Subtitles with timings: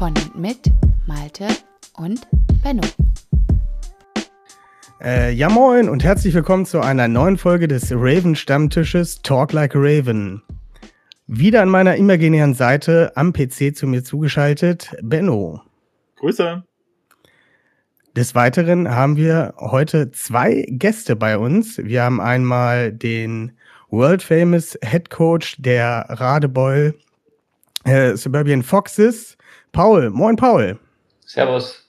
[0.00, 0.72] Von und mit
[1.06, 1.46] Malte
[1.98, 2.26] und
[2.62, 2.80] Benno.
[4.98, 9.76] Äh, ja moin und herzlich willkommen zu einer neuen Folge des Raven Stammtisches Talk Like
[9.76, 10.40] a Raven.
[11.26, 15.60] Wieder an meiner imaginären Seite am PC zu mir zugeschaltet, Benno.
[16.16, 16.64] Grüße.
[18.16, 21.76] Des Weiteren haben wir heute zwei Gäste bei uns.
[21.76, 23.52] Wir haben einmal den
[23.90, 26.94] World Famous Head Coach der Radebeul
[27.84, 29.36] äh, Suburban Foxes,
[29.72, 30.10] Paul.
[30.10, 30.78] Moin, Paul.
[31.24, 31.86] Servus.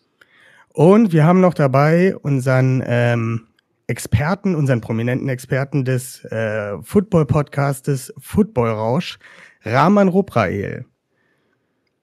[0.74, 3.48] Und wir haben noch dabei unseren ähm,
[3.88, 9.20] Experten, unseren prominenten Experten des äh, Football-Podcastes Football Rausch,
[9.64, 10.86] Rahman Ruprael.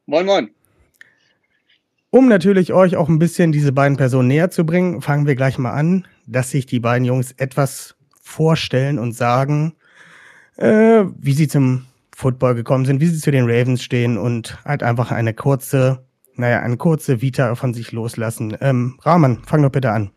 [0.06, 0.50] Moin, moin.
[2.10, 5.58] Um natürlich euch auch ein bisschen diese beiden Personen näher zu bringen, fangen wir gleich
[5.58, 9.74] mal an, dass sich die beiden Jungs etwas vorstellen und sagen,
[10.56, 11.86] äh, wie sie zum
[12.18, 16.58] Football gekommen sind, wie sie zu den Ravens stehen und halt einfach eine kurze, naja,
[16.58, 18.58] eine kurze Vita von sich loslassen.
[18.60, 20.10] Ähm, Rahman, fang doch bitte an.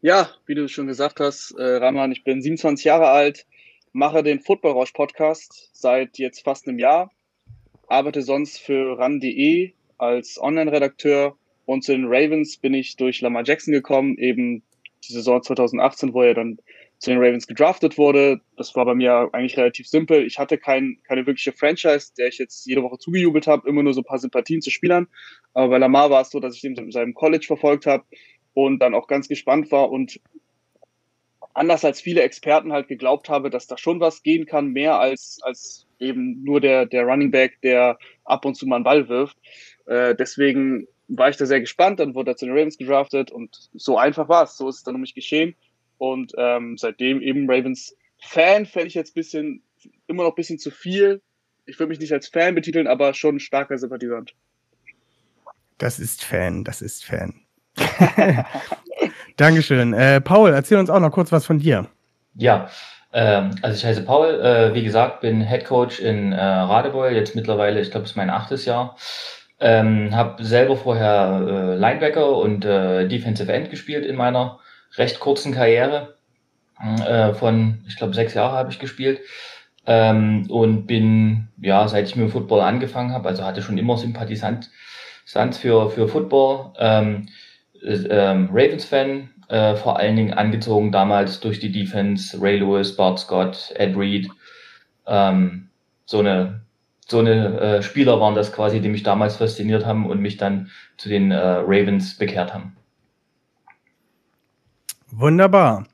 [0.00, 3.44] Ja, wie du schon gesagt hast, äh, Rahman, ich bin 27 Jahre alt,
[3.92, 7.10] mache den Football Rausch Podcast seit jetzt fast einem Jahr,
[7.86, 13.74] arbeite sonst für ran.de als Online-Redakteur und zu den Ravens bin ich durch Lamar Jackson
[13.74, 14.62] gekommen, eben
[15.06, 16.60] die Saison 2018, wo er dann
[17.00, 18.42] zu den Ravens gedraftet wurde.
[18.56, 20.24] Das war bei mir eigentlich relativ simpel.
[20.26, 23.94] Ich hatte kein, keine wirkliche Franchise, der ich jetzt jede Woche zugejubelt habe, immer nur
[23.94, 25.08] so ein paar Sympathien zu Spielern.
[25.54, 28.04] Aber bei Lamar war es so, dass ich ihn in seinem College verfolgt habe
[28.52, 30.20] und dann auch ganz gespannt war und
[31.54, 35.38] anders als viele Experten halt geglaubt habe, dass da schon was gehen kann, mehr als,
[35.42, 39.38] als eben nur der, der Running Back, der ab und zu mal einen Ball wirft.
[39.86, 41.98] Äh, deswegen war ich da sehr gespannt.
[41.98, 44.56] Dann wurde er zu den Ravens gedraftet und so einfach war es.
[44.56, 45.56] So ist es dann um mich geschehen.
[46.00, 49.62] Und ähm, seitdem eben Ravens Fan fände ich jetzt bisschen,
[50.06, 51.20] immer noch ein bisschen zu viel.
[51.66, 54.34] Ich würde mich nicht als Fan betiteln, aber schon ein starker Sympathisant.
[55.76, 57.34] Das ist Fan, das ist Fan.
[59.36, 59.92] Dankeschön.
[59.92, 61.86] Äh, Paul, erzähl uns auch noch kurz was von dir.
[62.34, 62.70] Ja,
[63.12, 67.36] ähm, also ich heiße Paul, äh, wie gesagt, bin Head Coach in äh, Radebeul, jetzt
[67.36, 68.96] mittlerweile, ich glaube, es ist mein achtes Jahr.
[69.58, 74.60] Ähm, habe selber vorher äh, Linebacker und äh, Defensive End gespielt in meiner
[74.96, 76.16] recht kurzen Karriere.
[76.80, 79.20] Äh, von, ich glaube, sechs Jahre habe ich gespielt.
[79.86, 83.96] Ähm, und bin, ja, seit ich mit dem Football angefangen habe, also hatte schon immer
[83.96, 84.70] Sympathisant
[85.52, 86.72] für, für Football.
[86.78, 87.28] Ähm,
[87.82, 93.72] ähm, Ravens-Fan, äh, vor allen Dingen angezogen damals durch die Defense, Ray Lewis, Bart Scott,
[93.76, 94.28] Ed Reed.
[95.06, 95.68] Ähm,
[96.04, 96.62] so eine,
[97.08, 100.70] so eine äh, Spieler waren das quasi, die mich damals fasziniert haben und mich dann
[100.96, 102.76] zu den äh, Ravens bekehrt haben.
[105.12, 105.86] Wunderbar.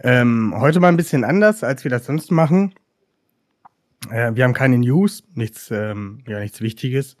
[0.00, 2.74] Ähm, heute mal ein bisschen anders, als wir das sonst machen.
[4.10, 7.16] Äh, wir haben keine News, nichts, ähm, ja, nichts Wichtiges.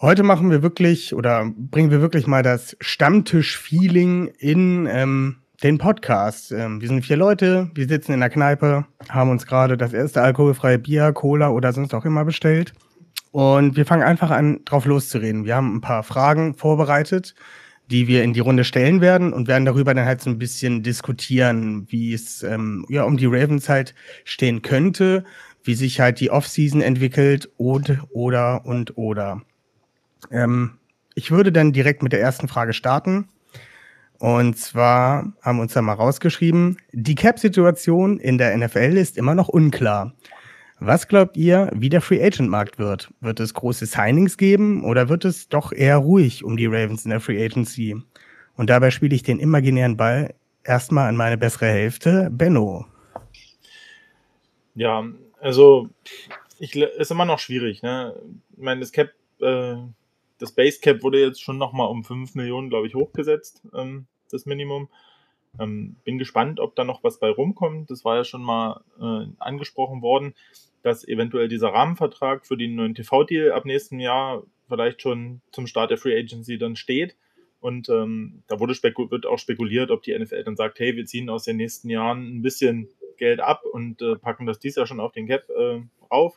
[0.00, 6.50] Heute machen wir wirklich oder bringen wir wirklich mal das Stammtisch-Feeling in ähm, den Podcast.
[6.50, 10.22] Ähm, wir sind vier Leute, wir sitzen in der Kneipe, haben uns gerade das erste
[10.22, 12.72] alkoholfreie Bier, Cola oder sonst auch immer bestellt.
[13.30, 15.44] Und wir fangen einfach an, drauf loszureden.
[15.44, 17.34] Wir haben ein paar Fragen vorbereitet,
[17.90, 20.82] die wir in die Runde stellen werden und werden darüber dann halt so ein bisschen
[20.82, 23.94] diskutieren, wie es ähm, ja um die Ravens halt
[24.24, 25.24] stehen könnte,
[25.64, 29.42] wie sich halt die Offseason entwickelt und oder und oder.
[30.30, 30.78] Ähm,
[31.14, 33.28] ich würde dann direkt mit der ersten Frage starten.
[34.18, 39.34] Und zwar haben wir uns da mal rausgeschrieben, die Cap-Situation in der NFL ist immer
[39.34, 40.12] noch unklar.
[40.80, 43.12] Was glaubt ihr, wie der Free Agent Markt wird?
[43.20, 47.10] Wird es große Signings geben oder wird es doch eher ruhig um die Ravens in
[47.10, 47.96] der Free Agency?
[48.56, 52.86] Und dabei spiele ich den imaginären Ball erstmal an meine bessere Hälfte, Benno.
[54.76, 55.04] Ja,
[55.40, 55.88] also
[56.60, 57.82] ich, ist immer noch schwierig.
[57.82, 58.14] Ne?
[58.52, 59.10] Ich meine, das Cap,
[59.40, 59.74] äh,
[60.38, 64.46] das Base Cap wurde jetzt schon nochmal um 5 Millionen, glaube ich, hochgesetzt, ähm, das
[64.46, 64.88] Minimum.
[65.58, 67.90] Ähm, bin gespannt, ob da noch was bei rumkommt.
[67.90, 70.34] Das war ja schon mal äh, angesprochen worden
[70.82, 75.90] dass eventuell dieser Rahmenvertrag für den neuen TV-Deal ab nächstem Jahr vielleicht schon zum Start
[75.90, 77.16] der Free Agency dann steht.
[77.60, 81.28] Und ähm, da wurde wird auch spekuliert, ob die NFL dann sagt, hey, wir ziehen
[81.28, 85.00] aus den nächsten Jahren ein bisschen Geld ab und äh, packen das dies Jahr schon
[85.00, 86.34] auf den Cap äh, auf.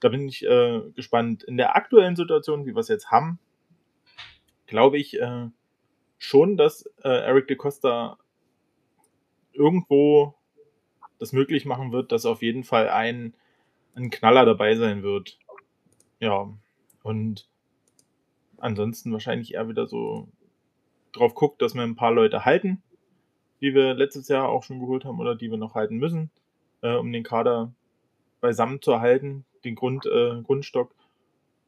[0.00, 1.44] da bin ich äh, gespannt.
[1.44, 3.38] In der aktuellen Situation, wie wir es jetzt haben,
[4.66, 5.46] glaube ich äh,
[6.18, 8.18] schon, dass äh, Eric de Costa
[9.52, 10.34] irgendwo
[11.18, 13.34] das möglich machen wird, dass auf jeden Fall ein,
[13.94, 15.38] ein Knaller dabei sein wird.
[16.20, 16.48] Ja,
[17.02, 17.48] und
[18.58, 20.28] ansonsten wahrscheinlich eher wieder so
[21.12, 22.82] drauf guckt, dass wir ein paar Leute halten,
[23.60, 26.30] die wir letztes Jahr auch schon geholt haben oder die wir noch halten müssen,
[26.82, 27.72] äh, um den Kader
[28.40, 30.94] beisammen zu halten, den Grund, äh, Grundstock.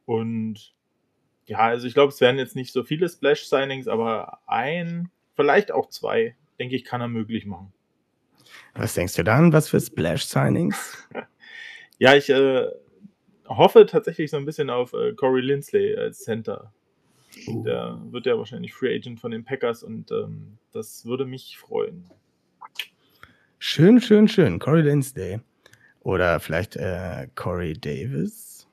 [0.07, 0.75] Und
[1.47, 5.89] ja, also ich glaube, es werden jetzt nicht so viele Splash-Signings, aber ein, vielleicht auch
[5.89, 7.73] zwei, denke ich, kann er möglich machen.
[8.75, 9.53] Was denkst du dann?
[9.53, 11.09] Was für Splash-Signings?
[11.99, 12.67] ja, ich äh,
[13.47, 16.73] hoffe tatsächlich so ein bisschen auf äh, Corey Lindsley als Center.
[17.47, 17.63] Uh.
[17.63, 22.05] Der wird ja wahrscheinlich Free Agent von den Packers und ähm, das würde mich freuen.
[23.59, 24.59] Schön, schön, schön.
[24.59, 25.41] Corey Lindsley.
[26.01, 28.67] Oder vielleicht äh, Corey Davis.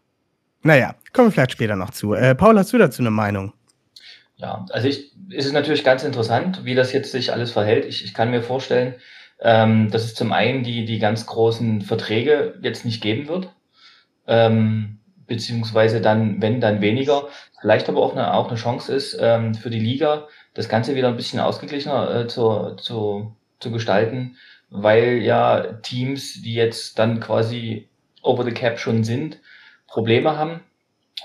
[0.61, 2.13] Naja, kommen wir vielleicht später noch zu.
[2.13, 3.53] Äh, Paul, hast du dazu eine Meinung?
[4.37, 7.85] Ja, also ich, ist es natürlich ganz interessant, wie das jetzt sich alles verhält.
[7.85, 8.95] Ich, ich kann mir vorstellen,
[9.39, 13.49] ähm, dass es zum einen die, die ganz großen Verträge jetzt nicht geben wird,
[14.27, 17.27] ähm, beziehungsweise dann, wenn, dann weniger.
[17.59, 21.07] Vielleicht aber auch eine, auch eine Chance ist ähm, für die Liga, das Ganze wieder
[21.09, 24.37] ein bisschen ausgeglichener äh, zu, zu, zu gestalten,
[24.69, 27.89] weil ja Teams, die jetzt dann quasi
[28.21, 29.39] over the cap schon sind,
[29.87, 30.61] Probleme haben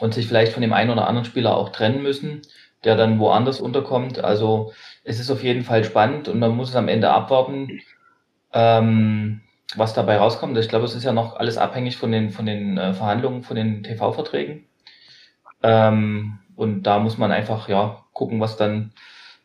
[0.01, 2.43] und sich vielleicht von dem einen oder anderen Spieler auch trennen müssen,
[2.85, 4.23] der dann woanders unterkommt.
[4.23, 4.73] Also
[5.05, 7.81] es ist auf jeden Fall spannend und man muss es am Ende abwarten,
[8.53, 9.41] ähm,
[9.77, 10.57] was dabei rauskommt.
[10.59, 13.57] Ich glaube, es ist ja noch alles abhängig von den, von den äh, Verhandlungen, von
[13.57, 14.67] den TV-Verträgen.
[15.63, 18.93] Ähm, und da muss man einfach ja gucken, was dann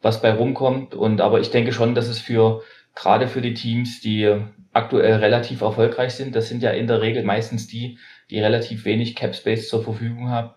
[0.02, 0.96] was bei rumkommt.
[0.96, 2.62] Und aber ich denke schon, dass es für
[2.96, 4.42] gerade für die Teams, die
[4.74, 7.98] aktuell relativ erfolgreich sind, das sind ja in der Regel meistens die,
[8.30, 10.52] die relativ wenig Cap Space zur Verfügung haben,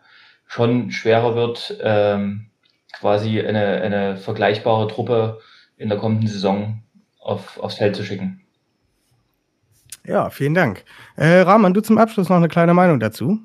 [0.47, 2.51] schon schwerer wird, ähm,
[2.93, 5.41] quasi eine, eine vergleichbare Truppe
[5.77, 6.83] in der kommenden Saison
[7.29, 8.41] auf, aufs Feld zu schicken.
[10.05, 10.85] Ja, vielen Dank.
[11.17, 13.39] Äh, Rahman, du zum Abschluss noch eine kleine Meinung dazu?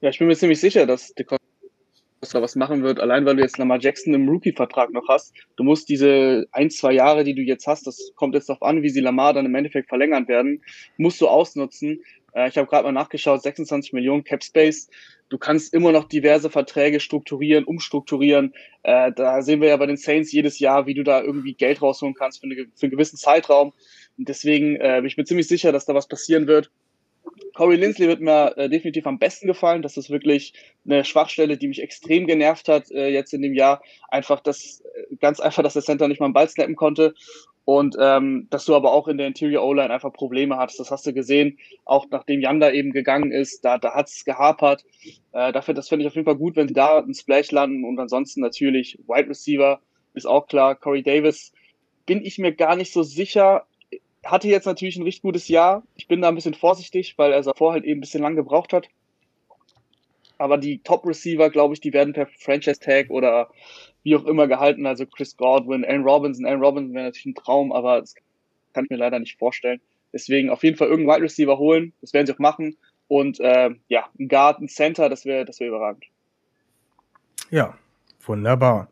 [0.00, 3.42] Ja, ich bin mir ziemlich sicher, dass De Costa was machen wird, allein weil du
[3.42, 5.34] jetzt Lamar Jackson im Rookie-Vertrag noch hast.
[5.56, 8.82] Du musst diese ein, zwei Jahre, die du jetzt hast, das kommt jetzt darauf an,
[8.82, 10.62] wie sie Lamar dann im Endeffekt verlängern werden,
[10.96, 12.00] musst du ausnutzen.
[12.32, 14.88] Äh, ich habe gerade mal nachgeschaut, 26 Millionen Cap Space.
[15.28, 18.54] Du kannst immer noch diverse Verträge strukturieren, umstrukturieren.
[18.82, 21.82] Äh, da sehen wir ja bei den Saints jedes Jahr, wie du da irgendwie Geld
[21.82, 23.72] rausholen kannst für, eine, für einen gewissen Zeitraum.
[24.16, 26.70] Und deswegen äh, bin ich mir ziemlich sicher, dass da was passieren wird.
[27.54, 29.82] Corey Lindsley wird mir definitiv am besten gefallen.
[29.82, 30.54] Das ist wirklich
[30.84, 33.82] eine Schwachstelle, die mich extrem genervt hat jetzt in dem Jahr.
[34.08, 37.14] Einfach das, äh, ganz einfach, dass der Center nicht mal einen Ball snappen konnte.
[37.68, 40.80] Und ähm, dass du aber auch in der Interior O-Line einfach Probleme hattest.
[40.80, 44.86] Das hast du gesehen, auch nachdem Yanda eben gegangen ist, da, da hat es gehapert.
[45.32, 47.84] Äh, dafür, das finde ich auf jeden Fall gut, wenn sie da einen Splash landen.
[47.84, 49.80] Und ansonsten natürlich Wide Receiver
[50.14, 50.76] ist auch klar.
[50.76, 51.52] Corey Davis
[52.06, 53.66] bin ich mir gar nicht so sicher
[54.24, 55.82] hatte jetzt natürlich ein richtig gutes Jahr.
[55.94, 58.72] Ich bin da ein bisschen vorsichtig, weil er davor halt eben ein bisschen lang gebraucht
[58.72, 58.88] hat.
[60.38, 63.50] Aber die Top-Receiver, glaube ich, die werden per Franchise-Tag oder
[64.08, 64.86] wie auch immer gehalten.
[64.86, 66.46] Also Chris Godwin, Allen Robinson.
[66.46, 68.14] Allen Robinson wäre natürlich ein Traum, aber das
[68.72, 69.80] kann ich mir leider nicht vorstellen.
[70.12, 71.92] Deswegen auf jeden Fall irgendeinen Wide Receiver holen.
[72.00, 72.76] Das werden sie auch machen.
[73.06, 76.04] Und äh, ja, ein Guard, ein Center, das wäre das wär überragend.
[77.50, 77.76] Ja,
[78.24, 78.88] wunderbar.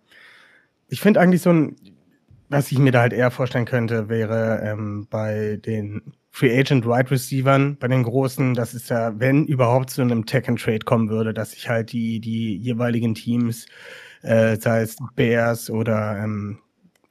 [0.89, 1.77] Ich finde eigentlich so ein,
[2.49, 7.11] was ich mir da halt eher vorstellen könnte, wäre ähm, bei den Free Agent Wide
[7.11, 11.09] Receivern, bei den großen, das ist ja, wenn überhaupt zu einem Tech and Trade kommen
[11.09, 13.67] würde, dass sich halt die, die jeweiligen Teams,
[14.23, 16.59] äh, sei es Bears oder ähm,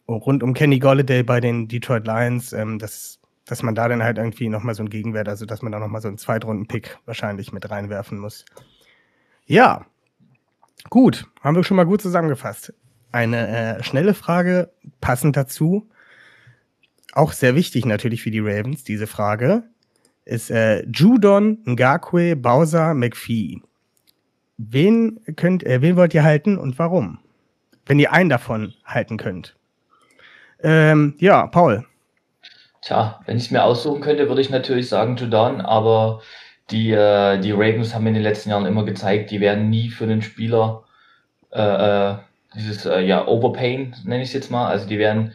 [0.08, 4.18] rund um Kenny Golladay bei den Detroit Lions, ähm, dass, dass man da dann halt
[4.18, 7.70] irgendwie nochmal so einen Gegenwert, also dass man da nochmal so einen Zweitrunden-Pick wahrscheinlich mit
[7.70, 8.46] reinwerfen muss.
[9.46, 9.86] Ja,
[10.90, 12.74] gut, haben wir schon mal gut zusammengefasst
[13.16, 13.48] eine
[13.78, 15.90] äh, schnelle Frage passend dazu.
[17.14, 19.64] Auch sehr wichtig natürlich für die Ravens, diese Frage.
[20.26, 23.62] Ist äh, Judon, Ngakwe, Bowser, McPhee.
[24.58, 27.20] Wen, könnt, äh, wen wollt ihr halten und warum?
[27.86, 29.56] Wenn ihr einen davon halten könnt.
[30.64, 31.86] Ähm, ja, Paul.
[32.82, 36.22] Tja, wenn ich es mir aussuchen könnte, würde ich natürlich sagen Judon, aber
[36.72, 40.06] die, äh, die Ravens haben in den letzten Jahren immer gezeigt, die werden nie für
[40.06, 40.84] einen Spieler
[41.52, 42.18] äh, äh
[42.56, 44.68] dieses äh, ja, Overpayen, nenne ich es jetzt mal.
[44.68, 45.34] Also die werden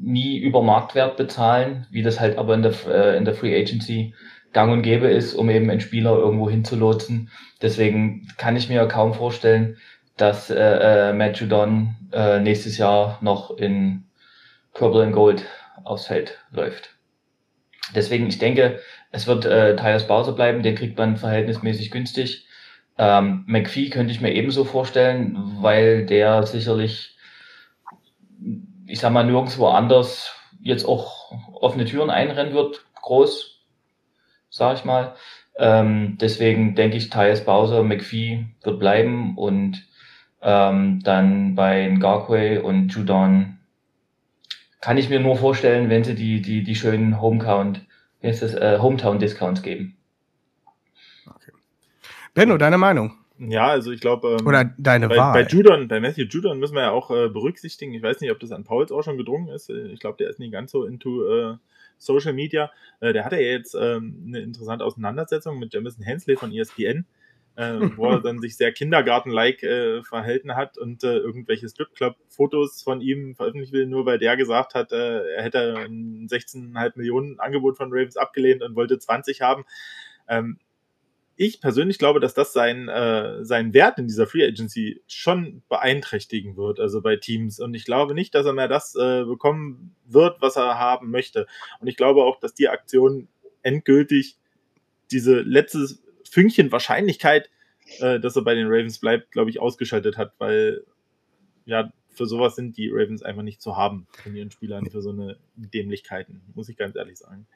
[0.00, 4.14] nie über Marktwert bezahlen, wie das halt aber in der, äh, in der Free Agency
[4.54, 7.30] gang und gäbe ist, um eben einen Spieler irgendwo hinzulotsen.
[7.60, 9.76] Deswegen kann ich mir kaum vorstellen,
[10.16, 14.04] dass äh, äh, Matt Judon äh, nächstes Jahr noch in
[14.72, 15.44] Purple and Gold
[15.82, 16.90] aufs Feld läuft.
[17.94, 18.80] Deswegen, ich denke,
[19.14, 22.48] Es wird äh, Tyus Bowser bleiben, den kriegt man verhältnismäßig günstig.
[22.98, 27.16] Ähm, McPhee könnte ich mir ebenso vorstellen, weil der sicherlich,
[28.88, 33.53] ich sag mal, nirgendwo anders jetzt auch offene Türen einrennen wird, groß,
[34.54, 35.14] sag ich mal.
[35.56, 39.86] Ähm, deswegen denke ich, Tyus Bowser, McPhee wird bleiben und
[40.42, 43.58] ähm, dann bei Garquay und Judon
[44.80, 47.84] kann ich mir nur vorstellen, wenn sie die, die, die schönen Homecount,
[48.20, 49.96] wie heißt das, äh, Hometown-Discounts geben.
[51.26, 51.52] Okay.
[52.34, 53.12] Benno, deine Meinung?
[53.38, 54.36] Ja, also ich glaube.
[54.38, 55.32] Ähm, Oder deine bei, Wahl.
[55.32, 57.94] Bei Judon, bei Matthew Judon müssen wir ja auch äh, berücksichtigen.
[57.94, 59.70] Ich weiß nicht, ob das an Pauls auch schon gedrungen ist.
[59.70, 61.56] Ich glaube, der ist nicht ganz so into äh,
[62.04, 62.70] Social Media.
[63.00, 67.06] Äh, der hatte ja jetzt ähm, eine interessante Auseinandersetzung mit Jamison Hensley von ESPN
[67.56, 73.36] äh, wo er dann sich sehr Kindergarten-like äh, verhalten hat und irgendwelche Stripclub-Fotos von ihm
[73.36, 78.16] veröffentlicht will, nur weil der gesagt hat, er hätte ein 16,5 Millionen Angebot von Ravens
[78.16, 79.64] abgelehnt und wollte 20 haben.
[80.26, 80.58] Ähm,
[81.36, 86.56] ich persönlich glaube, dass das sein, äh, seinen Wert in dieser Free Agency schon beeinträchtigen
[86.56, 87.58] wird, also bei Teams.
[87.58, 91.46] Und ich glaube nicht, dass er mehr das äh, bekommen wird, was er haben möchte.
[91.80, 93.28] Und ich glaube auch, dass die Aktion
[93.62, 94.36] endgültig
[95.10, 95.88] diese letzte
[96.28, 97.50] Fünkchen Wahrscheinlichkeit,
[97.98, 100.84] äh, dass er bei den Ravens bleibt, glaube ich, ausgeschaltet hat, weil
[101.66, 105.10] ja, für sowas sind die Ravens einfach nicht zu haben von ihren Spielern, für so
[105.10, 107.46] eine Dämlichkeiten, muss ich ganz ehrlich sagen.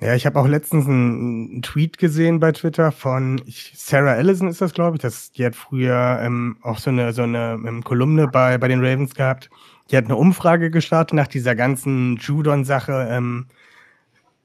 [0.00, 4.74] Ja, ich habe auch letztens einen, Tweet gesehen bei Twitter von Sarah Allison ist das,
[4.74, 5.02] glaube ich.
[5.02, 8.84] Das, die hat früher ähm, auch so eine, so eine ähm, Kolumne bei, bei den
[8.84, 9.48] Ravens gehabt.
[9.90, 13.46] Die hat eine Umfrage gestartet nach dieser ganzen Judon-Sache, ähm,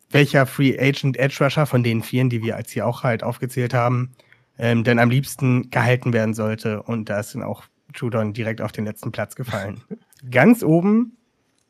[0.10, 3.74] welcher Free Agent Edge Rusher von den vielen, die wir als hier auch halt aufgezählt
[3.74, 4.12] haben,
[4.58, 6.82] ähm, denn am liebsten gehalten werden sollte.
[6.84, 9.82] Und da ist dann auch Judon direkt auf den letzten Platz gefallen.
[10.30, 11.18] Ganz oben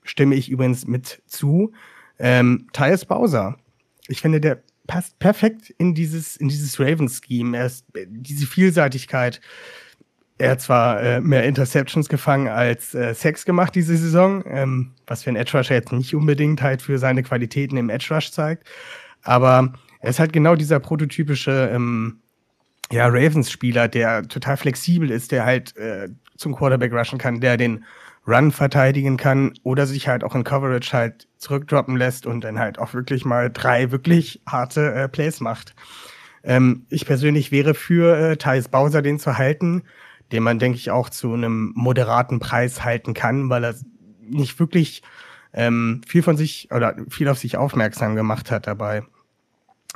[0.03, 1.71] stimme ich übrigens mit zu.
[2.19, 3.57] Ähm, Tyus Bowser.
[4.11, 7.57] Ich finde, der passt perfekt in dieses, in dieses Ravens-Scheme.
[7.57, 9.41] Er ist diese Vielseitigkeit,
[10.41, 15.23] er hat zwar äh, mehr Interceptions gefangen als äh, Sex gemacht diese Saison, ähm, was
[15.23, 18.67] für ein Edge Rusher jetzt nicht unbedingt halt für seine Qualitäten im Edge Rush zeigt.
[19.21, 22.21] Aber er ist halt genau dieser prototypische ähm,
[22.91, 27.85] ja, Ravens-Spieler, der total flexibel ist, der halt äh, zum Quarterback rushen kann, der den
[28.27, 32.77] Run verteidigen kann oder sich halt auch in Coverage halt zurückdroppen lässt und dann halt
[32.79, 35.75] auch wirklich mal drei wirklich harte äh, Plays macht.
[36.43, 39.83] Ähm, ich persönlich wäre für äh, Thais Bowser, den zu halten
[40.31, 43.75] den man, denke ich, auch zu einem moderaten Preis halten kann, weil er
[44.21, 45.03] nicht wirklich
[45.53, 49.03] ähm, viel von sich oder viel auf sich aufmerksam gemacht hat dabei.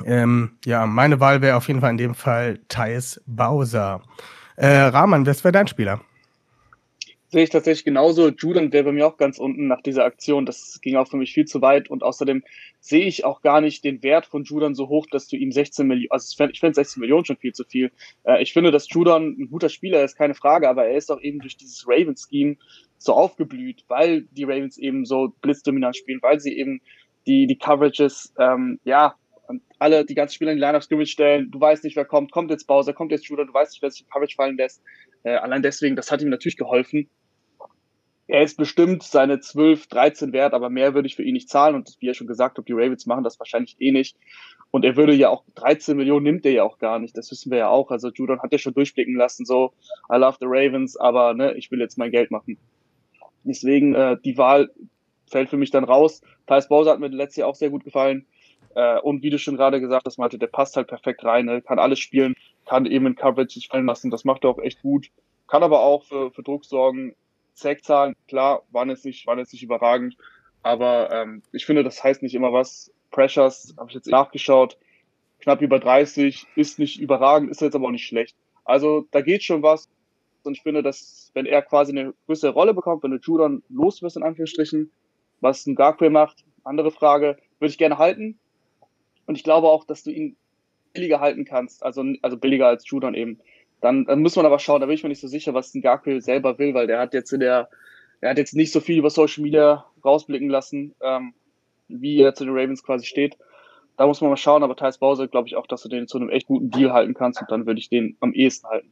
[0.04, 4.02] Ähm, ja, meine Wahl wäre auf jeden Fall in dem Fall Thais Bowser.
[4.56, 6.00] Äh, Rahman, wer wäre dein Spieler?
[7.28, 8.28] Sehe ich tatsächlich genauso.
[8.28, 10.46] Julian wäre bei mir auch ganz unten nach dieser Aktion.
[10.46, 11.90] Das ging auch für mich viel zu weit.
[11.90, 12.44] Und außerdem
[12.78, 15.88] sehe ich auch gar nicht den Wert von Judan so hoch, dass du ihm 16
[15.88, 17.90] Millionen, also ich finde 16 Millionen schon viel zu viel.
[18.22, 21.20] Äh, ich finde, dass Judan ein guter Spieler ist, keine Frage, aber er ist auch
[21.20, 22.56] eben durch dieses Ravens-Scheme
[22.98, 26.80] so aufgeblüht, weil die Ravens eben so blitzdominant spielen, weil sie eben
[27.26, 29.16] die, die Coverages, ähm, ja,
[29.78, 31.50] alle die ganzen Spieler in die Line of Scrimmage stellen.
[31.50, 32.32] Du weißt nicht, wer kommt.
[32.32, 34.82] Kommt jetzt Bowser, kommt jetzt Judah, du weißt nicht, wer sich in Coverage fallen lässt.
[35.26, 37.10] Äh, allein deswegen, das hat ihm natürlich geholfen.
[38.28, 41.74] Er ist bestimmt seine 12, 13 wert, aber mehr würde ich für ihn nicht zahlen.
[41.74, 44.16] Und wie er schon gesagt hat, die Ravens machen das wahrscheinlich eh nicht.
[44.70, 47.16] Und er würde ja auch 13 Millionen nimmt er ja auch gar nicht.
[47.16, 47.90] Das wissen wir ja auch.
[47.90, 49.72] Also Judon hat ja schon durchblicken lassen, so
[50.12, 52.56] I love the Ravens, aber ne, ich will jetzt mein Geld machen.
[53.42, 54.70] Deswegen äh, die Wahl
[55.28, 56.20] fällt für mich dann raus.
[56.46, 58.26] Thais Bowser hat mir letztes Jahr auch sehr gut gefallen.
[58.76, 61.62] Äh, und wie du schon gerade gesagt hast, Malte, der passt halt perfekt rein, ne?
[61.62, 62.34] kann alles spielen,
[62.66, 64.10] kann eben in Coverage sich fallen lassen.
[64.10, 65.08] Das macht er auch echt gut.
[65.46, 67.14] Kann aber auch für, für Druck sorgen.
[67.54, 70.16] Sackzahlen, klar, waren jetzt nicht, waren jetzt nicht überragend,
[70.62, 72.92] aber ähm, ich finde, das heißt nicht immer was.
[73.10, 74.76] Pressures, habe ich jetzt nachgeschaut,
[75.40, 78.36] knapp über 30, ist nicht überragend, ist jetzt aber auch nicht schlecht.
[78.64, 79.88] Also da geht schon was.
[80.42, 84.02] Und ich finde, dass wenn er quasi eine größere Rolle bekommt, wenn du Judon los
[84.02, 84.90] wirst, in Anführungsstrichen,
[85.40, 88.38] was ein Garquay macht, andere Frage, würde ich gerne halten.
[89.26, 90.36] Und ich glaube auch, dass du ihn
[90.96, 93.38] billiger halten kannst, also, also billiger als Judon eben.
[93.80, 96.20] Dann, dann muss man aber schauen, da bin ich mir nicht so sicher, was Ngakwe
[96.20, 97.68] selber will, weil der hat jetzt in der,
[98.20, 101.34] er hat jetzt nicht so viel über Social Media rausblicken lassen, ähm,
[101.88, 103.36] wie er zu den Ravens quasi steht.
[103.96, 106.18] Da muss man mal schauen, aber Thais Bowser glaube ich auch, dass du den zu
[106.18, 108.90] einem echt guten Deal halten kannst und dann würde ich den am ehesten halten.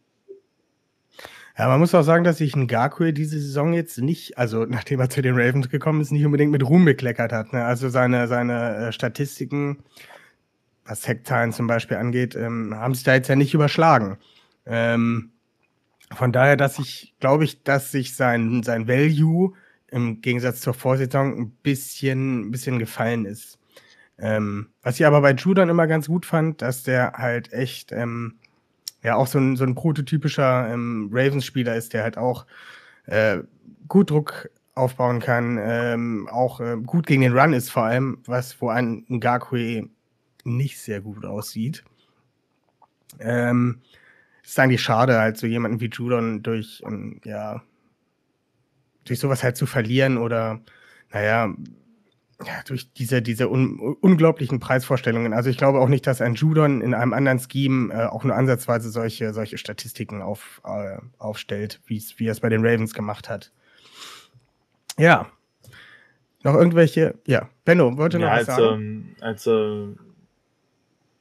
[1.56, 5.08] Ja, man muss auch sagen, dass sich Ngakwe diese Saison jetzt nicht, also nachdem er
[5.08, 7.52] zu den Ravens gekommen ist, nicht unbedingt mit Ruhm bekleckert hat.
[7.52, 7.64] Ne?
[7.64, 9.78] Also seine, seine äh, Statistiken,
[10.84, 14.18] was Hektzahlen zum Beispiel angeht, ähm, haben sich da jetzt ja nicht überschlagen.
[14.66, 15.32] Ähm,
[16.12, 19.54] von daher, dass ich, glaube ich, dass sich sein, sein Value
[19.88, 23.58] im Gegensatz zur Vorsaison ein bisschen, ein bisschen gefallen ist.
[24.18, 28.38] Ähm, was ich aber bei Judon immer ganz gut fand, dass der halt echt ähm,
[29.02, 32.46] ja auch so ein, so ein prototypischer ähm, Ravens-Spieler ist, der halt auch
[33.06, 33.38] äh,
[33.88, 38.60] gut Druck aufbauen kann, ähm, auch äh, gut gegen den Run ist vor allem, was
[38.60, 39.88] wo ein Ngakwe
[40.44, 41.84] nicht sehr gut aussieht.
[43.18, 43.80] Ähm,
[44.42, 47.62] ist eigentlich schade, halt so jemanden wie Judon durch, ähm, ja,
[49.04, 50.60] durch sowas halt zu verlieren oder,
[51.12, 51.54] naja,
[52.44, 55.32] ja, durch diese, diese un unglaublichen Preisvorstellungen.
[55.32, 58.34] Also ich glaube auch nicht, dass ein Judon in einem anderen Scheme äh, auch nur
[58.34, 63.52] ansatzweise solche, solche Statistiken auf, äh, aufstellt, wie er es bei den Ravens gemacht hat.
[64.98, 65.30] Ja.
[66.42, 68.82] Noch irgendwelche, ja, Benno, wollte noch ja, was als, sagen?
[68.82, 69.86] Ähm, als, äh,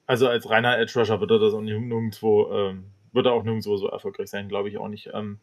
[0.06, 3.78] also als reiner Edge Rusher wird er das auch nirgendwo, ähm, wird er auch nirgendwo
[3.78, 5.10] so erfolgreich sein, glaube ich auch nicht.
[5.14, 5.40] Ähm,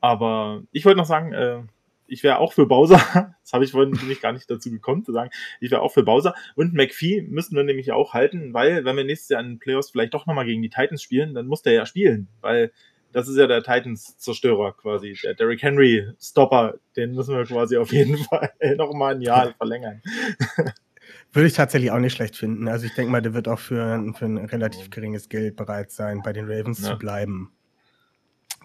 [0.00, 1.62] aber ich wollte noch sagen, äh,
[2.06, 3.00] ich wäre auch für Bowser.
[3.42, 5.30] Das habe ich vorhin nämlich gar nicht dazu gekommen zu sagen.
[5.60, 6.34] Ich wäre auch für Bowser.
[6.54, 9.90] Und McPhee müssten wir nämlich auch halten, weil wenn wir nächstes Jahr in den Playoffs
[9.90, 12.72] vielleicht doch nochmal gegen die Titans spielen, dann muss der ja spielen, weil
[13.12, 15.18] das ist ja der Titans-Zerstörer quasi.
[15.22, 20.00] Der Derrick Henry-Stopper, den müssen wir quasi auf jeden Fall nochmal ein Jahr verlängern.
[21.32, 22.68] Würde ich tatsächlich auch nicht schlecht finden.
[22.68, 26.20] Also ich denke mal, der wird auch für, für ein relativ geringes Geld bereit sein,
[26.22, 26.90] bei den Ravens Ja.
[26.92, 27.50] zu bleiben.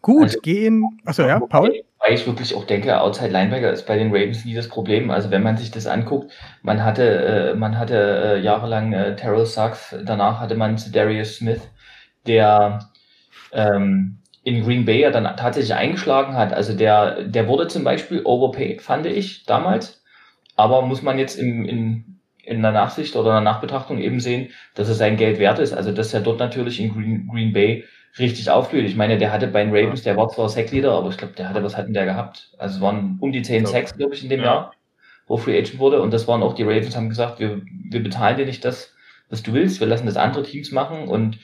[0.01, 0.99] Gut, Also- gehen.
[1.05, 1.73] Achso, ja, Paul?
[1.99, 5.09] Weil ich wirklich auch denke, Outside Linebacker ist bei den Ravens nie das Problem.
[5.09, 6.31] Also wenn man sich das anguckt,
[6.61, 7.95] man hatte, äh, man hatte
[8.35, 11.61] äh, jahrelang äh, Terrell Suggs, danach hatte man Darius Smith,
[12.27, 12.79] der
[13.51, 16.53] ähm, in Green Bay ja dann tatsächlich eingeschlagen hat.
[16.53, 20.03] Also der, der wurde zum Beispiel overpaid, fand ich damals.
[20.55, 22.16] Aber muss man jetzt im, in,
[22.47, 25.73] in der Nachsicht oder in der Nachbetrachtung eben sehen, dass es sein Geld wert ist.
[25.73, 27.83] Also dass er dort natürlich in Green, Green Bay
[28.17, 28.87] richtig aufblüht.
[28.87, 31.49] Ich meine, der hatte bei den Ravens, der war zwar Sackleader, aber ich glaube, der
[31.49, 32.51] hatte, was hat denn der gehabt?
[32.57, 34.45] Also es waren um die 10 glaub, Sacks, glaube ich, in dem ja.
[34.45, 34.73] Jahr,
[35.27, 36.01] wo Free Agent wurde.
[36.01, 38.93] Und das waren auch die Ravens, haben gesagt, wir, wir bezahlen dir nicht das,
[39.29, 41.07] was du willst, wir lassen das andere Teams machen.
[41.07, 41.37] Und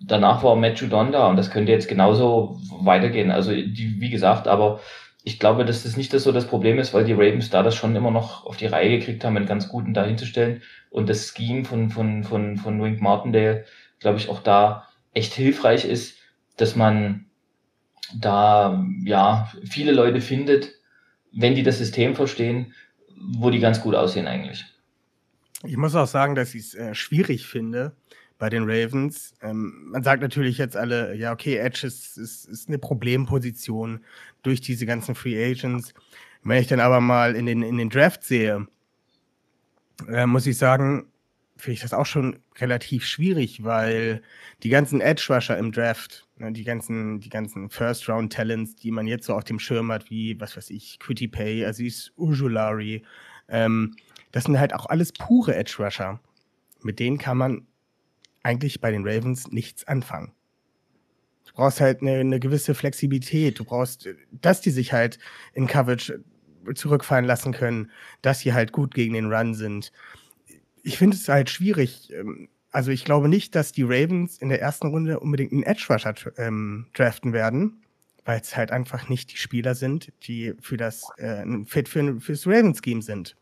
[0.00, 3.30] danach war Matt Judon da und das könnte jetzt genauso weitergehen.
[3.30, 4.80] Also die, wie gesagt, aber
[5.26, 7.74] ich glaube, dass das nicht das so das Problem ist, weil die Ravens da das
[7.74, 10.62] schon immer noch auf die Reihe gekriegt haben, einen ganz guten dahin zu stellen.
[10.90, 13.64] Und das Scheme von, von, von, von Wink Martindale,
[14.00, 16.18] glaube ich, auch da echt hilfreich ist,
[16.58, 17.24] dass man
[18.14, 20.74] da ja viele Leute findet,
[21.32, 22.74] wenn die das System verstehen,
[23.16, 24.66] wo die ganz gut aussehen eigentlich.
[25.64, 27.96] Ich muss auch sagen, dass ich es äh, schwierig finde
[28.38, 29.34] bei den Ravens.
[29.40, 34.00] Ähm, man sagt natürlich jetzt alle, ja, okay, Edge ist, ist, ist eine Problemposition
[34.44, 35.92] durch diese ganzen Free Agents.
[36.42, 38.66] Wenn ich dann aber mal in den, in den Draft sehe,
[40.08, 41.06] äh, muss ich sagen,
[41.56, 44.22] finde ich das auch schon relativ schwierig, weil
[44.62, 48.90] die ganzen Edge Rusher im Draft, ne, die ganzen, die ganzen First Round Talents, die
[48.90, 53.02] man jetzt so auf dem Schirm hat, wie, was weiß ich, Quitty Pay, Aziz Ujulari,
[53.48, 53.96] ähm,
[54.32, 56.20] das sind halt auch alles pure Edge Rusher.
[56.82, 57.66] Mit denen kann man
[58.42, 60.32] eigentlich bei den Ravens nichts anfangen.
[61.54, 63.58] Du brauchst halt eine, eine gewisse Flexibilität.
[63.58, 65.18] Du brauchst, dass die sich halt
[65.52, 66.20] in Coverage
[66.74, 67.90] zurückfallen lassen können,
[68.22, 69.92] dass sie halt gut gegen den Run sind.
[70.82, 72.12] Ich finde es halt schwierig.
[72.12, 75.86] ähm, Also ich glaube nicht, dass die Ravens in der ersten Runde unbedingt einen Edge
[75.90, 77.82] Rusher ähm, draften werden,
[78.24, 82.46] weil es halt einfach nicht die Spieler sind, die für das äh, fit für, fürs
[82.46, 83.36] Ravens Scheme sind.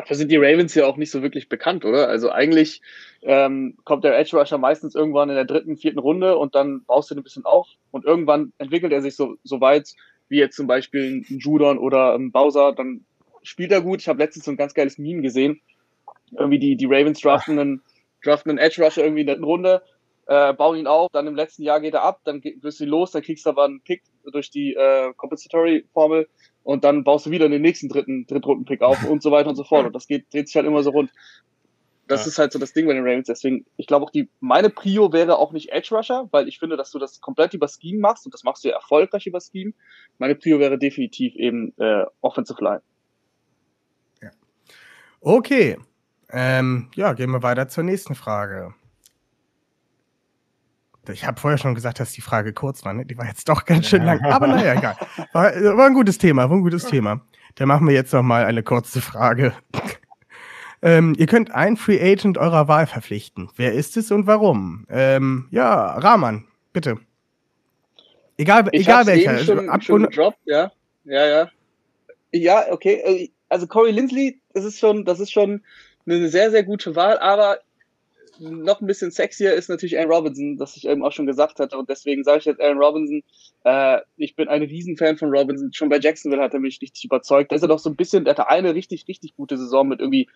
[0.00, 2.08] Dafür sind die Ravens ja auch nicht so wirklich bekannt, oder?
[2.08, 2.80] Also eigentlich
[3.20, 7.10] ähm, kommt der Edge Rusher meistens irgendwann in der dritten, vierten Runde und dann baust
[7.10, 9.94] du ihn ein bisschen auf und irgendwann entwickelt er sich so, so weit,
[10.28, 13.04] wie jetzt zum Beispiel ein Judon oder ein Bowser, dann
[13.42, 14.00] spielt er gut.
[14.00, 15.60] Ich habe letztens so ein ganz geiles Meme gesehen.
[16.32, 17.82] Irgendwie die, die Ravens draften einen,
[18.24, 19.82] draften einen Edge Rusher irgendwie in der dritten Runde,
[20.26, 22.90] äh, bauen ihn auf, dann im letzten Jahr geht er ab, dann wirst du ihn
[22.90, 26.28] los, dann kriegst du aber einen Pick durch die äh, Compensatory Formel
[26.62, 29.64] und dann baust du wieder den nächsten dritten Drittrunden-Pick auf und so weiter und so
[29.64, 29.86] fort.
[29.86, 31.10] Und das geht, dreht sich halt immer so rund.
[32.06, 32.28] Das Ja.
[32.28, 33.28] ist halt so das Ding bei den Ravens.
[33.28, 36.76] Deswegen, ich glaube auch die, meine Prio wäre auch nicht Edge Rusher, weil ich finde,
[36.76, 39.72] dass du das komplett über Scheme machst und das machst du ja erfolgreich über Scheme.
[40.18, 42.82] Meine Prio wäre definitiv eben äh, Offensive Line.
[45.22, 45.76] Okay.
[46.30, 48.74] Ähm, ja, gehen wir weiter zur nächsten Frage.
[51.12, 52.92] Ich habe vorher schon gesagt, dass die Frage kurz war.
[52.92, 53.04] Ne?
[53.06, 54.20] Die war jetzt doch ganz schön lang.
[54.24, 54.96] Aber naja, egal.
[55.32, 57.20] War, war ein gutes Thema, war ein gutes Thema.
[57.56, 59.52] Dann machen wir jetzt noch mal eine kurze Frage.
[60.82, 63.50] ähm, ihr könnt einen Free Agent eurer Wahl verpflichten.
[63.56, 64.86] Wer ist es und warum?
[64.88, 66.98] Ähm, ja, Rahman, bitte.
[68.36, 69.36] Egal, Ich egal welcher.
[69.36, 70.72] eben schon, ab- schon gedroppt, ja.
[71.04, 71.50] Ja, ja.
[72.32, 73.30] Ja, okay.
[73.48, 75.62] Also Corey Lindsley, das ist schon, das ist schon
[76.06, 77.58] eine sehr, sehr gute Wahl, aber
[78.40, 81.76] noch ein bisschen sexier ist natürlich Aaron Robinson, das ich eben auch schon gesagt hatte.
[81.76, 83.22] Und deswegen sage ich jetzt Aaron Robinson.
[83.64, 85.72] Äh, ich bin ein Riesenfan von Robinson.
[85.72, 87.52] Schon bei Jacksonville hat er mich richtig überzeugt.
[87.52, 90.00] Da ist er doch so ein bisschen, der hatte eine richtig, richtig gute Saison mit
[90.00, 90.28] irgendwie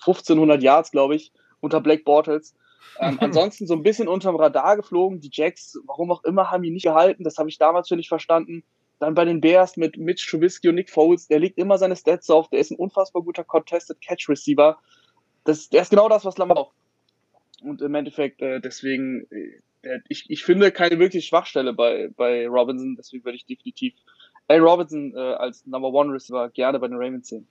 [0.00, 2.54] 1500 Yards, glaube ich, unter Black Bortles.
[2.98, 5.20] Ähm, ansonsten so ein bisschen unterm Radar geflogen.
[5.20, 7.22] Die Jacks, warum auch immer, haben ihn nicht gehalten.
[7.22, 8.64] Das habe ich damals schon nicht verstanden.
[8.98, 12.28] Dann bei den Bears mit Mitch Trubisky und Nick Foles, der legt immer seine Stats
[12.28, 12.48] auf.
[12.48, 14.78] Der ist ein unfassbar guter Contested Catch Receiver.
[15.44, 16.76] Das, der ist genau das, was Lamar braucht.
[17.62, 22.96] Und im Endeffekt, äh, deswegen, äh, ich, ich finde keine wirkliche Schwachstelle bei, bei Robinson.
[22.96, 23.94] Deswegen würde ich definitiv
[24.48, 27.46] Allen Robinson äh, als Number One Receiver gerne bei den Ravens sehen.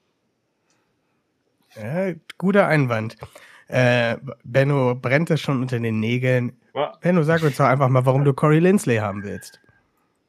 [1.76, 3.16] Ja, guter Einwand.
[3.68, 6.54] Äh, Benno brennt es schon unter den Nägeln.
[6.76, 6.98] Ja.
[7.02, 9.62] Benno, sag uns doch einfach mal, warum du Corey Lindsley haben willst.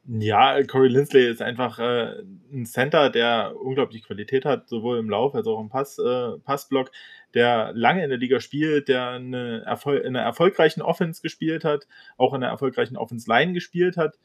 [0.05, 5.33] Ja, Corey Lindsley ist einfach äh, ein Center, der unglaublich Qualität hat, sowohl im Lauf
[5.35, 6.91] als auch im Pass, äh, Passblock,
[7.33, 11.87] der lange in der Liga spielt, der eine Erfol in einer erfolgreichen Offense gespielt hat,
[12.17, 14.17] auch in einer erfolgreichen Offense-Line gespielt hat,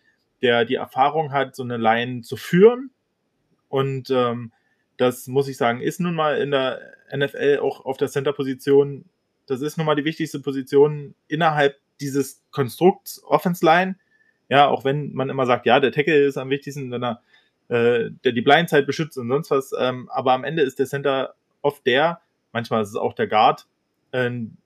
[0.42, 2.90] der die Erfahrung hat, so eine Line zu führen.
[3.68, 4.52] Und ähm,
[4.96, 6.80] das muss ich sagen, ist nun mal in der
[7.14, 9.04] NFL auch auf der Center-Position,
[9.46, 13.96] das ist nun mal die wichtigste Position innerhalb dieses Konstrukts Offense-Line
[14.48, 17.22] ja, auch wenn man immer sagt, ja, der Tackle ist am wichtigsten, wenn er
[17.68, 19.72] äh, der die Blindzeit beschützt und sonst was.
[19.78, 22.20] Ähm, aber am Ende ist der Center oft der,
[22.58, 23.66] manchmal ist es auch der Guard.
[24.12, 24.56] Ähm,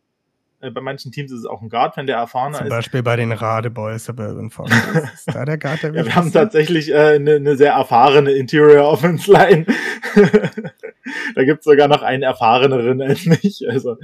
[0.61, 2.61] äh, bei manchen Teams ist es auch ein Guard, wenn der erfahrener ist.
[2.61, 7.14] Zum Beispiel bei den Radeboys ist da der Guard der ja, Wir haben tatsächlich eine
[7.14, 9.66] äh, ne, ne sehr erfahrene Interior Offense Line.
[11.35, 13.68] da gibt's sogar noch einen erfahreneren als mich.
[13.68, 13.98] Also,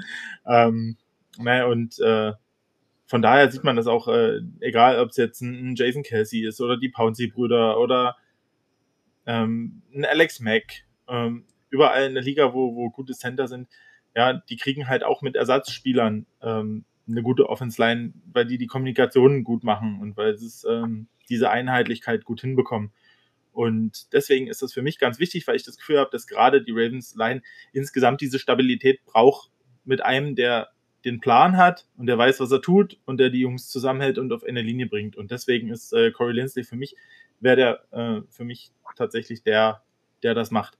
[0.46, 0.98] ähm,
[1.38, 2.32] ne, und äh,
[3.06, 6.46] von daher sieht man das auch, äh, egal ob es jetzt ein, ein, Jason Kelsey
[6.46, 8.16] ist oder die Pouncy-Brüder oder
[9.24, 13.68] ähm, ein Alex Mack, ähm, überall in der Liga, wo, wo gute Center sind,
[14.14, 19.44] ja, die kriegen halt auch mit Ersatzspielern ähm, eine gute Offense-Line, weil die die Kommunikation
[19.44, 22.92] gut machen und weil es ähm, diese Einheitlichkeit gut hinbekommen.
[23.52, 26.62] Und deswegen ist das für mich ganz wichtig, weil ich das Gefühl habe, dass gerade
[26.62, 29.50] die Ravens-Line insgesamt diese Stabilität braucht
[29.84, 30.68] mit einem, der
[31.04, 34.32] den Plan hat und der weiß, was er tut und der die Jungs zusammenhält und
[34.32, 35.16] auf eine Linie bringt.
[35.16, 36.94] Und deswegen ist äh, Corey Linsley für mich,
[37.40, 39.82] wäre der äh, für mich tatsächlich der,
[40.22, 40.77] der das macht.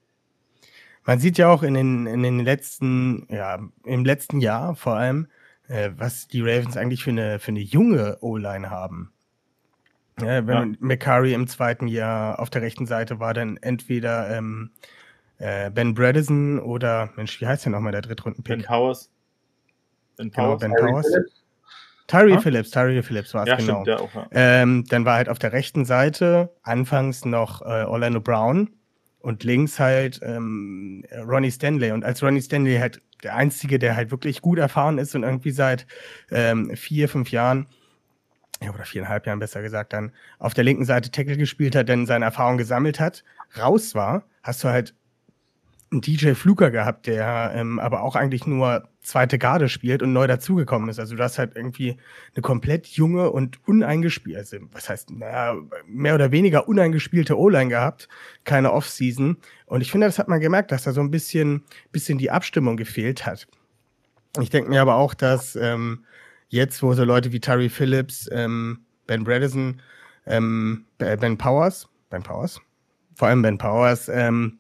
[1.09, 5.29] Man sieht ja auch in den, in den letzten, ja, im letzten Jahr vor allem,
[5.67, 9.11] äh, was die Ravens eigentlich für eine, für eine junge O-Line haben.
[10.21, 10.79] Ja, wenn ja.
[10.81, 14.73] McCurry im zweiten Jahr auf der rechten Seite war, dann entweder ähm,
[15.39, 18.59] äh, Ben Bredesen oder, Mensch, wie heißt der nochmal, der Drittrunden-Pick?
[18.59, 19.11] Ben Powers.
[20.19, 20.61] Ben Powers.
[20.61, 21.07] Genau, ben Powers.
[22.07, 22.41] Tyree ah?
[22.41, 23.81] Phillips, Tyree Phillips war es, ja, genau.
[23.81, 24.29] Stimmt, auch, ja.
[24.33, 28.69] ähm, dann war halt auf der rechten Seite anfangs noch äh, Orlando Brown
[29.21, 31.93] und links halt ähm, Ronnie Stanley.
[31.93, 35.51] Und als Ronnie Stanley halt der Einzige, der halt wirklich gut erfahren ist und irgendwie
[35.51, 35.87] seit
[36.31, 37.67] ähm, vier, fünf Jahren,
[38.63, 42.07] ja, oder viereinhalb Jahren besser gesagt, dann auf der linken Seite Tackle gespielt hat, denn
[42.07, 43.25] seine Erfahrung gesammelt hat,
[43.59, 44.95] raus war, hast du halt
[45.91, 50.89] DJ Fluker gehabt, der ähm, aber auch eigentlich nur zweite Garde spielt und neu dazugekommen
[50.91, 50.99] ist.
[50.99, 51.97] Also du hast halt irgendwie
[52.35, 58.09] eine komplett junge und uneingespielte, also was heißt, naja, mehr oder weniger uneingespielte O-Line gehabt,
[58.45, 59.39] keine Offseason.
[59.67, 62.77] Und ich finde, das hat man gemerkt, dass da so ein bisschen, bisschen die Abstimmung
[62.77, 63.49] gefehlt hat.
[64.41, 66.05] Ich denke mir aber auch, dass ähm,
[66.49, 69.81] jetzt, wo so Leute wie Tyree Phillips, ähm, Ben Bredesen,
[70.27, 72.61] ähm, Ben Powers, Ben Powers,
[73.15, 74.59] vor allem Ben Powers, ähm,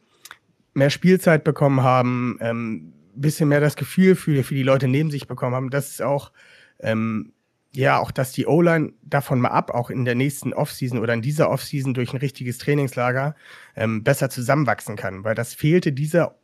[0.74, 5.26] mehr Spielzeit bekommen haben, ähm, bisschen mehr das Gefühl für, für die Leute neben sich
[5.26, 6.32] bekommen haben, dass es auch,
[6.80, 7.32] ähm,
[7.74, 11.22] ja, auch, dass die O-Line davon mal ab, auch in der nächsten Offseason oder in
[11.22, 13.34] dieser Offseason durch ein richtiges Trainingslager
[13.76, 16.36] ähm, besser zusammenwachsen kann, weil das fehlte dieser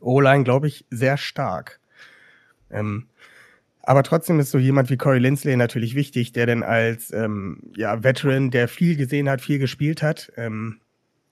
[0.00, 1.80] O-Line, glaube ich, sehr stark.
[2.70, 3.08] Ähm,
[3.82, 8.02] aber trotzdem ist so jemand wie Corey Lindsley natürlich wichtig, der denn als ähm, ja,
[8.02, 10.80] Veteran, der viel gesehen hat, viel gespielt hat, ähm,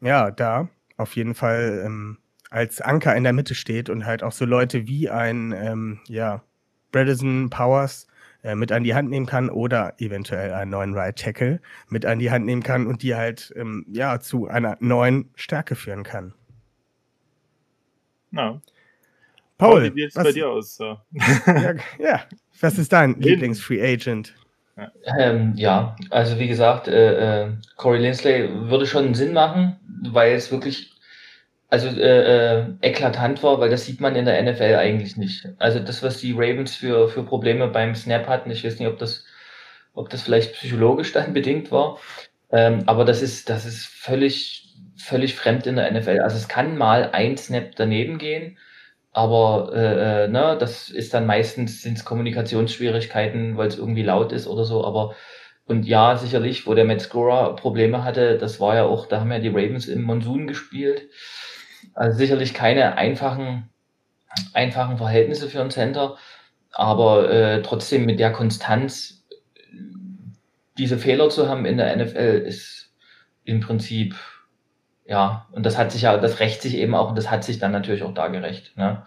[0.02, 2.18] ja, da auf jeden Fall ähm,
[2.50, 6.42] als Anker in der Mitte steht und halt auch so Leute wie ein, ähm, ja,
[6.90, 8.06] Bredesen Powers
[8.42, 12.18] äh, mit an die Hand nehmen kann oder eventuell einen neuen Right Tackle mit an
[12.18, 16.34] die Hand nehmen kann und die halt, ähm, ja, zu einer neuen Stärke führen kann.
[18.30, 18.60] Na.
[19.58, 20.76] Paul, wie sieht es bei dir aus?
[20.76, 20.98] So?
[21.12, 22.20] ja, ja,
[22.60, 24.34] was ist dein Lieblings-Free Agent?
[24.76, 24.90] Ja.
[25.18, 29.78] Ähm, ja, also wie gesagt, äh, äh, Corey Linsley würde schon Sinn machen,
[30.10, 30.92] weil es wirklich
[31.72, 35.48] also äh, äh, eklatant war, weil das sieht man in der NFL eigentlich nicht.
[35.58, 38.98] Also das, was die Ravens für, für Probleme beim Snap hatten, ich weiß nicht, ob
[38.98, 39.24] das,
[39.94, 41.98] ob das vielleicht psychologisch dann bedingt war,
[42.50, 46.20] ähm, aber das ist, das ist völlig, völlig fremd in der NFL.
[46.20, 48.58] Also es kann mal ein Snap daneben gehen,
[49.12, 54.46] aber äh, äh, ne, das ist dann meistens sind's Kommunikationsschwierigkeiten, weil es irgendwie laut ist
[54.46, 55.14] oder so, aber
[55.64, 59.38] und ja, sicherlich, wo der Scorer Probleme hatte, das war ja auch, da haben ja
[59.38, 61.08] die Ravens im Monsun gespielt.
[61.94, 63.68] Also sicherlich keine einfachen,
[64.54, 66.16] einfachen Verhältnisse für ein Center,
[66.72, 69.24] aber äh, trotzdem mit der Konstanz
[70.78, 72.92] diese Fehler zu haben in der NFL ist
[73.44, 74.16] im Prinzip
[75.12, 77.58] ja, und das hat sich ja, das rächt sich eben auch und das hat sich
[77.58, 78.74] dann natürlich auch da gerecht.
[78.78, 79.02] Ne?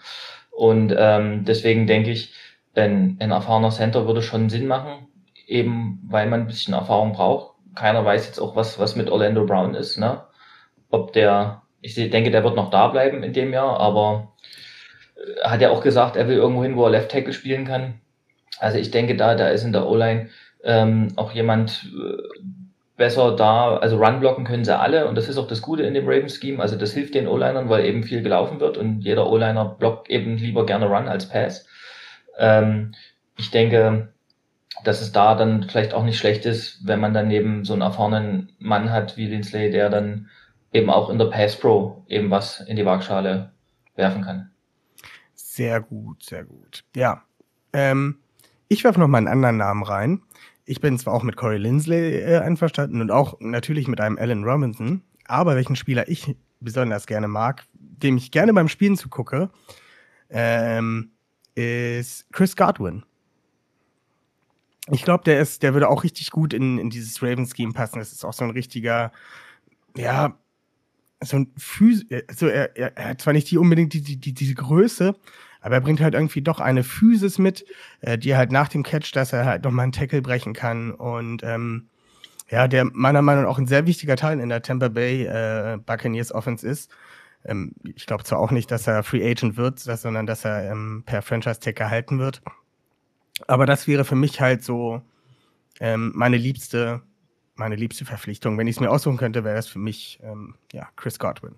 [0.51, 2.31] Und ähm, deswegen denke ich,
[2.75, 5.07] ein, ein erfahrener Center würde schon Sinn machen,
[5.47, 7.55] eben weil man ein bisschen Erfahrung braucht.
[7.73, 10.21] Keiner weiß jetzt auch, was, was mit Orlando Brown ist, ne?
[10.91, 14.33] Ob der, ich denke, der wird noch da bleiben in dem Jahr, aber
[15.15, 17.95] äh, hat ja auch gesagt, er will irgendwo hin, wo er Left Tackle spielen kann.
[18.59, 20.29] Also ich denke, da, da ist in der O-Line
[20.63, 22.21] ähm, auch jemand, äh,
[22.97, 25.93] besser da, also Run blocken können sie alle und das ist auch das Gute in
[25.93, 26.61] dem Ravens Scheme.
[26.61, 30.37] Also das hilft den O-Linern, weil eben viel gelaufen wird und jeder O-Liner blockt eben
[30.37, 31.67] lieber gerne Run als Pass.
[32.37, 32.93] Ähm,
[33.37, 34.13] ich denke,
[34.83, 37.81] dass es da dann vielleicht auch nicht schlecht ist, wenn man dann neben so einen
[37.81, 40.29] erfahrenen Mann hat wie Linsley, der dann
[40.71, 43.51] eben auch in der Pass Pro eben was in die Waagschale
[43.95, 44.51] werfen kann.
[45.33, 46.83] Sehr gut, sehr gut.
[46.95, 47.23] Ja.
[47.73, 48.19] Ähm,
[48.67, 50.21] ich werfe noch mal einen anderen Namen rein
[50.65, 54.43] ich bin zwar auch mit Corey Lindsley äh, einverstanden und auch natürlich mit einem Alan
[54.43, 59.49] Robinson, aber welchen Spieler ich besonders gerne mag, dem ich gerne beim Spielen zugucke,
[60.29, 61.11] ähm,
[61.53, 63.03] ist Chris Godwin.
[64.91, 67.99] Ich glaube, der ist, der würde auch richtig gut in, in dieses Ravens-Scheme passen.
[67.99, 69.11] Das ist auch so ein richtiger,
[69.95, 70.37] ja,
[71.23, 74.33] so ein Phys also er, er, er, hat zwar nicht die unbedingt die, die, die,
[74.33, 75.15] diese Größe,
[75.65, 77.65] aber er bringt halt irgendwie doch eine Physis mit,
[78.01, 80.91] äh, die halt nach dem Catch, dass er halt nochmal einen Tackle brechen kann.
[80.91, 81.89] Und ähm,
[82.51, 85.79] ja, der meiner Meinung nach auch ein sehr wichtiger Teil in der Tampa Bay äh,
[85.83, 86.91] Buccaneers Offense ist.
[87.43, 91.01] Ähm, ich glaube zwar auch nicht, dass er Free Agent wird, sondern dass er ähm,
[91.03, 92.43] per Franchise-Tag gehalten wird.
[93.47, 95.01] Aber das wäre für mich halt so
[95.79, 97.01] ähm, meine liebste,
[97.55, 98.55] meine liebste Verpflichtung.
[98.59, 101.55] Wenn ich es mir aussuchen könnte, wäre das für mich ähm, ja, Chris Godwin.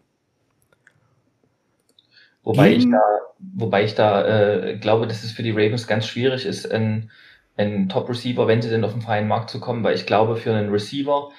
[2.48, 3.02] Wobei ich da,
[3.40, 7.12] wobei ich da äh, glaube, dass es für die Ravens ganz schwierig ist, ein,
[7.58, 10.54] ein Top-Receiver, wenn sie denn auf den freien Markt zu kommen, weil ich glaube, für
[10.54, 11.30] einen Receiver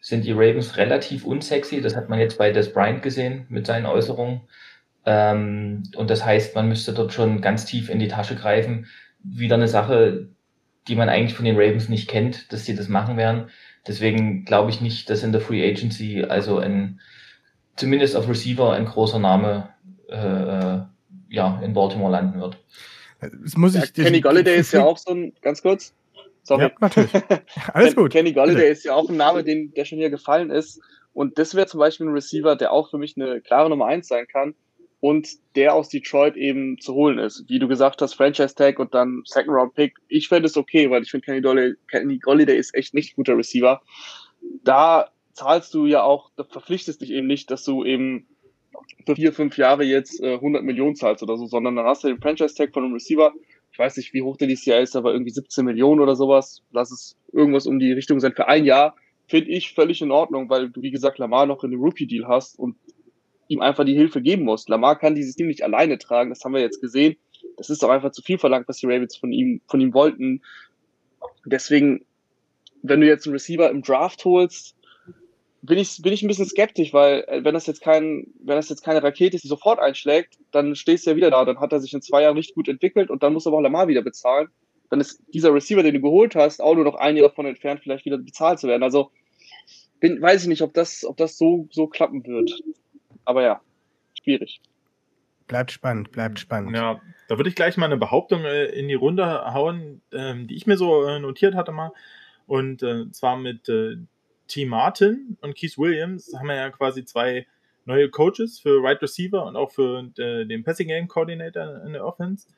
[0.00, 1.82] sind die Ravens relativ unsexy.
[1.82, 4.40] Das hat man jetzt bei Des Bryant gesehen mit seinen Äußerungen.
[5.04, 8.86] Ähm, und das heißt, man müsste dort schon ganz tief in die Tasche greifen.
[9.22, 10.28] Wieder eine Sache,
[10.88, 13.50] die man eigentlich von den Ravens nicht kennt, dass sie das machen werden.
[13.86, 17.00] Deswegen glaube ich nicht, dass in der Free Agency also ein,
[17.76, 19.73] zumindest auf Receiver ein großer Name
[20.14, 20.82] äh, äh,
[21.28, 22.58] ja, in Baltimore landen wird.
[23.20, 25.94] Das muss ich, ja, Kenny Galladay ist ja auch so ein, ganz kurz.
[26.42, 26.64] Sorry.
[26.64, 27.10] Ja, natürlich.
[27.72, 28.12] Alles gut.
[28.12, 30.80] Kenny Galladay ist ja auch ein Name, den, der schon hier gefallen ist.
[31.14, 34.08] Und das wäre zum Beispiel ein Receiver, der auch für mich eine klare Nummer eins
[34.08, 34.54] sein kann
[35.00, 37.44] und der aus Detroit eben zu holen ist.
[37.48, 39.96] Wie du gesagt hast, Franchise Tag und dann Second Round Pick.
[40.08, 43.36] Ich fände es okay, weil ich finde Kenny, Dolly, Kenny Galladay ist echt nicht guter
[43.36, 43.80] Receiver.
[44.62, 48.26] Da zahlst du ja auch, da verpflichtest dich eben nicht, dass du eben
[49.06, 52.08] für vier, fünf Jahre jetzt äh, 100 Millionen zahlst oder so, sondern dann hast du
[52.08, 53.32] den Franchise-Tag von einem Receiver.
[53.72, 56.62] Ich weiß nicht, wie hoch der dieses ist, aber irgendwie 17 Millionen oder sowas.
[56.72, 58.94] Lass es irgendwas um die Richtung sein für ein Jahr.
[59.26, 62.58] Finde ich völlig in Ordnung, weil du, wie gesagt, Lamar noch in einem Rookie-Deal hast
[62.58, 62.76] und
[63.48, 64.68] ihm einfach die Hilfe geben musst.
[64.68, 67.16] Lamar kann dieses Team nicht alleine tragen, das haben wir jetzt gesehen.
[67.56, 70.42] Das ist doch einfach zu viel verlangt, was die Ravens von ihm, von ihm wollten.
[71.44, 72.04] Deswegen,
[72.82, 74.76] wenn du jetzt einen Receiver im Draft holst,
[75.64, 78.68] bin ich, bin ich ein bisschen skeptisch, weil äh, wenn das jetzt kein, wenn das
[78.68, 81.44] jetzt keine Rakete ist, die sofort einschlägt, dann stehst du ja wieder da.
[81.44, 83.58] Dann hat er sich in zwei Jahren nicht gut entwickelt und dann muss er aber
[83.58, 84.48] auch Lamar wieder bezahlen.
[84.90, 87.80] Dann ist dieser Receiver, den du geholt hast, auch nur noch ein Jahr davon entfernt,
[87.82, 88.82] vielleicht wieder bezahlt zu werden.
[88.82, 89.10] Also
[90.00, 92.60] bin, weiß ich nicht, ob das, ob das so, so klappen wird.
[93.24, 93.60] Aber ja,
[94.22, 94.60] schwierig.
[95.46, 96.76] Bleibt spannend, bleibt spannend.
[96.76, 100.56] Ja, da würde ich gleich mal eine Behauptung äh, in die Runde hauen, ähm, die
[100.56, 101.92] ich mir so äh, notiert hatte mal.
[102.46, 103.96] Und äh, zwar mit äh,
[104.48, 104.66] T.
[104.66, 107.46] Martin und Keith Williams haben ja quasi zwei
[107.84, 112.04] neue Coaches für Right Receiver und auch für äh, den Passing Game Coordinator in der
[112.04, 112.48] Offense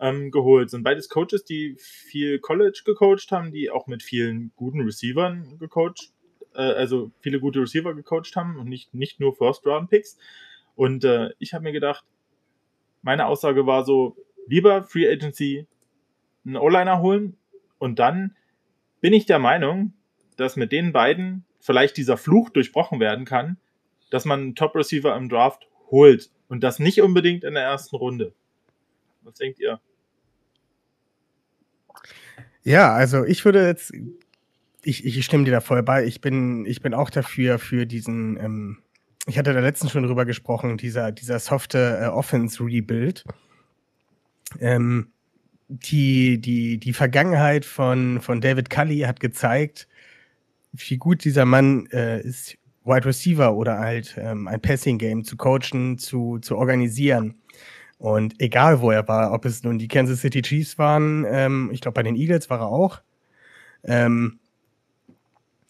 [0.00, 0.70] ähm, geholt.
[0.70, 6.12] Sind beides Coaches, die viel College gecoacht haben, die auch mit vielen guten Receivern gecoacht,
[6.54, 10.18] äh, also viele gute Receiver gecoacht haben und nicht, nicht nur First Round Picks.
[10.74, 12.04] Und äh, ich habe mir gedacht,
[13.02, 14.16] meine Aussage war so,
[14.46, 15.66] lieber Free Agency
[16.44, 17.36] einen O-Liner holen
[17.78, 18.36] und dann
[19.00, 19.92] bin ich der Meinung,
[20.36, 23.56] dass mit den beiden vielleicht dieser Fluch durchbrochen werden kann,
[24.10, 28.34] dass man einen Top-Receiver im Draft holt und das nicht unbedingt in der ersten Runde.
[29.22, 29.80] Was denkt ihr?
[32.64, 33.92] Ja, also ich würde jetzt,
[34.82, 36.04] ich, ich stimme dir da voll bei.
[36.04, 38.78] Ich bin, ich bin auch dafür, für diesen, ähm,
[39.26, 43.24] ich hatte da letztens schon drüber gesprochen, dieser, dieser softe äh, Offense-Rebuild.
[44.60, 45.12] Ähm,
[45.68, 49.88] die, die, die Vergangenheit von, von David Cully hat gezeigt,
[50.72, 55.36] wie gut dieser Mann äh, ist, Wide Receiver oder halt ähm, ein Passing Game zu
[55.36, 57.36] coachen, zu, zu organisieren.
[57.98, 61.80] Und egal wo er war, ob es nun die Kansas City Chiefs waren, ähm, ich
[61.80, 63.00] glaube bei den Eagles war er auch,
[63.84, 64.40] ähm,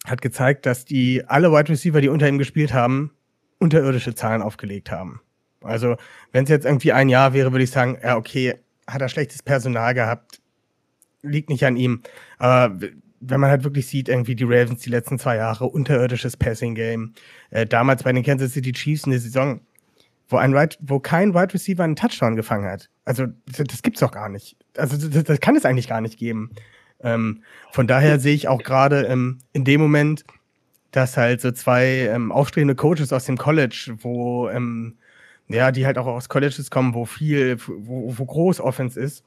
[0.05, 3.11] hat gezeigt, dass die alle Wide Receiver, die unter ihm gespielt haben,
[3.59, 5.21] unterirdische Zahlen aufgelegt haben.
[5.61, 5.95] Also
[6.31, 8.55] wenn es jetzt irgendwie ein Jahr wäre, würde ich sagen, ja okay,
[8.87, 10.41] hat er schlechtes Personal gehabt,
[11.21, 12.01] liegt nicht an ihm.
[12.37, 12.77] Aber
[13.25, 17.13] wenn man halt wirklich sieht, irgendwie die Ravens die letzten zwei Jahre, unterirdisches Passing-Game,
[17.51, 19.61] äh, damals bei den Kansas City Chiefs eine Saison,
[20.27, 22.89] wo, ein Right, wo kein Wide Receiver einen Touchdown gefangen hat.
[23.05, 24.57] Also das, das gibt's doch gar nicht.
[24.77, 26.51] Also das, das kann es eigentlich gar nicht geben.
[27.01, 30.23] Ähm, von daher sehe ich auch gerade ähm, in dem Moment,
[30.91, 34.97] dass halt so zwei ähm, aufstrebende Coaches aus dem College, wo ähm,
[35.47, 39.23] ja, die halt auch aus Colleges kommen, wo viel, wo, wo groß Offense ist,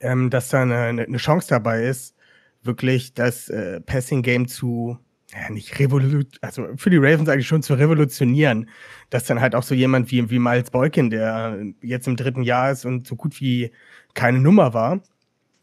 [0.00, 2.14] ähm, dass da eine, eine Chance dabei ist,
[2.62, 4.98] wirklich das äh, Passing Game zu
[5.32, 8.68] ja, nicht revolut, also für die Ravens eigentlich schon zu revolutionieren,
[9.10, 12.72] dass dann halt auch so jemand wie, wie Miles Boykin, der jetzt im dritten Jahr
[12.72, 13.70] ist und so gut wie
[14.14, 15.00] keine Nummer war,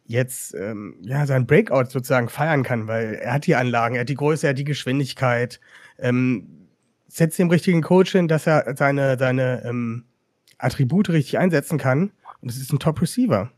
[0.06, 4.10] jetzt ähm, ja sein Breakout sozusagen feiern kann, weil er hat die Anlagen, er hat
[4.10, 5.60] die Größe, er hat die Geschwindigkeit,
[6.00, 6.68] ähm,
[7.10, 10.06] setzt dem richtigen Coach hin, dass er seine, seine ähm,
[10.60, 13.52] Attribute richtig einsetzen kann und es ist ein Top Receiver.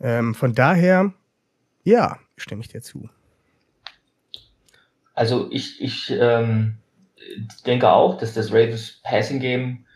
[0.00, 1.12] Ähm, von daher
[1.86, 3.08] ja, stimme ich dir zu.
[5.14, 6.78] Also ich, ich ähm,
[7.64, 9.86] denke auch, dass das Ravens Passing Game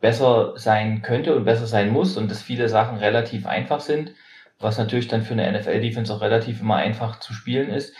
[0.00, 4.12] besser sein könnte und besser sein muss und dass viele Sachen relativ einfach sind,
[4.60, 7.94] was natürlich dann für eine NFL-Defense auch relativ immer einfach zu spielen ist.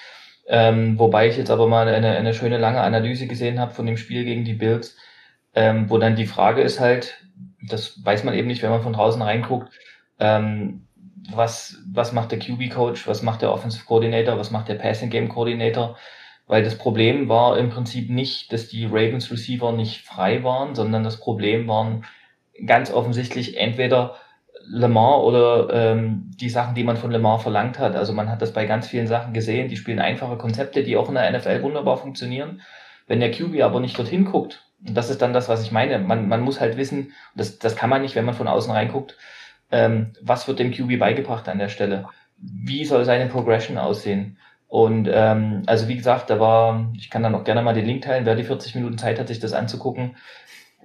[0.46, 3.96] Ähm, wobei ich jetzt aber mal eine, eine schöne lange Analyse gesehen habe von dem
[3.96, 4.96] Spiel gegen die Bills,
[5.54, 7.24] ähm, wo dann die Frage ist halt,
[7.66, 9.72] das weiß man eben nicht, wenn man von draußen reinguckt,
[10.18, 10.87] ähm,
[11.32, 15.28] was, was macht der QB-Coach, was macht der Offensive Coordinator, was macht der Passing Game
[15.28, 15.96] Coordinator.
[16.46, 21.04] Weil das Problem war im Prinzip nicht, dass die Ravens Receiver nicht frei waren, sondern
[21.04, 22.04] das Problem waren
[22.66, 24.16] ganz offensichtlich entweder
[24.70, 27.94] Lamar oder ähm, die Sachen, die man von Lamar verlangt hat.
[27.94, 29.68] Also man hat das bei ganz vielen Sachen gesehen.
[29.68, 32.62] Die spielen einfache Konzepte, die auch in der NFL wunderbar funktionieren.
[33.06, 35.98] Wenn der QB aber nicht dorthin guckt, und das ist dann das, was ich meine,
[35.98, 39.16] man, man muss halt wissen, das, das kann man nicht, wenn man von außen reinguckt,
[39.70, 42.06] ähm, was wird dem QB beigebracht an der Stelle?
[42.36, 44.38] Wie soll seine Progression aussehen?
[44.68, 48.02] Und ähm, also wie gesagt, da war, ich kann dann auch gerne mal den Link
[48.02, 50.16] teilen, wer die 40 Minuten Zeit hat, sich das anzugucken.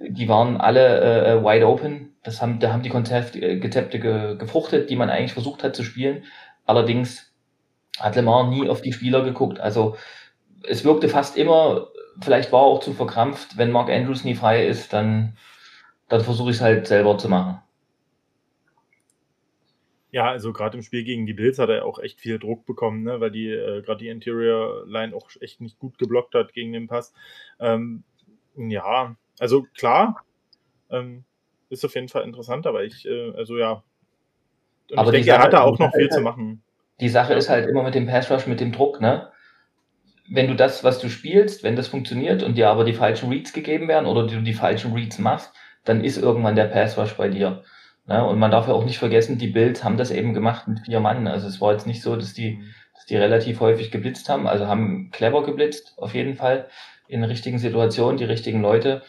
[0.00, 2.14] Die waren alle äh, äh wide open.
[2.22, 5.84] Das haben, da haben die äh, Konzepte ge, gefruchtet, die man eigentlich versucht hat zu
[5.84, 6.24] spielen.
[6.64, 7.34] Allerdings
[8.00, 9.60] hat Lemar nie auf die Spieler geguckt.
[9.60, 9.96] Also
[10.66, 11.88] es wirkte fast immer,
[12.20, 15.36] vielleicht war er auch zu verkrampft, wenn Mark Andrews nie frei ist, dann,
[16.08, 17.60] dann versuche ich es halt selber zu machen.
[20.14, 23.02] Ja, also gerade im Spiel gegen die Bills hat er auch echt viel Druck bekommen,
[23.02, 26.72] ne, weil die äh, gerade die Interior Line auch echt nicht gut geblockt hat gegen
[26.72, 27.12] den Pass.
[27.58, 28.04] Ähm,
[28.56, 30.24] ja, also klar,
[30.88, 31.24] ähm,
[31.68, 33.82] ist auf jeden Fall interessant, aber ich, äh, also ja.
[34.92, 36.62] Und aber ich denke, Sache, er hat da auch noch viel zu halt machen.
[37.00, 39.32] Die Sache ist halt immer mit dem Pass Rush, mit dem Druck, ne?
[40.30, 43.52] Wenn du das, was du spielst, wenn das funktioniert und dir aber die falschen Reads
[43.52, 47.28] gegeben werden oder du die falschen Reads machst, dann ist irgendwann der Pass Rush bei
[47.28, 47.64] dir.
[48.06, 50.80] Ja, und man darf ja auch nicht vergessen, die Bills haben das eben gemacht mit
[50.80, 51.26] vier Mann.
[51.26, 52.62] Also es war jetzt nicht so, dass die,
[52.94, 54.46] dass die relativ häufig geblitzt haben.
[54.46, 56.68] Also haben clever geblitzt, auf jeden Fall,
[57.08, 59.02] in richtigen Situationen, die richtigen Leute.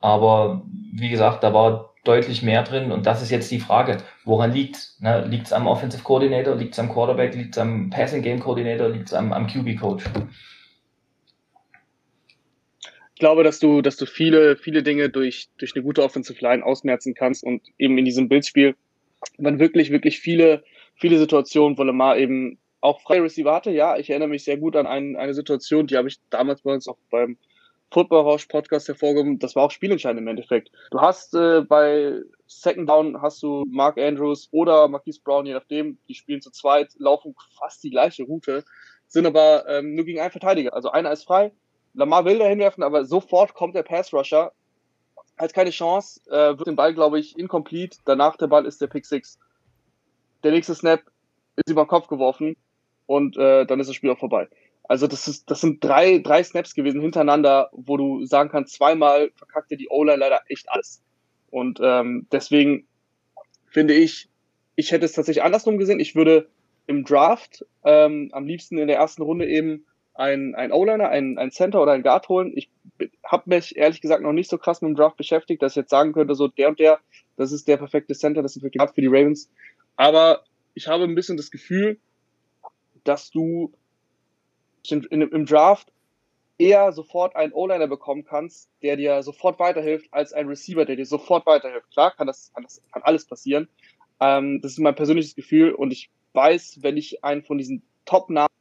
[0.00, 2.90] Aber wie gesagt, da war deutlich mehr drin.
[2.90, 4.98] Und das ist jetzt die Frage, woran liegt's?
[5.00, 5.24] Ne?
[5.24, 9.46] Liegt's am Offensive Coordinator, liegt's am Quarterback, liegt's am Passing Game Coordinator, liegt's am, am
[9.46, 10.04] QB Coach?
[13.18, 17.14] Glaube, dass du, dass du viele, viele Dinge durch, durch eine gute Offensive Line ausmerzen
[17.14, 18.74] kannst und eben in diesem Bildspiel
[19.38, 23.70] man wirklich, wirklich viele, viele Situationen, wo Lamar eben auch freie Receiver hatte.
[23.70, 26.72] Ja, ich erinnere mich sehr gut an ein, eine Situation, die habe ich damals bei
[26.72, 27.38] uns auch beim
[27.92, 29.38] Football Rausch Podcast hervorgehoben.
[29.38, 30.70] Das war auch spielentscheidend im Endeffekt.
[30.90, 35.98] Du hast äh, bei Second Down hast du Mark Andrews oder Marquise Brown, je nachdem,
[36.08, 38.64] die spielen zu zweit, laufen fast die gleiche Route,
[39.06, 40.74] sind aber ähm, nur gegen einen Verteidiger.
[40.74, 41.52] Also einer ist frei,
[41.94, 44.52] Lamar will da hinwerfen, aber sofort kommt der Pass-Rusher,
[45.38, 47.98] hat keine Chance, äh, wird den Ball, glaube ich, incomplete.
[48.04, 49.38] Danach der Ball ist der Pick 6.
[50.42, 51.02] Der nächste Snap
[51.56, 52.56] ist über den Kopf geworfen
[53.06, 54.48] und äh, dann ist das Spiel auch vorbei.
[54.84, 59.30] Also das ist, das sind drei, drei Snaps gewesen hintereinander, wo du sagen kannst, zweimal
[59.36, 61.02] verkackte die O-Line leider echt alles.
[61.50, 62.86] Und ähm, deswegen
[63.66, 64.28] finde ich,
[64.76, 66.00] ich hätte es tatsächlich andersrum gesehen.
[66.00, 66.48] Ich würde
[66.86, 71.50] im Draft ähm, am liebsten in der ersten Runde eben ein, ein O-Liner, ein, ein
[71.50, 72.52] Center oder ein Guard holen.
[72.54, 72.70] Ich
[73.24, 75.90] habe mich ehrlich gesagt noch nicht so krass mit dem Draft beschäftigt, dass ich jetzt
[75.90, 77.00] sagen könnte, so der und der,
[77.36, 79.50] das ist der perfekte Center, das ist wirklich hart für die Ravens.
[79.96, 80.44] Aber
[80.74, 81.98] ich habe ein bisschen das Gefühl,
[83.04, 83.72] dass du
[84.88, 85.92] in, in, im Draft
[86.58, 91.06] eher sofort einen O-Liner bekommen kannst, der dir sofort weiterhilft, als ein Receiver, der dir
[91.06, 91.90] sofort weiterhilft.
[91.90, 93.68] Klar, kann das, kann, das, kann alles passieren.
[94.20, 98.51] Ähm, das ist mein persönliches Gefühl und ich weiß, wenn ich einen von diesen Top-Namen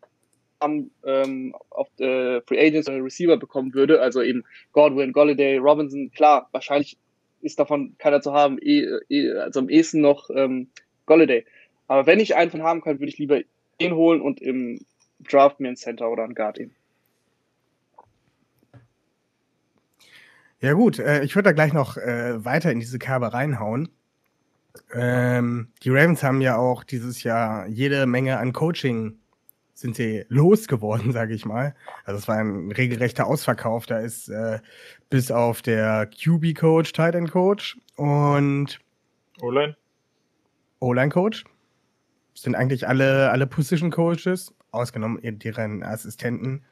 [0.62, 6.48] ähm, auf äh, Free Agents oder Receiver bekommen würde, also eben Godwin, Golladay, Robinson, klar,
[6.52, 6.98] wahrscheinlich
[7.42, 10.70] ist davon keiner zu haben, eh, eh, also am ehesten noch ähm,
[11.06, 11.46] Golladay.
[11.88, 13.42] Aber wenn ich einen von haben kann, würde ich lieber
[13.80, 14.80] den holen und im
[15.20, 16.76] Draft mir ein Center oder ein Guard eben.
[20.62, 23.90] Ja gut, äh, ich würde da gleich noch äh, weiter in diese Kerbe reinhauen.
[24.94, 29.18] Ähm, die Ravens haben ja auch dieses Jahr jede Menge an Coaching
[29.82, 31.76] sind sie losgeworden, sage ich mal.
[32.06, 33.86] Also es war ein regelrechter Ausverkauf.
[33.86, 34.60] Da ist äh,
[35.10, 38.80] bis auf der QB-Coach, Tight End Coach und
[39.42, 39.76] O-Line.
[40.80, 41.44] O-Line Coach
[42.34, 46.64] sind eigentlich alle alle Position Coaches, ausgenommen deren Assistenten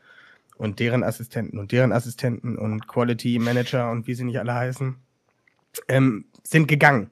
[0.58, 4.96] und deren Assistenten und deren Assistenten und Quality Manager und wie sie nicht alle heißen,
[5.88, 7.10] ähm, sind gegangen.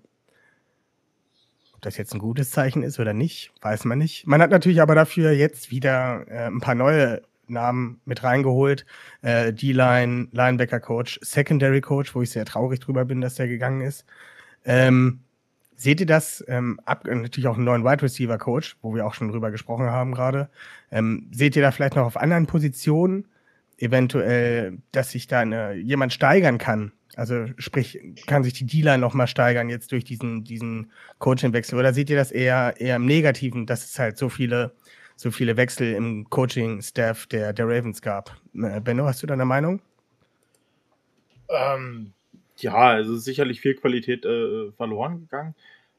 [1.77, 4.25] Ob das jetzt ein gutes Zeichen ist oder nicht, weiß man nicht.
[4.25, 8.83] Man hat natürlich aber dafür jetzt wieder äh, ein paar neue Namen mit reingeholt.
[9.21, 13.81] Äh, D-Line, Linebacker Coach, Secondary Coach, wo ich sehr traurig drüber bin, dass der gegangen
[13.81, 14.05] ist.
[14.65, 15.19] Ähm,
[15.75, 19.13] seht ihr das, ähm, ab, natürlich auch einen neuen Wide Receiver Coach, wo wir auch
[19.13, 20.49] schon drüber gesprochen haben gerade.
[20.91, 23.27] Ähm, seht ihr da vielleicht noch auf anderen Positionen
[23.77, 26.91] eventuell, dass sich da eine, jemand steigern kann?
[27.15, 31.77] Also sprich, kann sich die D-Line noch mal steigern jetzt durch diesen, diesen Coaching-Wechsel?
[31.77, 34.75] Oder seht ihr das eher, eher im Negativen, dass es halt so viele,
[35.15, 38.37] so viele Wechsel im Coaching-Staff der, der Ravens gab?
[38.53, 39.81] Äh, Benno, hast du da eine Meinung?
[41.49, 42.13] Ähm,
[42.57, 45.55] ja, also sicherlich viel Qualität äh, verloren gegangen.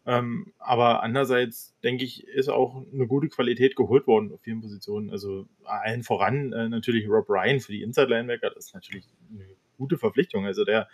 [0.09, 5.11] Ähm, aber andererseits denke ich, ist auch eine gute Qualität geholt worden auf vielen Positionen.
[5.11, 9.45] Also allen voran äh, natürlich Rob Ryan für die Inside Linebacker, das ist natürlich eine
[9.77, 10.47] gute Verpflichtung.
[10.47, 10.89] Also der,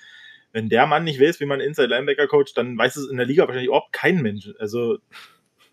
[0.50, 3.26] wenn der Mann nicht weiß, wie man Inside Linebacker coacht, dann weiß es in der
[3.26, 4.50] Liga wahrscheinlich überhaupt kein Mensch.
[4.58, 4.98] Also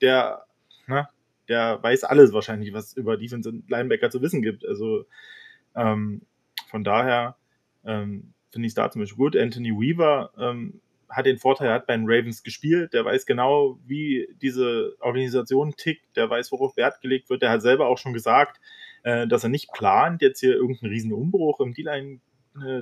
[0.01, 0.45] der,
[0.85, 1.09] na,
[1.49, 4.67] der weiß alles wahrscheinlich, was über Defense Linebacker zu wissen gibt.
[4.67, 5.05] Also
[5.75, 6.21] ähm,
[6.69, 7.37] von daher
[7.85, 9.35] ähm, finde ich es da zum Beispiel gut.
[9.35, 10.79] Anthony Weaver ähm,
[11.11, 15.73] hat den Vorteil, er hat bei den Ravens gespielt, der weiß genau, wie diese Organisation
[15.75, 17.41] tickt, der weiß, worauf Wert gelegt wird.
[17.41, 18.59] Der hat selber auch schon gesagt,
[19.03, 22.19] äh, dass er nicht plant, jetzt hier irgendeinen riesen Umbruch im D-Line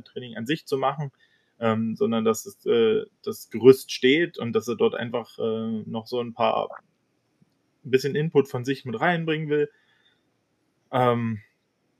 [0.03, 1.11] Training an sich zu machen,
[1.59, 6.07] ähm, sondern dass es, äh, das Gerüst steht und dass er dort einfach äh, noch
[6.07, 6.69] so ein paar
[7.85, 9.69] ein bisschen Input von sich mit reinbringen will.
[10.91, 11.39] Ähm,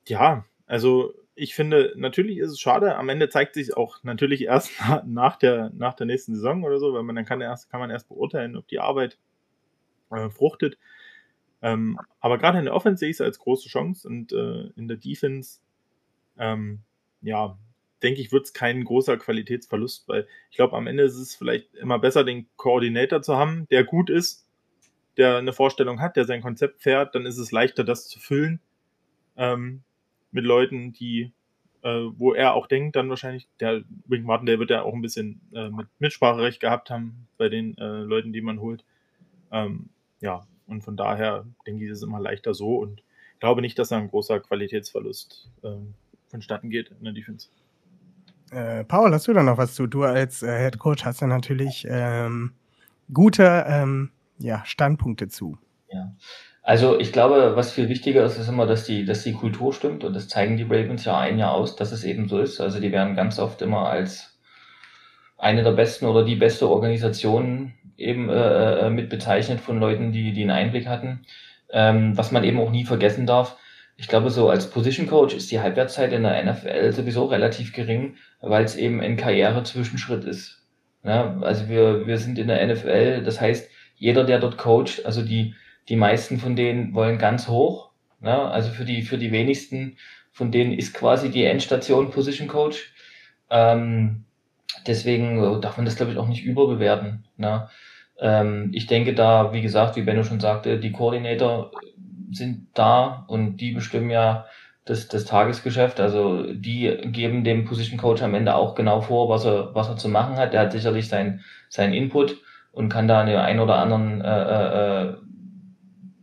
[0.08, 2.96] ja, also ich finde, natürlich ist es schade.
[2.98, 4.72] Am Ende zeigt sich auch natürlich erst
[5.06, 7.90] nach der, nach der nächsten Saison oder so, weil man dann kann erst, kann man
[7.90, 9.18] erst beurteilen, ob die Arbeit
[10.12, 10.78] äh, fruchtet.
[11.62, 14.88] Ähm, aber gerade in der Offense sehe ich es als große Chance und äh, in
[14.88, 15.60] der Defense
[16.38, 16.82] ähm,
[17.22, 17.58] ja,
[18.04, 21.74] denke ich, wird es kein großer Qualitätsverlust, weil ich glaube, am Ende ist es vielleicht
[21.76, 24.48] immer besser, den Koordinator zu haben, der gut ist,
[25.18, 28.62] der eine Vorstellung hat, der sein Konzept fährt, dann ist es leichter, das zu füllen
[29.36, 29.84] ähm,
[30.32, 31.34] mit Leuten, die,
[31.82, 35.02] äh, wo er auch denkt, dann wahrscheinlich, der Wink Martin, der wird ja auch ein
[35.02, 38.84] bisschen äh, mit Mitspracherecht gehabt haben bei den äh, Leuten, die man holt.
[39.52, 39.90] Ähm,
[40.22, 43.02] ja, und von daher denke ich, ist es immer leichter so und
[43.40, 45.94] glaube nicht, dass da ein großer Qualitätsverlust ähm,
[46.28, 47.50] vonstatten geht in der Defense.
[48.52, 49.88] Äh, Paul, hast du da noch was zu?
[49.88, 52.54] Du als äh, Head Coach hast ja natürlich ähm,
[53.14, 55.58] gute ähm, ja, Standpunkte zu.
[55.92, 56.14] Ja.
[56.70, 60.04] Also ich glaube, was viel wichtiger ist, ist immer, dass die, dass die Kultur stimmt
[60.04, 62.62] und das zeigen die Ravens ja ein Jahr aus, dass es eben so ist.
[62.62, 64.40] Also die werden ganz oft immer als
[65.40, 70.32] eine der besten oder die beste Organisation eben äh, äh mit bezeichnet von Leuten, die,
[70.32, 71.26] die einen Einblick hatten.
[71.72, 73.58] Ähm, was man eben auch nie vergessen darf,
[73.98, 78.18] ich glaube, so als Position Coach ist die Halbwertszeit in der NFL sowieso relativ gering,
[78.42, 80.62] weil es eben ein Karriere-Zwischenschritt ist.
[81.04, 85.24] Ja, also wir, wir sind in der NFL, das heißt, jeder, der dort coacht, also
[85.24, 85.56] die,
[85.90, 87.90] die meisten von denen wollen ganz hoch.
[88.22, 89.98] Ja, also für die, für die wenigsten
[90.32, 92.94] von denen ist quasi die Endstation Position Coach.
[93.50, 94.24] Ähm,
[94.88, 97.26] deswegen darf man das, glaube ich, auch nicht überbewerten.
[97.38, 97.70] Ne?
[98.20, 101.72] Ähm, ich denke da, wie gesagt, wie Benno schon sagte, die Koordinator
[102.32, 104.46] sind da und die bestimmen ja
[104.86, 106.00] das, das Tagesgeschäft.
[106.00, 109.98] Also die geben dem Position Coach am Ende auch genau vor, was er, was er
[109.98, 110.54] zu machen hat.
[110.54, 112.38] Der hat sicherlich sein, sein Input
[112.72, 115.16] und kann da eine ein oder anderen äh, äh,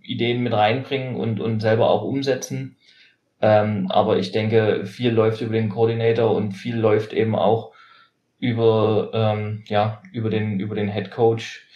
[0.07, 2.77] Ideen mit reinbringen und, und selber auch umsetzen.
[3.41, 7.73] Ähm, aber ich denke, viel läuft über den Coordinator und viel läuft eben auch
[8.39, 11.67] über, ähm, ja, über den, über den Head Coach,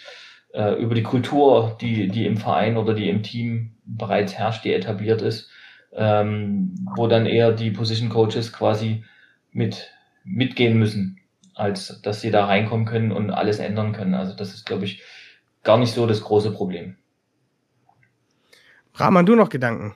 [0.52, 4.72] äh, über die Kultur, die, die im Verein oder die im Team bereits herrscht, die
[4.72, 5.50] etabliert ist,
[5.92, 9.04] ähm, wo dann eher die Position Coaches quasi
[9.52, 9.90] mit,
[10.24, 11.20] mitgehen müssen,
[11.54, 14.14] als dass sie da reinkommen können und alles ändern können.
[14.14, 15.02] Also das ist, glaube ich,
[15.62, 16.96] gar nicht so das große Problem.
[19.00, 19.94] Rahman, du noch Gedanken?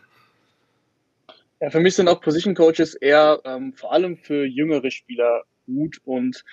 [1.61, 5.99] Ja, für mich sind auch Position Coaches eher ähm, vor allem für jüngere Spieler gut
[6.05, 6.45] und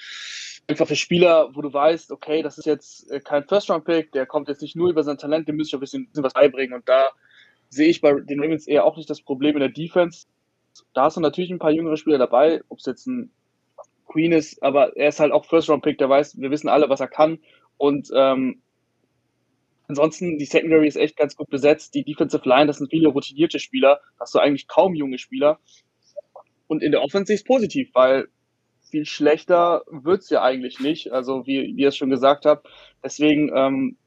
[0.67, 4.47] einfach für Spieler, wo du weißt, okay, das ist jetzt äh, kein First-Round-Pick, der kommt
[4.47, 6.73] jetzt nicht nur über sein Talent, dem muss ich ein bisschen, bisschen was beibringen.
[6.73, 7.09] Und da
[7.69, 10.27] sehe ich bei den Ravens eher auch nicht das Problem in der Defense.
[10.93, 13.31] Da hast du natürlich ein paar jüngere Spieler dabei, ob es jetzt ein
[14.07, 17.07] Queen ist, aber er ist halt auch First-Round-Pick, der weiß, wir wissen alle, was er
[17.07, 17.39] kann.
[17.77, 18.61] Und ähm,
[19.91, 21.93] ansonsten, die Secondary ist echt ganz gut besetzt.
[21.93, 23.99] Die Defensive Line, das sind viele routinierte Spieler.
[24.19, 25.59] Hast du eigentlich kaum junge Spieler.
[26.67, 28.27] Und in der Offense ist es positiv, weil
[28.89, 31.11] viel schlechter wird's ja eigentlich nicht.
[31.11, 32.67] Also wie, wie ihr es schon gesagt habt.
[33.03, 33.97] Deswegen ähm,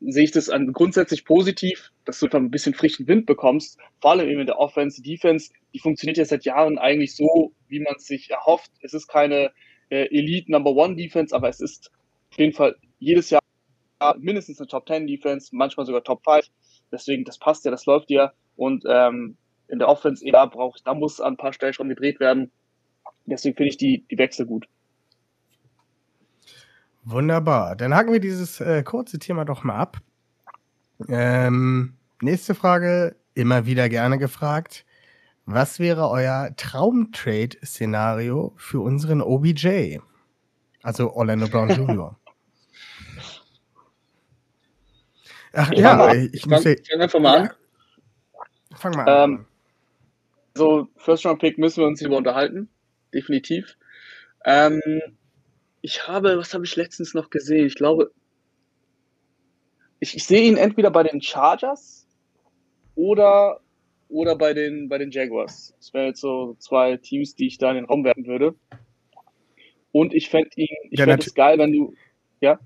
[0.00, 3.78] sehe ich das an, grundsätzlich positiv, dass du einfach ein bisschen frischen Wind bekommst.
[4.00, 7.52] Vor allem eben in der Offense, die Defense, die funktioniert ja seit Jahren eigentlich so,
[7.68, 8.70] wie man es sich erhofft.
[8.80, 9.52] Es ist keine
[9.90, 11.90] äh, Elite Number One Defense, aber es ist
[12.30, 13.40] auf jeden Fall jedes Jahr
[14.18, 16.46] mindestens eine Top 10 Defense, manchmal sogar Top 5.
[16.92, 18.32] Deswegen, das passt ja, das läuft ja.
[18.56, 19.36] Und ähm,
[19.68, 22.50] in der Offense, da braucht, da muss an ein paar Stellschrauben gedreht werden.
[23.26, 24.66] Deswegen finde ich die, die Wechsel gut.
[27.04, 27.76] Wunderbar.
[27.76, 29.98] Dann haken wir dieses äh, kurze Thema doch mal ab.
[31.08, 34.84] Ähm, nächste Frage, immer wieder gerne gefragt.
[35.44, 39.98] Was wäre euer Traumtrade-Szenario für unseren OBJ?
[40.82, 42.16] Also Orlando Brown Jr.
[45.56, 47.50] Ach ich ja, ich, ich muss fang, fang einfach mal an.
[48.74, 49.30] Fang mal an.
[49.30, 49.46] Ähm,
[50.54, 52.68] so, First Round Pick müssen wir uns über unterhalten
[53.16, 53.76] definitiv.
[54.44, 54.80] Ähm,
[55.80, 57.66] ich habe, was habe ich letztens noch gesehen?
[57.66, 58.12] Ich glaube,
[59.98, 62.06] ich, ich sehe ihn entweder bei den Chargers
[62.94, 63.60] oder,
[64.08, 65.74] oder bei, den, bei den Jaguars.
[65.78, 68.54] Das wären jetzt so zwei Teams, die ich da in den Raum werfen würde.
[69.92, 71.94] Und ich fände ihn, ich ja, fände es geil, wenn du,
[72.40, 72.58] ja?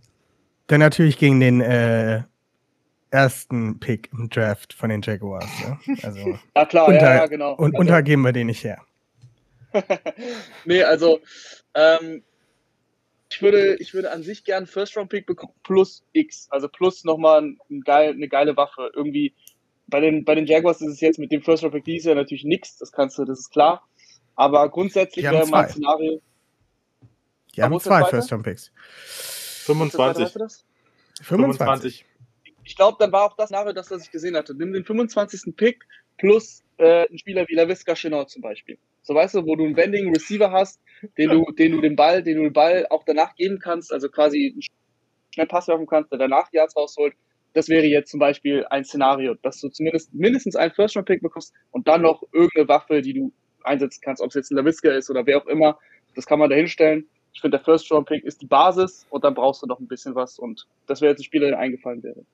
[0.66, 2.22] Dann natürlich gegen den äh,
[3.11, 5.49] ersten Pick im Draft von den Jaguars.
[5.63, 7.55] Ja, also ja klar, unter, ja, ja, genau.
[7.55, 8.83] Und also, untergeben wir den nicht her.
[10.65, 11.21] nee, also
[11.75, 12.23] ähm,
[13.31, 17.05] ich würde, ich würde an sich gern First Round Pick bekommen plus X, also plus
[17.05, 18.91] nochmal ein geil, eine geile Waffe.
[18.95, 19.35] Irgendwie
[19.87, 22.17] bei den, bei den Jaguars ist es jetzt mit dem First Round Pick dieses Jahr
[22.17, 23.87] natürlich nichts, das kannst du, das ist klar.
[24.35, 26.21] Aber grundsätzlich wäre mal ein Szenario.
[27.55, 28.73] Die haben zwei First Round Picks.
[29.65, 30.33] 25.
[31.23, 32.07] 25.
[32.65, 34.55] Ich glaube, dann war auch das Szenario, das, was ich gesehen hatte.
[34.55, 35.57] Nimm den 25.
[35.57, 35.85] Pick
[36.19, 38.79] plus äh, einen Spieler wie LaVisca Chenot zum Beispiel.
[39.03, 40.81] So weißt du, wo du einen Bending Receiver hast,
[41.19, 44.09] den du, den du den Ball, den du den Ball auch danach geben kannst, also
[44.09, 44.63] quasi einen
[45.33, 47.15] schnellen Pass werfen kannst, der danach Yards rausholt.
[47.53, 51.89] Das wäre jetzt zum Beispiel ein Szenario, dass du zumindest mindestens einen First-Round-Pick bekommst und
[51.89, 53.33] dann noch irgendeine Waffe, die du
[53.65, 55.79] einsetzen kannst, ob es jetzt ein LaVisca ist oder wer auch immer.
[56.15, 57.09] Das kann man da hinstellen.
[57.33, 60.39] Ich finde, der First-Round-Pick ist die Basis und dann brauchst du noch ein bisschen was
[60.39, 62.25] und das wäre jetzt ein Spieler, der eingefallen wäre.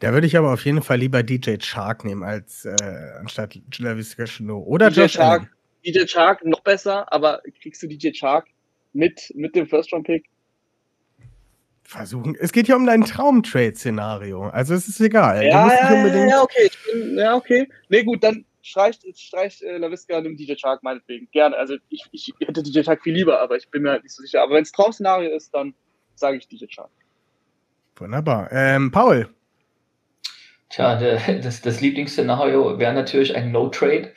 [0.00, 2.76] Da würde ich aber auf jeden Fall lieber DJ Shark nehmen als äh,
[3.18, 5.40] anstatt LaVisca Chenot oder DJ Josh Shark.
[5.40, 5.50] Allen.
[5.84, 8.46] DJ Chark noch besser, aber kriegst du DJ Chark
[8.92, 10.24] mit, mit dem First-Round-Pick?
[11.82, 12.36] Versuchen.
[12.38, 14.48] Es geht ja um dein Traum-Trade-Szenario.
[14.48, 15.42] Also es ist egal.
[15.46, 16.70] Ja, ja, ja, okay.
[16.92, 17.66] Bin, ja, okay.
[17.88, 21.28] Nee, gut, dann streicht, streicht äh, LaVisca dem DJ Chark meinetwegen.
[21.32, 21.56] Gerne.
[21.56, 24.22] Also ich, ich hätte DJ Chark viel lieber, aber ich bin mir halt nicht so
[24.22, 24.42] sicher.
[24.42, 25.74] Aber wenn es Traum-Szenario ist, dann
[26.14, 26.90] sage ich DJ Chark.
[27.96, 28.50] Wunderbar.
[28.52, 29.28] Ähm, Paul.
[30.70, 30.96] Tja,
[31.42, 34.12] das, das Lieblingsszenario wäre natürlich ein No-Trade.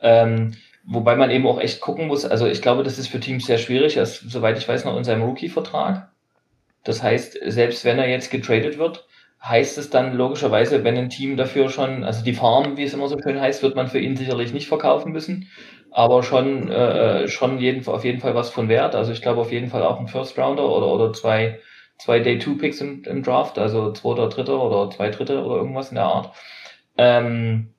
[0.00, 3.46] Ähm, Wobei man eben auch echt gucken muss, also ich glaube, das ist für Teams
[3.46, 3.96] sehr schwierig.
[3.96, 6.10] Er ist, soweit ich weiß, noch in seinem Rookie-Vertrag.
[6.82, 9.06] Das heißt, selbst wenn er jetzt getradet wird,
[9.40, 13.08] heißt es dann logischerweise, wenn ein Team dafür schon, also die Farm, wie es immer
[13.08, 15.48] so schön heißt, wird man für ihn sicherlich nicht verkaufen müssen,
[15.92, 18.96] aber schon, äh, schon jeden, auf jeden Fall was von Wert.
[18.96, 21.60] Also ich glaube auf jeden Fall auch ein First Rounder oder, oder zwei,
[22.02, 25.90] zwei Day Two Picks im, im Draft, also zweiter, dritter oder zwei dritte oder irgendwas
[25.90, 26.34] in der Art.
[26.98, 27.74] Ähm,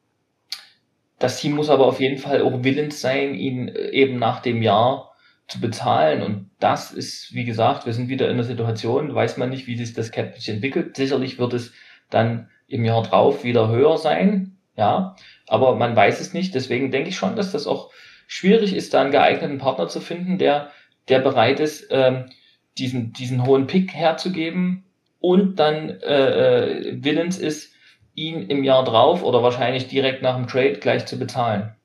[1.19, 4.61] das Team muss aber auf jeden Fall auch willens sein, ihn äh, eben nach dem
[4.61, 5.13] Jahr
[5.49, 6.21] zu bezahlen.
[6.21, 9.75] Und das ist, wie gesagt, wir sind wieder in der Situation, weiß man nicht, wie
[9.75, 10.95] sich das Cap entwickelt.
[10.95, 11.73] Sicherlich wird es
[12.09, 15.17] dann im Jahr drauf wieder höher sein, ja,
[15.47, 16.55] aber man weiß es nicht.
[16.55, 17.91] Deswegen denke ich schon, dass das auch
[18.25, 20.71] schwierig ist, da einen geeigneten Partner zu finden, der,
[21.09, 22.29] der bereit ist, ähm,
[22.77, 24.83] diesen, diesen hohen Pick herzugeben
[25.19, 27.73] und dann äh, äh willens ist,
[28.15, 31.75] ihn im Jahr drauf oder wahrscheinlich direkt nach dem Trade gleich zu bezahlen.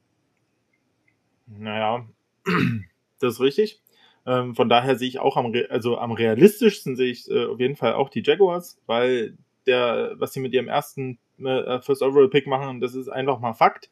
[1.47, 2.07] Naja,
[3.21, 3.81] das ist richtig.
[4.27, 7.77] Ähm, von daher sehe ich auch am, also am realistischsten sehe ich äh, auf jeden
[7.77, 12.47] Fall auch die Jaguars, weil der, was sie mit ihrem ersten äh, First Overall Pick
[12.47, 13.91] machen, das ist einfach mal Fakt.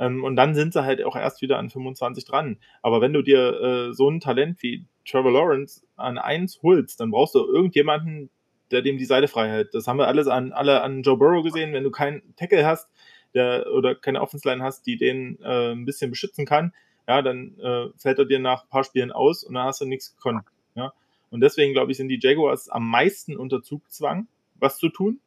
[0.00, 2.56] Ähm, und dann sind sie halt auch erst wieder an 25 dran.
[2.82, 7.10] Aber wenn du dir äh, so ein Talent wie Trevor Lawrence an 1 holst, dann
[7.10, 8.30] brauchst du irgendjemanden,
[8.70, 9.74] der dem die Seite frei hält.
[9.74, 11.74] Das haben wir alles an, alle an Joe Burrow gesehen.
[11.74, 12.88] Wenn du keinen Tackle hast,
[13.34, 16.72] der oder keine Offense Line hast, die den äh, ein bisschen beschützen kann,
[17.06, 19.84] ja, dann äh, fällt er dir nach ein paar Spielen aus und dann hast du
[19.84, 20.44] nichts gekonnt.
[20.76, 20.94] Ja.
[21.30, 25.20] Und deswegen, glaube ich, sind die Jaguars am meisten unter Zugzwang, was zu tun.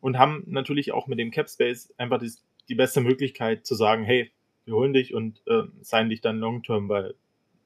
[0.00, 2.32] Und haben natürlich auch mit dem Cap Space einfach die,
[2.70, 4.30] die beste Möglichkeit zu sagen, hey,
[4.64, 7.14] wir holen dich und äh, sein dich dann long term, weil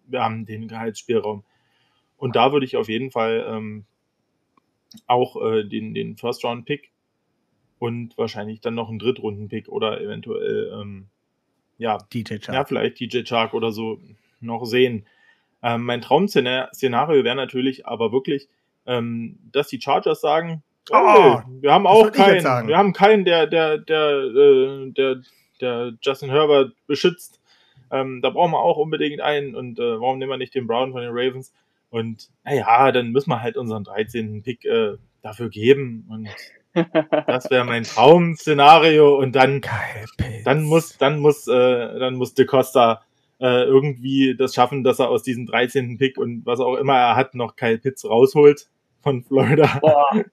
[0.06, 1.44] wir haben den Gehaltsspielraum.
[2.16, 3.84] Und da würde ich auf jeden Fall ähm,
[5.06, 6.90] auch äh, den, den First-Round-Pick
[7.78, 11.08] und wahrscheinlich dann noch einen Drittrunden-Pick oder eventuell ähm,
[11.76, 12.54] ja, DJ Chark.
[12.54, 14.00] ja, vielleicht DJ Chark oder so
[14.40, 15.06] noch sehen.
[15.62, 18.48] Ähm, mein Traum-Szenario wäre natürlich aber wirklich,
[18.86, 23.46] ähm, dass die Chargers sagen, oh, oh wir haben auch keinen, wir haben keinen, der,
[23.46, 25.22] der, der, äh, der,
[25.60, 27.40] der Justin Herbert beschützt.
[27.90, 30.92] Ähm, da brauchen wir auch unbedingt einen und äh, warum nehmen wir nicht den Brown
[30.92, 31.52] von den Ravens?
[31.90, 34.42] Und naja, dann müssen wir halt unseren 13.
[34.42, 36.28] Pick äh, dafür geben und
[37.26, 39.60] das wäre mein Traum-Szenario und dann,
[40.44, 43.02] dann muss, dann muss, äh, dann muss De Costa
[43.40, 45.98] äh, irgendwie das schaffen, dass er aus diesem 13.
[45.98, 48.68] Pick und was auch immer er hat, noch Kyle Pitts rausholt
[49.02, 49.78] von Florida.
[49.80, 50.24] Boah.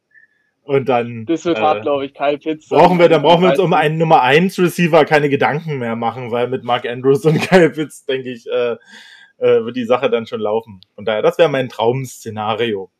[0.64, 1.26] Und dann.
[1.26, 2.70] Das wird äh, hart, glaube ich, Kyle Pitts.
[2.70, 6.32] Brauchen wir, dann brauchen wir uns um einen Nummer 1 Receiver keine Gedanken mehr machen,
[6.32, 8.78] weil mit Mark Andrews und Kyle Pitts, denke ich, äh,
[9.38, 10.82] äh, wird die Sache dann schon laufen.
[10.96, 12.92] Von daher, das wäre mein Traum-Szenario.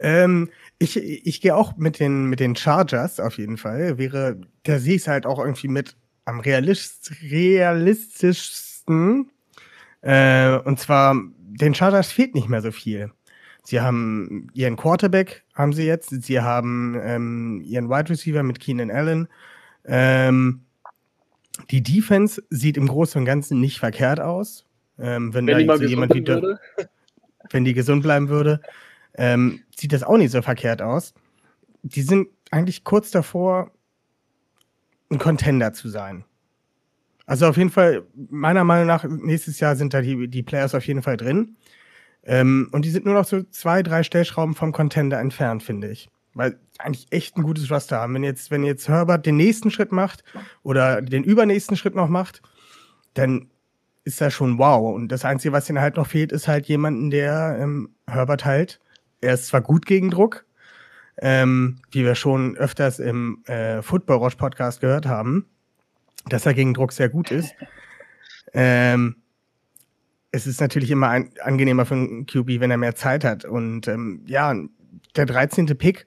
[0.00, 3.98] Ähm, ich, ich gehe auch mit den, mit den Chargers auf jeden Fall.
[3.98, 9.30] Wäre, da sehe ich es halt auch irgendwie mit am realist, realistischsten.
[10.00, 13.12] Äh, und zwar, den Chargers fehlt nicht mehr so viel.
[13.64, 16.10] Sie haben ihren Quarterback, haben sie jetzt.
[16.10, 19.28] Sie haben ähm, ihren Wide Receiver mit Keenan Allen.
[19.84, 20.60] Ähm,
[21.70, 24.66] die Defense sieht im Großen und Ganzen nicht verkehrt aus.
[24.98, 26.60] Ähm, wenn, wenn da so jemand würde.
[27.50, 28.60] wenn die gesund bleiben würde
[29.14, 31.14] ähm, sieht das auch nicht so verkehrt aus.
[31.82, 33.70] Die sind eigentlich kurz davor,
[35.10, 36.24] ein Contender zu sein.
[37.26, 40.86] Also auf jeden Fall, meiner Meinung nach, nächstes Jahr sind da die, die Players auf
[40.86, 41.56] jeden Fall drin.
[42.26, 46.08] Ähm, und die sind nur noch so zwei, drei Stellschrauben vom Contender entfernt, finde ich.
[46.32, 48.14] Weil eigentlich echt ein gutes Roster haben.
[48.14, 50.24] Wenn jetzt, wenn jetzt Herbert den nächsten Schritt macht
[50.62, 52.42] oder den übernächsten Schritt noch macht,
[53.14, 53.50] dann
[54.04, 54.94] ist das schon wow.
[54.94, 58.80] Und das Einzige, was ihnen halt noch fehlt, ist halt jemanden, der ähm, Herbert halt
[59.24, 60.44] er ist zwar gut gegen Druck,
[61.20, 65.46] ähm, wie wir schon öfters im äh, Football Rush Podcast gehört haben,
[66.26, 67.54] dass er gegen Druck sehr gut ist.
[68.52, 69.16] Ähm,
[70.34, 73.44] es ist natürlich immer ein, angenehmer für einen QB, wenn er mehr Zeit hat.
[73.44, 74.54] Und ähm, ja,
[75.14, 75.66] der 13.
[75.78, 76.06] Pick,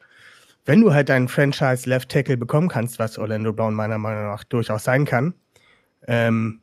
[0.66, 4.44] wenn du halt deinen Franchise Left Tackle bekommen kannst, was Orlando Brown meiner Meinung nach
[4.44, 5.34] durchaus sein kann,
[6.08, 6.60] ähm,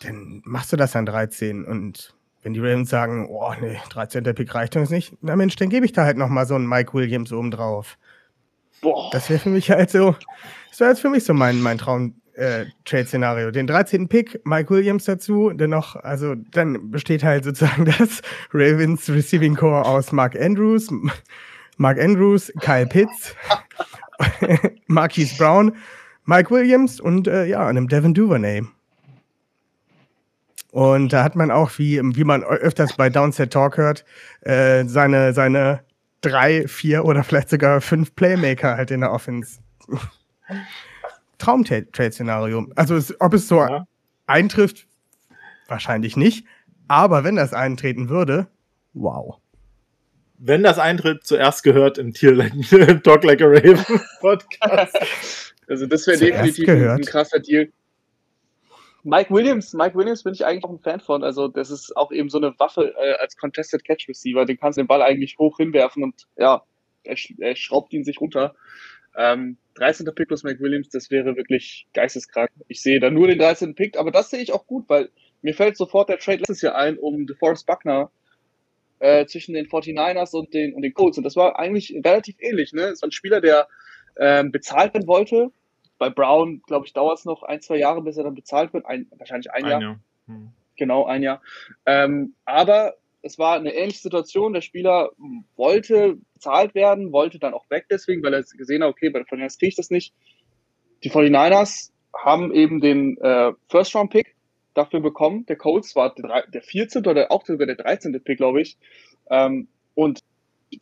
[0.00, 4.24] dann machst du das an 13 und wenn die Ravens sagen, oh nee, 13.
[4.24, 6.92] Pick reicht uns nicht, na Mensch, dann gebe ich da halt nochmal so einen Mike
[6.92, 7.98] Williams oben drauf.
[8.80, 9.10] Boah.
[9.12, 10.16] Das wäre für mich halt so,
[10.70, 12.25] das wäre jetzt für mich so mein, mein Traum-Trade-Szenario.
[12.36, 14.08] Äh, Den 13.
[14.08, 18.20] Pick, Mike Williams dazu, dennoch, also dann besteht halt sozusagen das
[18.52, 20.90] Ravens Receiving Core aus Mark Andrews,
[21.78, 23.34] Mark Andrews, Kyle Pitts,
[24.86, 25.74] Marquise Brown,
[26.26, 28.62] Mike Williams und äh, ja, einem Devin Duvernay.
[30.72, 34.04] Und da hat man auch, wie, wie man öfters bei Downset Talk hört,
[34.42, 35.80] äh, seine, seine
[36.20, 39.60] drei, vier oder vielleicht sogar fünf Playmaker halt in der Offense.
[41.38, 42.66] Traum-Trade-Szenario.
[42.76, 43.86] Also es, ob es so ja.
[44.26, 44.86] eintrifft,
[45.68, 46.46] wahrscheinlich nicht.
[46.88, 48.46] Aber wenn das eintreten würde,
[48.94, 49.38] wow.
[50.38, 52.36] Wenn das eintritt, zuerst gehört im Tier
[53.02, 55.54] Talk Like a Raven Podcast.
[55.68, 57.00] Also das wäre definitiv gehört.
[57.00, 57.72] ein krasser Deal.
[59.02, 61.22] Mike Williams, Mike Williams bin ich eigentlich auch ein Fan von.
[61.22, 64.44] Also, das ist auch eben so eine Waffe äh, als Contested Catch Receiver.
[64.44, 66.62] Den kannst du den Ball eigentlich hoch hinwerfen und ja,
[67.04, 68.56] er, er schraubt ihn sich runter.
[69.16, 70.06] Ähm, 13.
[70.14, 72.50] Pick plus Mike Williams, das wäre wirklich geisteskrank.
[72.68, 73.74] Ich sehe da nur den 13.
[73.74, 75.10] Pick, aber das sehe ich auch gut, weil
[75.42, 78.10] mir fällt sofort der Trade letztes Jahr ein um DeForest Buckner
[78.98, 81.18] äh, zwischen den 49ers und den, und den Colts.
[81.18, 82.72] Und das war eigentlich relativ ähnlich.
[82.72, 82.82] Ne?
[82.82, 83.68] Es war ein Spieler, der
[84.18, 85.50] ähm, bezahlt werden wollte,
[85.98, 88.86] bei Brown, glaube ich, dauert es noch ein, zwei Jahre, bis er dann bezahlt wird.
[88.86, 89.80] Ein, wahrscheinlich ein, ein Jahr.
[89.80, 90.00] Jahr.
[90.26, 90.48] Hm.
[90.76, 91.40] Genau, ein Jahr.
[91.86, 92.94] Ähm, aber
[93.26, 94.52] es war eine ähnliche Situation.
[94.52, 95.10] Der Spieler
[95.56, 99.26] wollte bezahlt werden, wollte dann auch weg deswegen, weil er gesehen hat, okay, bei den
[99.26, 100.14] 49ers kriege ich das nicht.
[101.02, 104.36] Die 49ers haben eben den äh, First-Round-Pick
[104.74, 105.44] dafür bekommen.
[105.46, 107.04] Der Colts war der, der 14.
[107.06, 108.12] oder auch sogar der 13.
[108.22, 108.78] Pick, glaube ich.
[109.28, 110.20] Ähm, und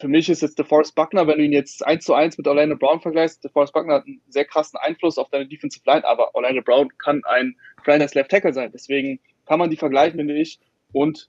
[0.01, 2.76] für mich ist jetzt DeForest Buckner, wenn du ihn jetzt eins zu eins mit Orlando
[2.76, 6.62] Brown vergleichst, DeForest Buckner hat einen sehr krassen Einfluss auf deine Defensive Line, aber Orlando
[6.62, 8.70] Brown kann ein Franchise Left Tackle sein.
[8.72, 10.59] Deswegen kann man die vergleichen, finde ich.
[10.92, 11.28] Und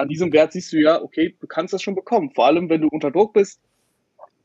[0.00, 2.30] an diesem Wert siehst du ja, okay, du kannst das schon bekommen.
[2.34, 3.60] Vor allem, wenn du unter Druck bist,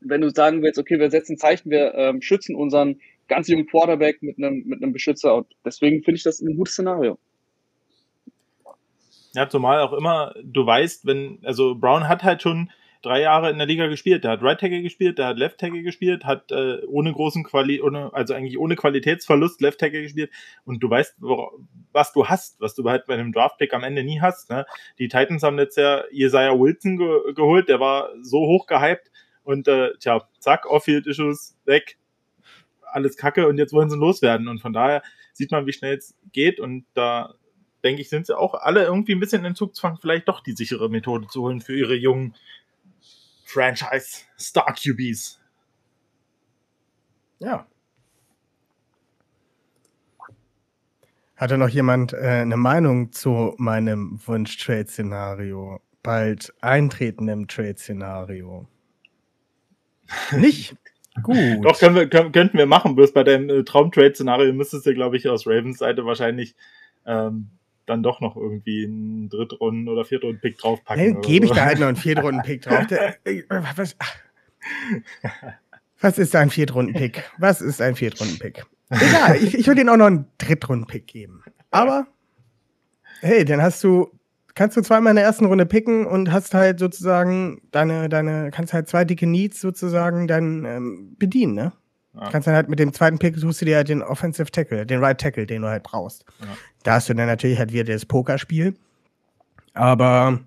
[0.00, 4.22] wenn du sagen willst, okay, wir setzen Zeichen, wir ähm, schützen unseren ganz jungen Quarterback
[4.22, 5.34] mit einem, mit einem Beschützer.
[5.34, 7.18] Und deswegen finde ich das ein gutes Szenario.
[9.34, 12.70] Ja, zumal auch immer, du weißt, wenn, also Brown hat halt schon
[13.02, 14.24] drei Jahre in der Liga gespielt.
[14.24, 17.80] Der hat Right Tackle gespielt, der hat Left Tackle gespielt, hat äh, ohne großen Quali,
[17.80, 20.30] ohne, also eigentlich ohne Qualitätsverlust Left Tackle gespielt.
[20.64, 21.16] Und du weißt,
[21.96, 24.50] was du hast, was du halt bei einem Draft Pick am Ende nie hast.
[24.50, 24.66] Ne?
[24.98, 29.10] Die Titans haben jetzt ja Isaiah Wilson ge geholt, der war so hoch gehypt
[29.42, 31.98] und äh, tja, zack, Off-Field-Issues weg,
[32.92, 34.46] alles Kacke und jetzt wollen sie loswerden.
[34.46, 37.34] Und von daher sieht man, wie schnell es geht und da
[37.82, 40.90] denke ich, sind sie auch alle irgendwie ein bisschen in Zugzwang, vielleicht doch die sichere
[40.90, 42.34] Methode zu holen für ihre jungen
[43.44, 45.40] Franchise Star QBs.
[47.38, 47.66] Ja.
[51.36, 55.80] Hatte noch jemand äh, eine Meinung zu meinem Wunsch-Trade-Szenario?
[56.02, 58.66] Bald eintretendem Trade-Szenario?
[60.36, 60.76] Nicht?
[61.22, 61.36] Gut.
[61.62, 62.94] Doch, können wir, können, könnten wir machen.
[62.94, 66.54] Bloß bei deinem äh, Traum-Trade-Szenario müsstest du, glaube ich, aus Ravens Seite wahrscheinlich
[67.06, 67.48] ähm,
[67.84, 71.14] dann doch noch irgendwie einen Drittrunden- oder Viertrunden-Pick draufpacken.
[71.14, 71.52] Dann gebe so.
[71.52, 72.86] ich da halt noch einen Viertrunden-Pick drauf.
[73.24, 73.42] Äh,
[73.76, 73.96] was,
[76.00, 77.30] was ist ein Viertrunden-Pick?
[77.38, 78.64] Was ist ein Viertrunden-Pick?
[78.90, 81.42] Egal, ich, ich würde ihnen auch noch einen Drittrunden-Pick geben.
[81.70, 82.06] Aber,
[83.20, 84.10] hey, dann hast du,
[84.54, 88.72] kannst du zweimal in der ersten Runde picken und hast halt sozusagen deine, deine, kannst
[88.72, 91.72] halt zwei dicke Needs sozusagen dann ähm, bedienen, ne?
[92.14, 92.30] Ja.
[92.30, 95.04] Kannst dann halt mit dem zweiten Pick suchst du dir halt den Offensive Tackle, den
[95.04, 96.24] Right Tackle, den du halt brauchst.
[96.40, 96.46] Ja.
[96.82, 98.74] Da hast du dann natürlich halt wieder das Pokerspiel.
[99.74, 100.38] Aber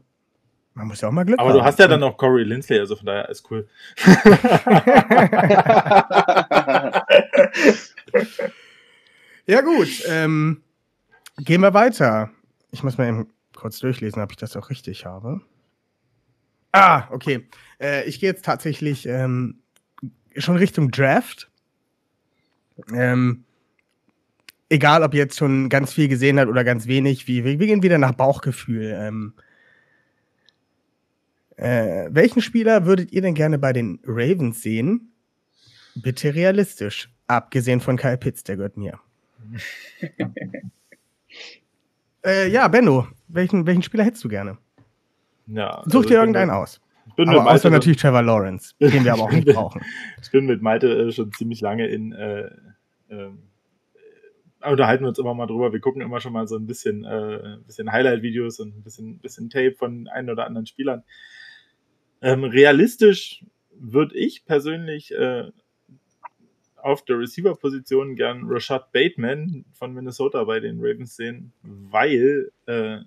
[0.73, 1.59] man muss ja auch mal Glück Aber haben.
[1.59, 3.67] du hast ja dann noch Corey Lindsley, also von daher ist cool.
[9.45, 10.03] ja, gut.
[10.07, 10.63] Ähm,
[11.37, 12.31] gehen wir weiter.
[12.71, 15.41] Ich muss mal eben kurz durchlesen, ob ich das auch richtig habe.
[16.71, 17.47] Ah, okay.
[17.81, 19.59] Äh, ich gehe jetzt tatsächlich ähm,
[20.35, 21.49] schon Richtung Draft.
[22.93, 23.43] Ähm,
[24.69, 27.83] egal, ob ihr jetzt schon ganz viel gesehen habt oder ganz wenig, wir, wir gehen
[27.83, 28.95] wieder nach Bauchgefühl.
[28.97, 29.33] Ähm,
[31.57, 35.11] äh, welchen Spieler würdet ihr denn gerne bei den Ravens sehen?
[35.95, 37.09] Bitte realistisch.
[37.29, 38.99] Abgesehen von Kyle Pitts, der gehört mir.
[42.25, 44.57] äh, ja, Benno, welchen, welchen Spieler hättest du gerne?
[45.45, 46.81] Ja, Such dir also irgendeinen aus.
[47.15, 49.79] bin aber außer natürlich Trevor Lawrence, den wir aber auch nicht brauchen.
[50.19, 52.49] Ich bin mit Malte äh, schon ziemlich lange in äh,
[53.09, 53.29] äh,
[54.67, 55.71] unterhalten wir uns immer mal drüber.
[55.71, 59.51] Wir gucken immer schon mal so ein bisschen, äh, bisschen Highlight-Videos und ein bisschen, bisschen
[59.51, 61.03] Tape von ein oder anderen Spielern.
[62.23, 65.51] Ähm, realistisch würde ich persönlich äh,
[66.83, 72.99] auf der Receiver-Position gern Rashad Bateman von Minnesota bei den Ravens sehen, weil äh,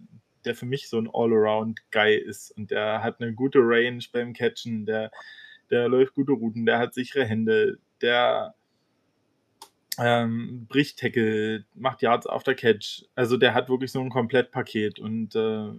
[0.45, 4.87] der für mich so ein All-Around-Guy ist und der hat eine gute Range beim Catchen,
[4.87, 5.11] der,
[5.70, 8.55] der läuft gute Routen, der hat sichere Hände, der
[9.99, 13.05] ähm, bricht Tackle, macht Yards after Catch.
[13.14, 15.70] Also der hat wirklich so ein Komplettpaket und äh,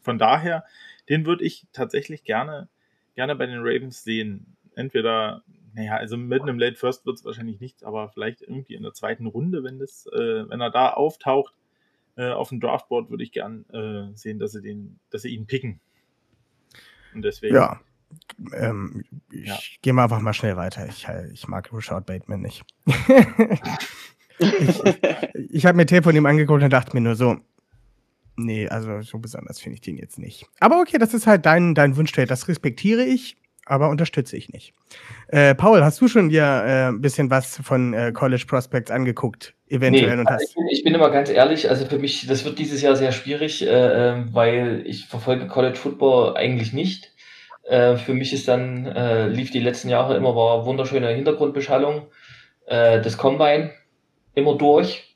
[0.00, 0.64] von daher,
[1.08, 2.68] den würde ich tatsächlich gerne,
[3.16, 4.56] gerne bei den Ravens sehen.
[4.74, 5.42] Entweder,
[5.76, 8.94] naja, also mit einem Late First wird es wahrscheinlich nicht, aber vielleicht irgendwie in der
[8.94, 11.54] zweiten Runde, wenn das, äh, wenn er da auftaucht,
[12.16, 15.46] äh, auf dem Draftboard würde ich gern äh, sehen, dass sie den, dass sie ihn
[15.46, 15.80] picken.
[17.14, 17.54] Und deswegen.
[17.54, 17.78] Ja.
[18.54, 19.58] Ähm, ich ja.
[19.82, 20.86] gehe mal einfach mal schnell weiter.
[20.86, 22.64] Ich, ich mag Rashad Bateman nicht.
[24.38, 24.82] ich
[25.34, 27.36] ich habe mir Tape von ihm angeguckt und dachte mir nur so,
[28.36, 30.46] nee, also so besonders finde ich den jetzt nicht.
[30.58, 33.36] Aber okay, das ist halt dein, dein Wunsch, das respektiere ich
[33.66, 34.72] aber unterstütze ich nicht.
[35.28, 39.54] Äh, Paul, hast du schon dir äh, ein bisschen was von äh, College Prospects angeguckt,
[39.68, 40.14] eventuell?
[40.14, 40.48] Nee, und hast?
[40.48, 43.12] Ich, bin, ich bin immer ganz ehrlich, also für mich, das wird dieses Jahr sehr
[43.12, 47.12] schwierig, äh, ähm, weil ich verfolge College Football eigentlich nicht.
[47.64, 52.06] Äh, für mich ist dann, äh, lief die letzten Jahre immer, war wunderschöne Hintergrundbeschallung,
[52.68, 53.70] das Combine
[54.34, 55.15] immer durch,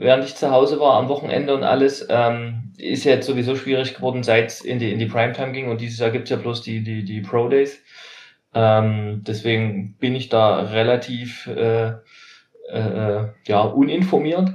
[0.00, 2.06] während ich zu Hause war am Wochenende und alles.
[2.08, 5.68] Ähm, ist ja jetzt sowieso schwierig geworden, seit es in die, in die Primetime ging
[5.68, 7.82] und dieses Jahr gibt's ja bloß die, die, die Pro Days.
[8.54, 11.92] Ähm, deswegen bin ich da relativ äh,
[12.70, 14.50] äh, ja, uninformiert.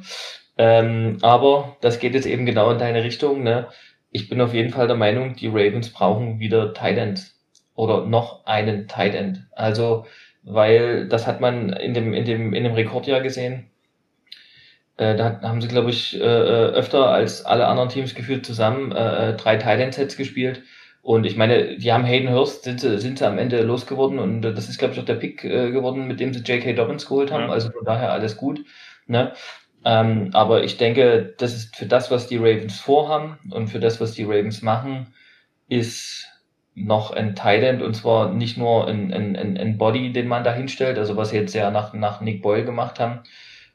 [0.57, 3.43] Ähm, aber das geht jetzt eben genau in deine Richtung.
[3.43, 3.67] Ne?
[4.11, 7.33] Ich bin auf jeden Fall der Meinung, die Ravens brauchen wieder Tight End
[7.75, 9.45] oder noch einen Tight End.
[9.51, 10.05] Also,
[10.43, 13.69] weil das hat man in dem, in dem, in dem Rekordjahr gesehen.
[14.97, 18.91] Äh, da haben sie, glaube ich, äh, äh, öfter als alle anderen Teams gefühlt zusammen
[18.91, 20.63] äh, äh drei Thailand-Sets gespielt.
[21.01, 24.41] Und ich meine, die haben Hayden Hurst, sind sie, sind sie am Ende losgeworden und
[24.41, 26.73] das ist, glaube ich, auch der Pick äh, geworden, mit dem sie J.K.
[26.73, 27.43] Dobbins geholt haben.
[27.43, 27.49] Ja.
[27.49, 28.65] Also von daher alles gut.
[29.05, 29.33] Ne?
[29.85, 34.01] Ähm, aber ich denke, das ist für das, was die Ravens vorhaben und für das,
[34.01, 35.13] was die Ravens machen,
[35.69, 36.27] ist
[36.73, 40.97] noch ein Thailand und zwar nicht nur ein, ein, ein Body, den man da hinstellt,
[40.97, 43.21] also was sie jetzt ja nach, nach Nick Boyle gemacht haben,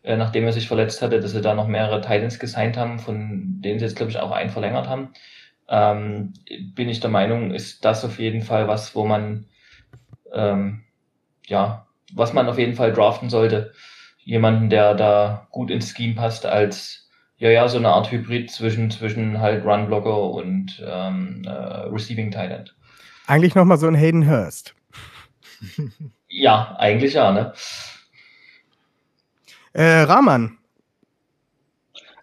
[0.02, 3.60] äh, nachdem er sich verletzt hatte, dass sie da noch mehrere Titans gesigned haben, von
[3.60, 5.12] denen sie jetzt, glaube ich, auch einen verlängert haben.
[5.68, 6.32] Ähm,
[6.74, 9.46] bin ich der Meinung, ist das auf jeden Fall was, wo man,
[10.32, 10.84] ähm,
[11.46, 13.72] ja, was man auf jeden Fall draften sollte.
[14.18, 18.90] Jemanden, der da gut ins Scheme passt, als, ja, ja, so eine Art Hybrid zwischen,
[18.90, 22.74] zwischen halt Runblocker und ähm, äh, Receiving Talent.
[23.26, 24.74] Eigentlich nochmal so ein Hayden Hurst.
[26.28, 27.52] ja, eigentlich ja, ne?
[29.72, 30.58] Äh, Rahman.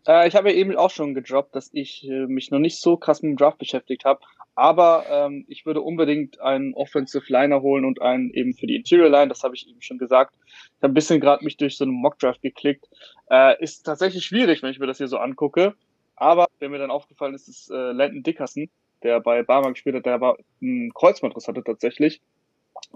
[0.08, 2.98] Äh, ich habe ja eben auch schon gedroppt, dass ich äh, mich noch nicht so
[2.98, 4.22] krass mit dem Draft beschäftigt habe.
[4.56, 9.10] Aber ähm, ich würde unbedingt einen Offensive Liner holen und einen eben für die Interior
[9.10, 10.36] Line, das habe ich eben schon gesagt.
[10.50, 12.88] Ich habe ein bisschen gerade mich durch so einen Mock Draft geklickt.
[13.30, 15.76] Äh, ist tatsächlich schwierig, wenn ich mir das hier so angucke.
[16.16, 18.70] Aber wer mir dann aufgefallen ist, ist äh, Landon Dickerson,
[19.04, 22.20] der bei Barmer gespielt hat, der aber einen Kreuzbandriss hatte tatsächlich.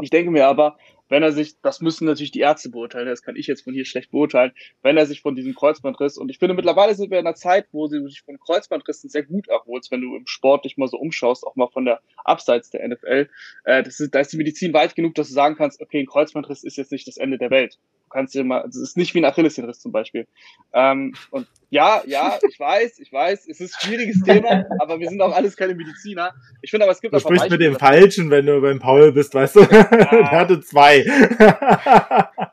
[0.01, 0.77] Ich denke mir aber,
[1.09, 3.83] wenn er sich, das müssen natürlich die Ärzte beurteilen, das kann ich jetzt von hier
[3.83, 7.27] schlecht beurteilen, wenn er sich von diesem Kreuzbandriss, und ich finde mittlerweile sind wir in
[7.27, 10.77] einer Zeit, wo sie sich von Kreuzbandrissen sehr gut erholst, wenn du im Sport dich
[10.77, 13.29] mal so umschaust, auch mal von der Abseits der NFL,
[13.65, 16.07] äh, das ist, da ist die Medizin weit genug, dass du sagen kannst, okay, ein
[16.07, 17.77] Kreuzbandriss ist jetzt nicht das Ende der Welt
[18.11, 20.27] kannst dir mal, es ist nicht wie ein Achillessehnenriss zum Beispiel.
[20.73, 25.09] Ähm, und ja, ja, ich weiß, ich weiß, es ist ein schwieriges Thema, aber wir
[25.09, 26.33] sind auch alles keine Mediziner.
[26.61, 29.33] Ich finde aber, es gibt Du sprichst mit dem Falschen, wenn du beim Paul bist,
[29.33, 29.61] weißt du?
[29.61, 29.67] Ja.
[30.11, 31.05] Der hatte zwei.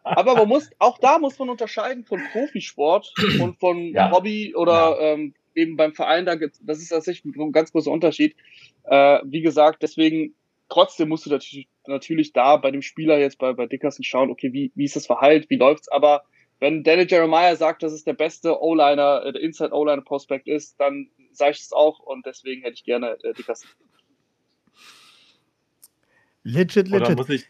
[0.05, 4.11] aber man muss, auch da muss man unterscheiden von Profisport und von ja.
[4.11, 5.15] Hobby oder ja.
[5.15, 8.37] ähm, eben beim Verein, da gibt, das ist tatsächlich ein ganz großer Unterschied.
[8.85, 10.35] Äh, wie gesagt, deswegen
[10.69, 14.53] trotzdem musst du natürlich, natürlich da bei dem Spieler jetzt bei, bei Dickerson schauen, okay,
[14.53, 16.25] wie, wie ist das Verhalt, wie läuft's, aber
[16.61, 20.79] wenn Daniel Jeremiah sagt, dass es der beste O-Liner, äh, der Inside O-Liner Prospect ist,
[20.81, 23.71] dann sage ich es auch und deswegen hätte ich gerne äh, Dickerson.
[26.43, 27.09] Legit, legit.
[27.09, 27.45] da muss ich,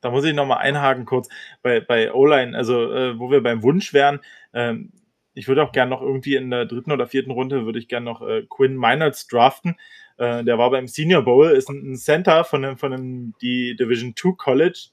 [0.00, 1.28] da muss ich nochmal einhaken kurz
[1.62, 4.20] bei, bei O-Line, also äh, wo wir beim Wunsch wären,
[4.52, 4.92] ähm,
[5.34, 8.06] ich würde auch gerne noch irgendwie in der dritten oder vierten Runde würde ich gerne
[8.06, 9.76] noch äh, Quinn Meinerts draften.
[10.16, 14.14] Äh, der war beim Senior Bowl, ist ein, Center von einem, von einem die Division
[14.16, 14.88] 2 College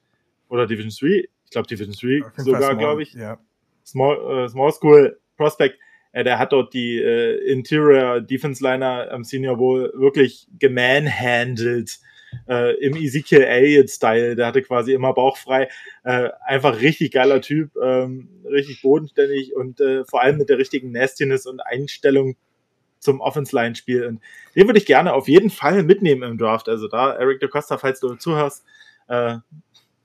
[0.49, 3.13] oder Division 3, ich glaube Division 3 sogar, glaube ich.
[3.13, 3.39] Ja.
[3.85, 5.77] Small, äh, Small School Prospect.
[6.11, 11.99] Äh, der hat dort die äh, Interior Defense Liner am Senior Bowl wirklich gemanhandelt.
[12.47, 14.35] Äh, im Ezekiel Elliott-Style.
[14.35, 15.67] Der hatte quasi immer Bauch frei.
[16.03, 20.91] Äh, einfach richtig geiler Typ, ähm, richtig bodenständig und äh, vor allem mit der richtigen
[20.91, 22.37] Nastiness und Einstellung
[23.01, 24.05] zum Offense-Line-Spiel.
[24.05, 24.21] Und
[24.55, 26.69] den würde ich gerne auf jeden Fall mitnehmen im Draft.
[26.69, 28.63] Also da, Eric de Costa, falls du zuhörst,
[29.07, 29.37] äh,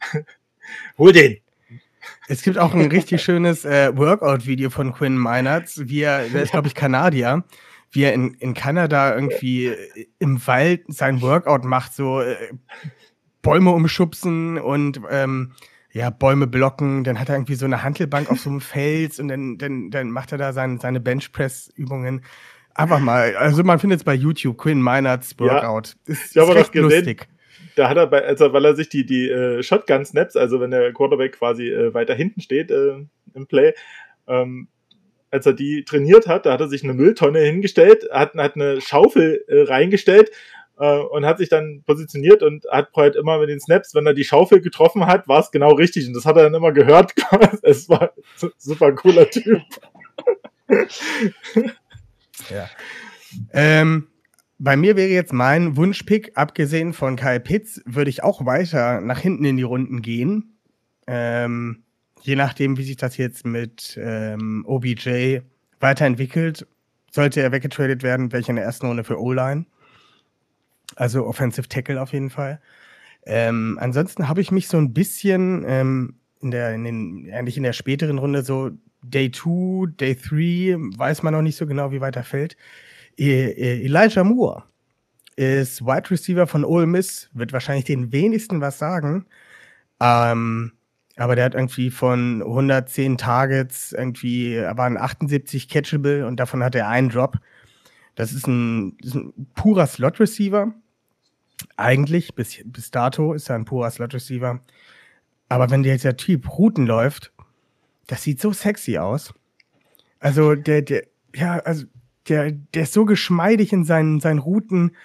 [0.99, 1.39] hol den.
[2.29, 6.53] Es gibt auch ein richtig schönes äh, Workout-Video von Quinn Meinertz, wie er, der ist,
[6.53, 7.45] glaube ich, Kanadier,
[7.93, 9.73] wie er in, in Kanada irgendwie
[10.19, 12.37] im Wald sein Workout macht, so äh,
[13.43, 15.53] Bäume umschubsen und ähm,
[15.93, 19.29] ja, Bäume blocken, dann hat er irgendwie so eine Handelbank auf so einem Fels und
[19.29, 22.23] dann, dann, dann macht er da sein, seine Benchpress-Übungen.
[22.77, 25.97] Einfach mal, also man findet es bei YouTube, Quinn Meinerts Workout.
[26.07, 26.91] Ja, ist, ich habe das gesehen.
[26.91, 27.27] Lustig.
[27.75, 30.93] Da hat er, bei, also weil er sich die, die äh, Shotgun-Snaps, also wenn der
[30.93, 33.05] Quarterback quasi äh, weiter hinten steht äh,
[33.35, 33.73] im Play,
[34.29, 34.69] ähm,
[35.31, 38.83] als er die trainiert hat, da hat er sich eine Mülltonne hingestellt, hat, hat eine
[38.83, 40.31] Schaufel äh, reingestellt
[40.79, 44.15] äh, und hat sich dann positioniert und hat halt immer mit den Snaps, wenn er
[44.15, 47.15] die Schaufel getroffen hat, war es genau richtig und das hat er dann immer gehört.
[47.63, 48.13] es war
[48.43, 49.63] ein super cooler Typ.
[52.51, 52.69] Ja.
[53.53, 54.09] Ähm,
[54.59, 59.19] bei mir wäre jetzt mein Wunschpick, abgesehen von Kai Pitts, würde ich auch weiter nach
[59.19, 60.59] hinten in die Runden gehen.
[61.07, 61.85] Ähm,
[62.23, 65.41] je nachdem, wie sich das jetzt mit ähm, OBJ
[65.81, 66.67] weiterentwickelt,
[67.11, 69.67] sollte er weggetradet werden, welche in der ersten Runde für O-Line.
[70.97, 72.61] Also Offensive Tackle auf jeden Fall.
[73.27, 77.63] Ähm, ansonsten habe ich mich so ein bisschen ähm, in der, in den, eigentlich in
[77.63, 78.71] der späteren Runde so
[79.11, 82.57] Day 2, Day 3, weiß man noch nicht so genau, wie weit er fällt.
[83.17, 84.65] E, e, Elijah Moore
[85.37, 89.27] ist Wide Receiver von Ole Miss, wird wahrscheinlich den wenigsten was sagen.
[90.01, 90.73] Ähm,
[91.17, 96.89] aber der hat irgendwie von 110 Targets irgendwie, waren 78 catchable und davon hat er
[96.89, 97.39] einen Drop.
[98.15, 100.75] Das ist ein, ist ein purer Slot Receiver.
[101.77, 104.61] Eigentlich, bis, bis dato ist er ein purer Slot Receiver.
[105.49, 107.33] Aber wenn dieser Typ Routen läuft,
[108.07, 109.35] das sieht so sexy aus.
[110.19, 111.05] Also der, der,
[111.35, 111.87] ja, also
[112.29, 114.97] der, der ist so geschmeidig in seinen, seinen Routen.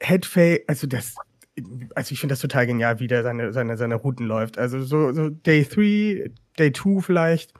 [0.00, 1.16] Headfake, also das,
[1.94, 4.58] also ich finde das total genial, wie der seine, seine, seine Routen läuft.
[4.58, 7.52] Also so, so Day 3, Day 2 vielleicht.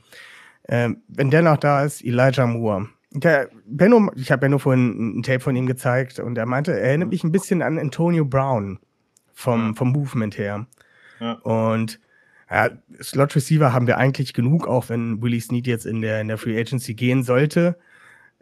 [0.68, 2.88] Ähm, wenn der noch da ist, Elijah Moore.
[3.10, 6.80] Der Benno, ich habe Benno vorhin ein Tape von ihm gezeigt und er meinte, er
[6.80, 8.78] erinnert mich ein bisschen an Antonio Brown
[9.34, 10.66] vom, vom Movement her.
[11.20, 11.32] Ja.
[11.32, 12.00] Und
[12.52, 12.68] ja,
[13.00, 16.36] Slot Receiver haben wir eigentlich genug, auch wenn Willie Snead jetzt in der, in der
[16.36, 17.78] Free Agency gehen sollte.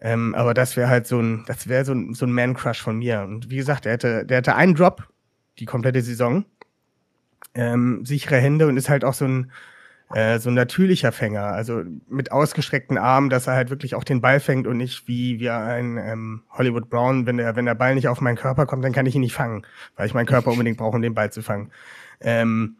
[0.00, 2.98] Ähm, aber das wäre halt so ein, das wäre so ein, so ein Man-Crush von
[2.98, 3.22] mir.
[3.22, 5.08] Und wie gesagt, der hätte, der hätte einen Drop
[5.60, 6.44] die komplette Saison.
[7.54, 9.52] Ähm, sichere Hände und ist halt auch so ein,
[10.12, 11.44] äh, so ein natürlicher Fänger.
[11.44, 15.38] Also mit ausgestreckten Armen, dass er halt wirklich auch den Ball fängt und nicht wie,
[15.38, 18.84] wie ein ähm, Hollywood Brown, wenn der, wenn der Ball nicht auf meinen Körper kommt,
[18.84, 21.30] dann kann ich ihn nicht fangen, weil ich meinen Körper unbedingt brauche, um den Ball
[21.30, 21.70] zu fangen.
[22.20, 22.76] Ähm,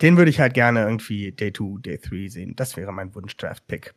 [0.00, 2.56] den würde ich halt gerne irgendwie Day 2, Day 3 sehen.
[2.56, 3.94] Das wäre mein Wunsch-Draft-Pick.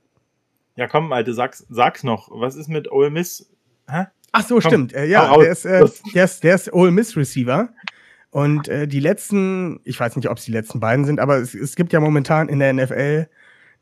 [0.76, 2.30] Ja, komm, Alte, sag's, sag's noch.
[2.32, 3.50] Was ist mit Ole Miss?
[3.90, 4.06] Hä?
[4.34, 4.94] Ach so, Komm, stimmt.
[4.94, 7.70] Äh, ja, der ist, äh, der ist, der ist Ole Miss Receiver.
[8.30, 11.56] Und äh, die letzten, ich weiß nicht, ob es die letzten beiden sind, aber es,
[11.56, 13.30] es gibt ja momentan in der NFL,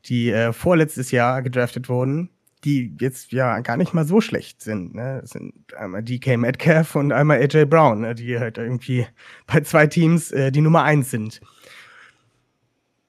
[0.04, 2.30] die äh, vorletztes Jahr gedraftet wurden,
[2.64, 4.94] die jetzt ja gar nicht mal so schlecht sind.
[4.94, 5.18] Ne?
[5.22, 8.14] Das sind einmal DK Metcalf und einmal AJ Brown, ne?
[8.14, 9.08] die halt irgendwie
[9.46, 11.40] bei zwei Teams äh, die Nummer eins sind.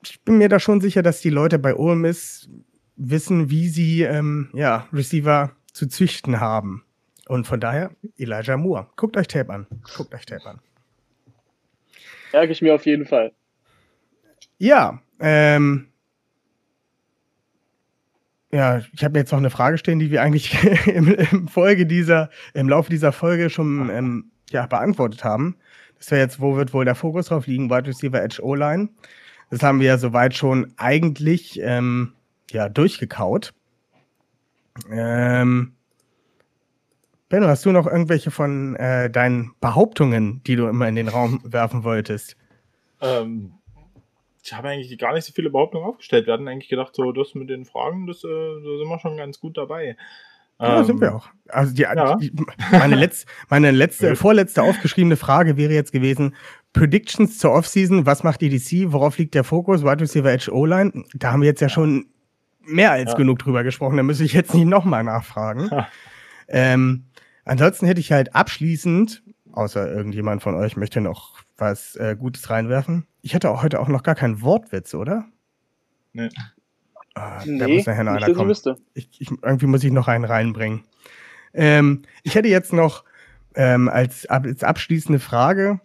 [0.09, 2.49] Ich bin mir da schon sicher, dass die Leute bei Ole Miss
[2.95, 6.83] wissen, wie sie ähm, ja, Receiver zu züchten haben.
[7.27, 8.87] Und von daher Elijah Moore.
[8.95, 9.67] Guckt euch Tape an.
[9.95, 10.59] Guckt euch Tape an.
[12.33, 13.31] Merke ich mir auf jeden Fall.
[14.57, 15.87] Ja, ähm,
[18.51, 20.53] ja, ich habe jetzt noch eine Frage stehen, die wir eigentlich
[20.87, 25.57] im, im Folge dieser, im Laufe dieser Folge schon ähm, ja, beantwortet haben.
[25.97, 27.69] Das wäre jetzt, wo wird wohl der Fokus drauf liegen?
[27.69, 28.89] Wide Receiver Edge O-Line.
[29.49, 32.13] Das haben wir ja soweit schon eigentlich ähm,
[32.51, 33.53] ja, durchgekaut.
[34.91, 35.73] Ähm,
[37.29, 41.41] Benno, hast du noch irgendwelche von äh, deinen Behauptungen, die du immer in den Raum
[41.43, 42.37] werfen wolltest?
[43.01, 43.53] Ähm,
[44.43, 46.27] ich habe eigentlich gar nicht so viele Behauptungen aufgestellt.
[46.27, 49.17] Wir hatten eigentlich gedacht, so das mit den Fragen, das, äh, da sind wir schon
[49.17, 49.97] ganz gut dabei.
[50.59, 51.27] Ja, Ähm, sind wir auch.
[51.49, 52.15] Also die, ja.
[52.15, 52.31] die,
[52.71, 54.15] meine, letz, meine letzte, Ja.
[54.15, 56.35] vorletzte aufgeschriebene Frage wäre jetzt gewesen:
[56.75, 59.83] Predictions zur Offseason, was macht EDC, worauf liegt der Fokus?
[59.83, 61.05] Wide Receiver Edge O-Line.
[61.13, 62.07] Da haben wir jetzt ja schon
[62.65, 63.17] mehr als Ja.
[63.17, 65.69] genug drüber gesprochen, da muss ich jetzt nicht nochmal nachfragen.
[66.47, 67.05] Ähm,
[67.45, 69.23] ansonsten hätte ich halt abschließend,
[69.53, 73.07] außer irgendjemand von euch möchte noch was äh, Gutes reinwerfen.
[73.21, 75.25] Ich hatte auch heute auch noch gar keinen Wortwitz, oder?
[76.13, 76.29] Nee.
[77.13, 78.53] Ah, da Nee, muss nachher noch einer kommen
[78.93, 80.83] ich, ich, irgendwie muss ich noch einen reinbringen.
[81.53, 83.05] Ähm, ich hätte jetzt noch
[83.55, 85.79] ähm, als, als abschließende Frage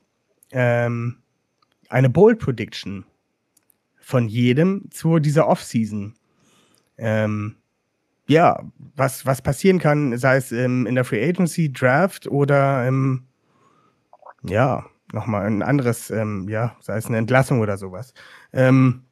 [0.53, 1.17] ähm,
[1.89, 3.05] eine Bold Prediction
[4.01, 6.15] von jedem zu dieser Offseason.
[6.99, 7.57] Ähm,
[8.27, 8.63] ja,
[8.97, 13.27] was, was passieren kann, sei es ähm, in der Free Agency, Draft oder ähm,
[14.43, 18.15] ja, nochmal ein anderes, ähm, ja, sei es eine Entlassung oder sowas.
[18.53, 19.05] Ähm,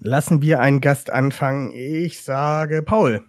[0.00, 1.72] lassen wir einen Gast anfangen.
[1.72, 3.24] Ich sage Paul.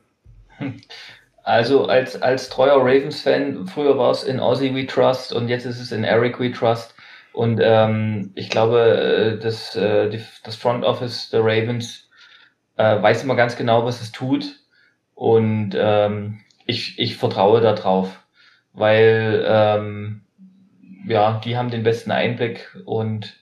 [1.43, 5.79] Also als, als treuer Ravens-Fan, früher war es in Aussie We Trust und jetzt ist
[5.79, 6.93] es in Eric We Trust.
[7.33, 12.09] Und ähm, ich glaube, äh, das, äh, die, das Front Office der Ravens
[12.77, 14.45] äh, weiß immer ganz genau, was es tut.
[15.15, 18.23] Und ähm, ich, ich vertraue darauf,
[18.73, 20.21] weil ähm,
[21.05, 23.33] ja, die haben den besten Einblick und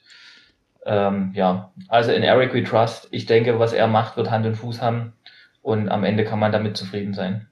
[0.86, 3.08] ähm, ja, also in Eric We Trust.
[3.12, 5.14] Ich denke, was er macht, wird Hand und Fuß haben
[5.62, 7.49] und am Ende kann man damit zufrieden sein.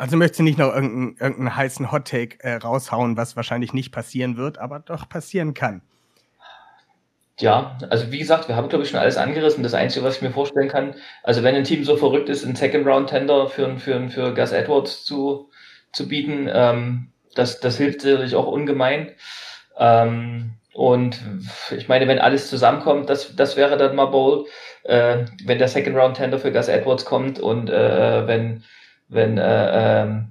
[0.00, 4.38] Also möchtest du nicht noch irgendeinen, irgendeinen heißen Hot-Take äh, raushauen, was wahrscheinlich nicht passieren
[4.38, 5.82] wird, aber doch passieren kann.
[7.38, 9.62] Ja, also wie gesagt, wir haben, glaube ich, schon alles angerissen.
[9.62, 12.56] Das Einzige, was ich mir vorstellen kann, also wenn ein Team so verrückt ist, einen
[12.56, 15.50] Second-Round-Tender für, für, für Gus Edwards zu,
[15.92, 19.12] zu bieten, ähm, das, das hilft sicherlich auch ungemein.
[19.76, 21.20] Ähm, und
[21.76, 24.48] ich meine, wenn alles zusammenkommt, das, das wäre dann mal bold,
[24.84, 28.64] äh, wenn der Second-Round-Tender für Gus Edwards kommt und äh, wenn,
[29.10, 30.30] wenn äh, ähm,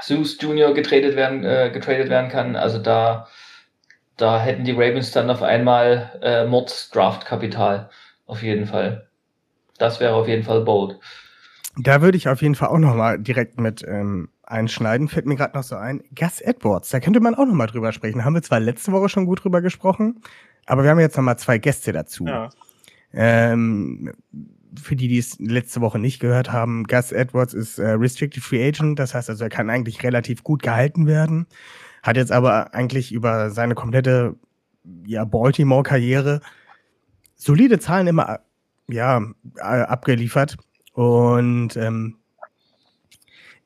[0.00, 0.74] Zeus Jr.
[0.74, 2.56] getradet werden, äh, getradet werden kann.
[2.56, 3.28] Also da,
[4.16, 7.88] da hätten die Ravens dann auf einmal äh, Mords-Draft-Kapital.
[8.26, 9.08] Auf jeden Fall.
[9.78, 10.98] Das wäre auf jeden Fall bold.
[11.80, 15.08] Da würde ich auf jeden Fall auch noch mal direkt mit ähm, einschneiden.
[15.08, 16.02] Fällt mir gerade noch so ein.
[16.14, 18.24] Gus Edwards, da könnte man auch noch mal drüber sprechen.
[18.24, 20.20] Haben wir zwar letzte Woche schon gut drüber gesprochen,
[20.66, 22.26] aber wir haben jetzt noch mal zwei Gäste dazu.
[22.26, 22.50] Ja.
[23.12, 24.12] Ähm,
[24.80, 28.66] für die, die es letzte Woche nicht gehört haben, Gus Edwards ist äh, Restricted Free
[28.66, 31.46] Agent, das heißt also, er kann eigentlich relativ gut gehalten werden,
[32.02, 34.36] hat jetzt aber eigentlich über seine komplette
[35.06, 36.40] ja, Baltimore-Karriere
[37.36, 38.40] solide Zahlen immer
[38.88, 39.22] ja,
[39.56, 40.56] abgeliefert.
[40.92, 42.16] Und ähm,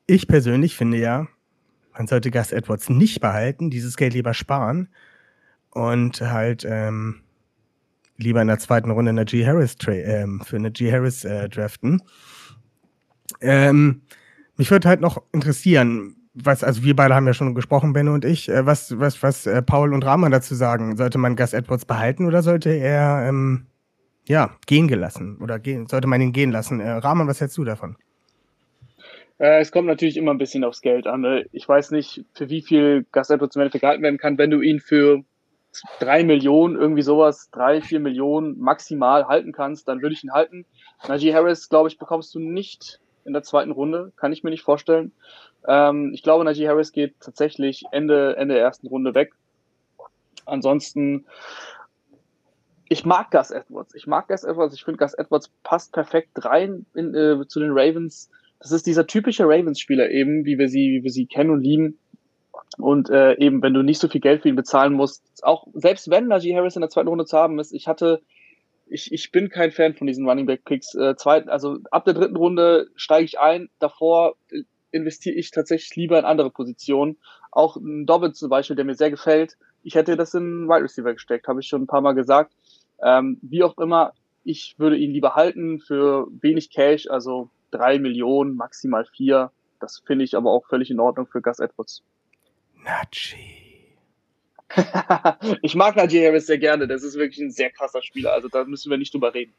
[0.05, 1.27] ich persönlich finde ja,
[1.97, 4.89] man sollte Gus Edwards nicht behalten, dieses Geld lieber sparen
[5.71, 7.21] und halt ähm,
[8.17, 9.45] lieber in der zweiten Runde eine G.
[9.45, 10.91] Harris ähm, für eine G.
[10.91, 12.01] Harris äh, draften.
[13.41, 14.01] Ähm,
[14.57, 18.25] mich würde halt noch interessieren, was, also wir beide haben ja schon gesprochen, Benno und
[18.25, 20.97] ich, äh, was, was, was äh, Paul und Rahman dazu sagen.
[20.97, 23.67] Sollte man Gus Edwards behalten oder sollte er ähm,
[24.27, 26.79] ja, gehen gelassen oder gehen, sollte man ihn gehen lassen?
[26.79, 27.97] Äh, Rahman, was hältst du davon?
[29.37, 31.21] Äh, es kommt natürlich immer ein bisschen aufs Geld an.
[31.21, 31.45] Ne?
[31.51, 34.61] Ich weiß nicht, für wie viel Gus Edwards im Endeffekt gehalten werden kann, wenn du
[34.61, 35.23] ihn für
[35.99, 40.65] drei Millionen, irgendwie sowas, drei, vier Millionen maximal halten kannst, dann würde ich ihn halten.
[41.07, 44.63] Najee Harris, glaube ich, bekommst du nicht in der zweiten Runde, kann ich mir nicht
[44.63, 45.11] vorstellen.
[45.67, 49.33] Ähm, ich glaube, Najee Harris geht tatsächlich Ende, Ende der ersten Runde weg.
[50.45, 51.25] Ansonsten,
[52.89, 53.95] ich mag Gus Edwards.
[53.95, 54.75] Ich mag Gus Edwards.
[54.75, 58.29] Ich finde, Gus Edwards passt perfekt rein in, äh, zu den Ravens.
[58.59, 61.97] Das ist dieser typische Ravens-Spieler eben, wie wir sie, wie wir sie kennen und lieben.
[62.77, 66.09] Und äh, eben, wenn du nicht so viel Geld für ihn bezahlen musst, auch selbst
[66.09, 68.21] wenn Najee Harris in der zweiten Runde zu haben ist, ich hatte,
[68.87, 70.95] ich, ich bin kein Fan von diesen Running Back Picks.
[70.95, 74.35] Äh, zweiten, also ab der dritten Runde steige ich ein, davor
[74.91, 77.17] investiere ich tatsächlich lieber in andere Positionen.
[77.51, 79.57] Auch ein Dobbins zum Beispiel, der mir sehr gefällt.
[79.83, 82.53] Ich hätte das in Wide Receiver gesteckt, habe ich schon ein paar Mal gesagt.
[83.03, 84.13] Ähm, wie auch immer,
[84.43, 89.51] ich würde ihn lieber halten für wenig Cash, also drei Millionen, maximal vier.
[89.79, 92.03] Das finde ich aber auch völlig in Ordnung für Gus Edwards.
[92.83, 93.63] Najee.
[95.61, 96.87] ich mag Najee Harris sehr gerne.
[96.87, 98.33] Das ist wirklich ein sehr krasser Spieler.
[98.33, 99.53] Also da müssen wir nicht drüber reden.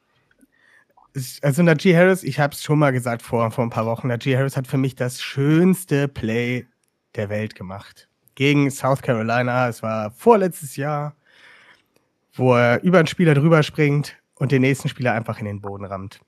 [1.42, 4.36] Also Najee Harris, ich habe es schon mal gesagt vor, vor ein paar Wochen, Najee
[4.36, 6.66] Harris hat für mich das schönste Play
[7.14, 8.08] der Welt gemacht.
[8.34, 11.14] Gegen South Carolina, es war vorletztes Jahr,
[12.32, 15.84] wo er über einen Spieler drüber springt und den nächsten Spieler einfach in den Boden
[15.84, 16.18] rammt.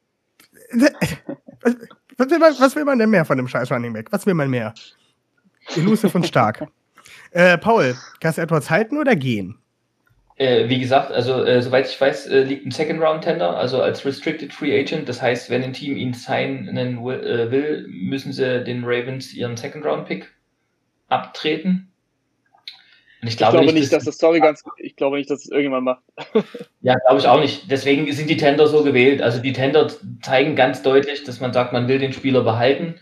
[2.18, 4.10] Was will man, was will man denn mehr von dem scheiß Running Back?
[4.10, 4.72] Was will man mehr?
[5.74, 6.66] Elusive und stark.
[7.36, 9.58] Äh, Paul, Gus Edwards halten oder gehen?
[10.36, 13.82] Äh, wie gesagt, also äh, soweit ich weiß, äh, liegt ein Second Round Tender, also
[13.82, 15.06] als Restricted Free Agent.
[15.06, 19.54] Das heißt, wenn ein Team ihn signen will, äh, will, müssen sie den Ravens ihren
[19.58, 20.32] Second Round Pick
[21.08, 21.92] abtreten.
[23.20, 25.44] Und ich glaube, ich glaube nicht, nicht dass, das, sorry, ganz, ich glaube nicht, dass
[25.44, 26.04] es irgendjemand macht.
[26.80, 27.70] ja, glaube ich auch nicht.
[27.70, 29.20] Deswegen sind die Tender so gewählt.
[29.20, 29.90] Also die Tender
[30.22, 32.94] zeigen ganz deutlich, dass man sagt, man will den Spieler behalten.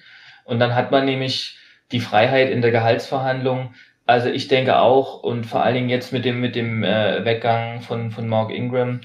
[0.44, 1.56] Und dann hat man nämlich
[1.92, 3.74] die Freiheit in der Gehaltsverhandlung,
[4.06, 7.80] also ich denke auch und vor allen Dingen jetzt mit dem mit dem äh, Weggang
[7.80, 9.00] von von Mark Ingram,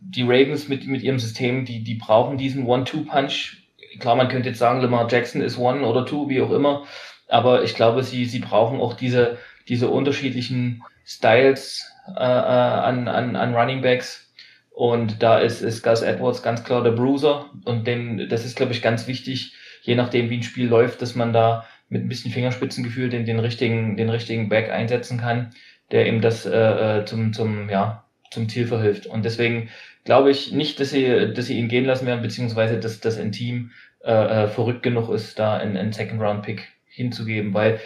[0.00, 3.62] die Ravens mit mit ihrem System, die die brauchen diesen One-Two-Punch.
[3.98, 6.84] Klar, man könnte jetzt sagen, Lamar Jackson ist One oder Two, wie auch immer,
[7.28, 9.38] aber ich glaube, sie sie brauchen auch diese
[9.68, 14.22] diese unterschiedlichen Styles äh, äh an an an Running Backs.
[14.70, 17.46] Und da ist, ist Gus Edwards ganz klar der Bruiser.
[17.64, 21.14] Und den, das ist, glaube ich, ganz wichtig, je nachdem, wie ein Spiel läuft, dass
[21.14, 25.50] man da mit ein bisschen Fingerspitzengefühl den, den richtigen, den richtigen Back einsetzen kann,
[25.92, 29.06] der ihm das äh, äh, zum, zum, ja, zum Ziel verhilft.
[29.06, 29.68] Und deswegen
[30.04, 33.32] glaube ich nicht, dass sie, dass sie ihn gehen lassen werden, beziehungsweise dass, dass ein
[33.32, 33.70] Team
[34.04, 37.80] äh, äh verrückt genug ist, da einen, einen Second Round Pick hinzugeben, weil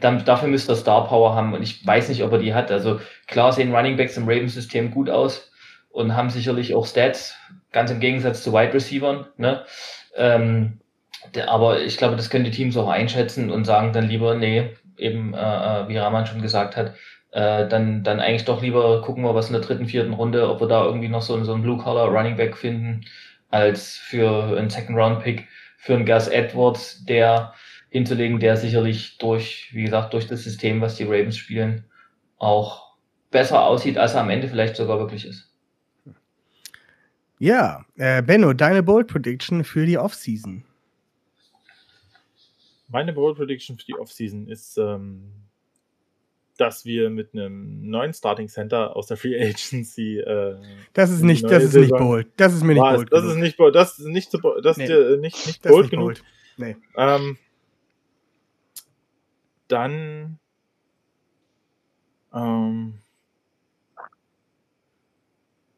[0.00, 2.70] dann, dafür müsste er Star Power haben und ich weiß nicht, ob er die hat.
[2.70, 5.52] Also klar sehen Running Backs im Ravens System gut aus
[5.90, 7.36] und haben sicherlich auch Stats,
[7.72, 9.26] ganz im Gegensatz zu Wide Receivern.
[9.36, 9.64] Ne?
[10.16, 10.80] Ähm,
[11.38, 15.34] aber ich glaube, das können die Teams auch einschätzen und sagen dann lieber, nee, eben
[15.34, 16.94] äh, äh, wie Rahman schon gesagt hat,
[17.32, 20.60] äh, dann, dann eigentlich doch lieber gucken wir, was in der dritten, vierten Runde, ob
[20.60, 23.04] wir da irgendwie noch so, so einen Blue-Collar Running Back finden,
[23.50, 25.46] als für einen Second-Round-Pick
[25.76, 27.52] für einen Gus Edwards, der
[27.90, 31.84] hinzulegen, der sicherlich durch, wie gesagt, durch das System, was die Ravens spielen,
[32.38, 32.94] auch
[33.30, 35.52] besser aussieht, als er am Ende vielleicht sogar wirklich ist.
[37.38, 40.64] Ja, äh, Benno, deine Bold Prediction für die Offseason.
[42.88, 45.32] Meine Bold Prediction für die Offseason ist, ähm,
[46.56, 50.18] dass wir mit einem neuen Starting Center aus der Free Agency.
[50.18, 50.56] Äh,
[50.92, 52.28] das ist nicht, das ist nicht bold.
[52.36, 53.12] Das ist mir nicht bold.
[53.12, 53.74] Das ist nicht bold.
[53.74, 56.06] Das ist nicht, so, das nee, ist nicht, nicht bold nicht genug.
[56.06, 56.24] Bold.
[56.56, 56.76] Nee.
[56.96, 57.38] Ähm,
[59.68, 60.38] dann
[62.32, 63.00] ähm,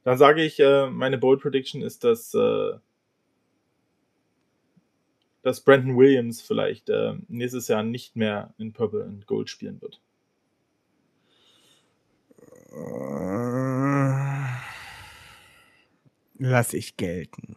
[0.04, 2.74] dann sage ich, äh, meine Bold Prediction ist, dass äh,
[5.46, 10.00] dass Brandon Williams vielleicht äh, nächstes Jahr nicht mehr in Purple and Gold spielen wird.
[12.72, 12.80] Äh,
[16.40, 17.54] lass ich gelten.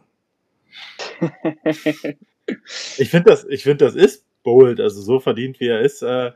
[2.96, 6.30] ich finde das, ich finde das ist bold, also so verdient wie er ist äh,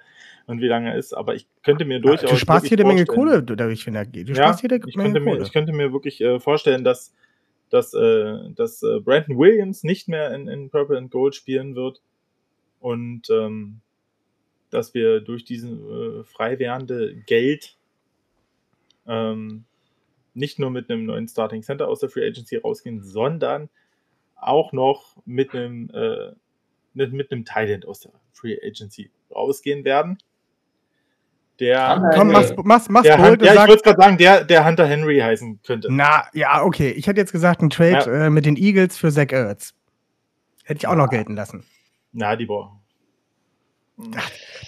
[0.47, 2.31] und wie lange er ist, aber ich könnte mir durchaus.
[2.31, 4.29] Du sparst eine Menge Kohle dadurch, wenn er geht.
[4.29, 5.39] Du sparst ja, hier eine Menge Kohle.
[5.39, 7.15] Mir, ich könnte mir wirklich äh, vorstellen, dass
[7.71, 12.01] dass, äh, dass äh, Brandon Williams nicht mehr in, in Purple and Gold spielen wird
[12.81, 13.81] und ähm,
[14.71, 17.77] dass wir durch diesen äh, frei werdende Geld
[19.07, 19.65] ähm,
[20.35, 23.71] nicht nur mit einem neuen Starting Center aus der Free Agency rausgehen, sondern
[24.37, 26.33] auch noch mit einem, äh,
[26.93, 30.19] mit, mit einem Talent aus der Free Agency rausgehen werden.
[31.61, 34.67] Der, Komm, mach's, mach's, mach's der bold Han- ja, ich würde gerade sagen, der, der
[34.67, 35.89] Hunter Henry heißen könnte.
[35.91, 36.91] na, ja, okay.
[36.91, 39.73] Ich hätte jetzt gesagt, ein Trade äh, mit den Eagles für Zach Ertz.
[40.65, 41.65] Hätte ich auch noch gelten lassen.
[42.13, 42.81] Na, die Boah.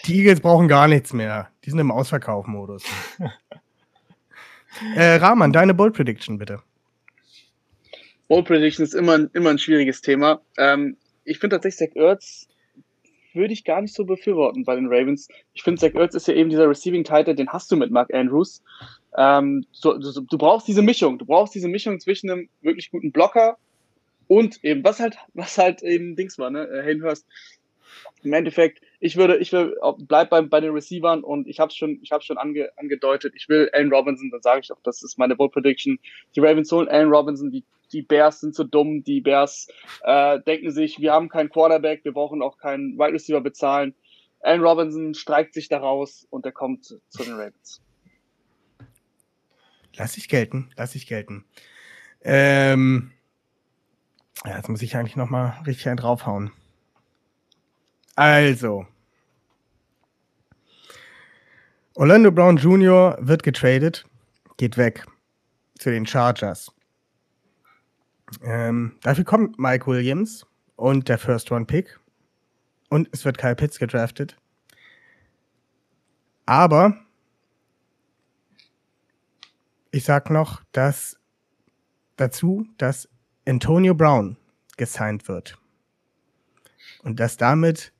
[0.04, 1.48] Die Eagles brauchen gar nichts mehr.
[1.64, 2.84] Die sind im Ausverkauf-Modus.
[4.94, 6.62] äh, Rahman, deine Bold Prediction bitte.
[8.28, 10.40] Bold Prediction ist immer, ein- immer ein schwieriges Thema.
[10.58, 12.45] Ähm, ich finde tatsächlich Zach Ertz
[13.36, 15.28] würde ich gar nicht so befürworten bei den Ravens.
[15.54, 18.12] Ich finde, Zach Ertz ist ja eben dieser Receiving Title, den hast du mit Mark
[18.12, 18.62] Andrews.
[19.16, 21.18] Ähm, so, so, du brauchst diese Mischung.
[21.18, 23.56] Du brauchst diese Mischung zwischen einem wirklich guten Blocker
[24.28, 26.66] und eben, was halt, was halt eben Dings war, ne?
[26.66, 27.26] äh, Hayden Hurst.
[28.22, 31.98] Im Endeffekt, ich würde, ich will, bleib bei, bei den Receivern und ich habe schon,
[32.02, 35.18] ich habe schon ange, angedeutet, ich will Allen Robinson, dann sage ich auch, das ist
[35.18, 35.98] meine Bold Prediction.
[36.34, 39.68] Die Ravens holen Allen Robinson, die, die Bears sind so dumm, die Bears
[40.02, 43.94] äh, denken sich, wir haben keinen Quarterback, wir brauchen auch keinen Wide Receiver bezahlen.
[44.40, 47.82] Allen Robinson streikt sich daraus und er kommt zu den Ravens.
[49.96, 51.44] Lass ich gelten, lass ich gelten.
[52.22, 53.12] Ähm,
[54.44, 56.52] ja, jetzt muss ich eigentlich noch mal richtig einen draufhauen.
[58.16, 58.86] Also.
[61.94, 63.16] Orlando Brown Jr.
[63.20, 64.06] wird getradet,
[64.56, 65.06] geht weg
[65.78, 66.72] zu den Chargers.
[68.42, 72.00] Ähm, dafür kommt Mike Williams und der First-Round-Pick.
[72.88, 74.36] Und es wird Kyle Pitts gedraftet.
[76.46, 76.96] Aber
[79.90, 81.18] ich sag noch, dass
[82.16, 83.08] dazu, dass
[83.46, 84.38] Antonio Brown
[84.76, 85.58] gesigned wird.
[87.02, 87.92] Und dass damit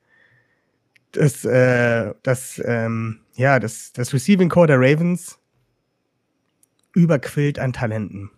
[1.17, 5.39] das, äh, das, ähm, ja, das, das Receiving Core der Ravens
[6.95, 8.31] überquillt an Talenten.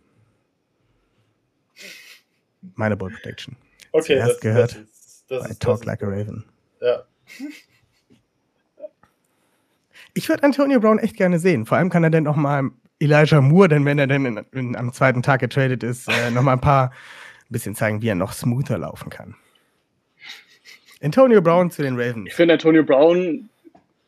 [2.75, 3.57] Meine Bold Prediction.
[3.93, 6.45] Okay, Zuerst gehört ist, das I ist, talk das like a Raven.
[6.81, 7.03] Ja.
[10.15, 11.67] Ich würde Antonio Brown echt gerne sehen.
[11.67, 14.77] Vor allem kann er dann noch mal Elijah Moore, denn wenn er dann in, in,
[14.77, 18.15] am zweiten Tag getradet ist, äh, noch mal ein paar ein bisschen zeigen, wie er
[18.15, 19.37] noch smoother laufen kann.
[21.03, 22.29] Antonio Brown zu den Ravens.
[22.29, 23.49] Ich finde Antonio Brown,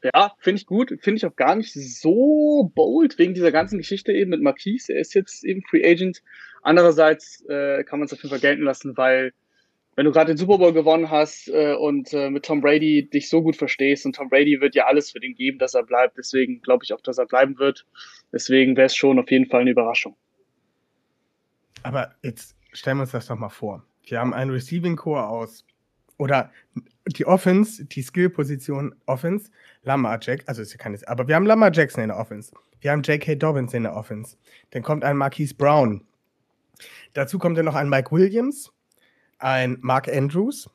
[0.02, 4.12] ja, finde ich gut, finde ich auch gar nicht so bold wegen dieser ganzen Geschichte
[4.12, 4.92] eben mit Marquise.
[4.94, 6.22] Er ist jetzt eben Free Agent.
[6.62, 9.32] Andererseits äh, kann man es auf jeden Fall gelten lassen, weil
[9.96, 13.28] wenn du gerade den Super Bowl gewonnen hast äh, und äh, mit Tom Brady dich
[13.28, 16.16] so gut verstehst und Tom Brady wird ja alles für den geben, dass er bleibt.
[16.16, 17.86] Deswegen glaube ich auch, dass er bleiben wird.
[18.32, 20.16] Deswegen wäre es schon auf jeden Fall eine Überraschung.
[21.82, 23.84] Aber jetzt stellen wir uns das doch mal vor.
[24.04, 25.64] Wir haben einen Receiving Core aus
[26.20, 26.52] oder
[27.06, 29.50] die Offense, die Skill-Position Offense,
[29.82, 32.52] Lamar Jack, also ist ja keine, aber wir haben Lamar Jackson in der Offense.
[32.80, 33.36] Wir haben J.K.
[33.36, 34.36] Dobbins in der Offense.
[34.70, 36.04] Dann kommt ein Marquise Brown.
[37.14, 38.72] Dazu kommt dann noch ein Mike Williams,
[39.38, 40.70] ein Mark Andrews,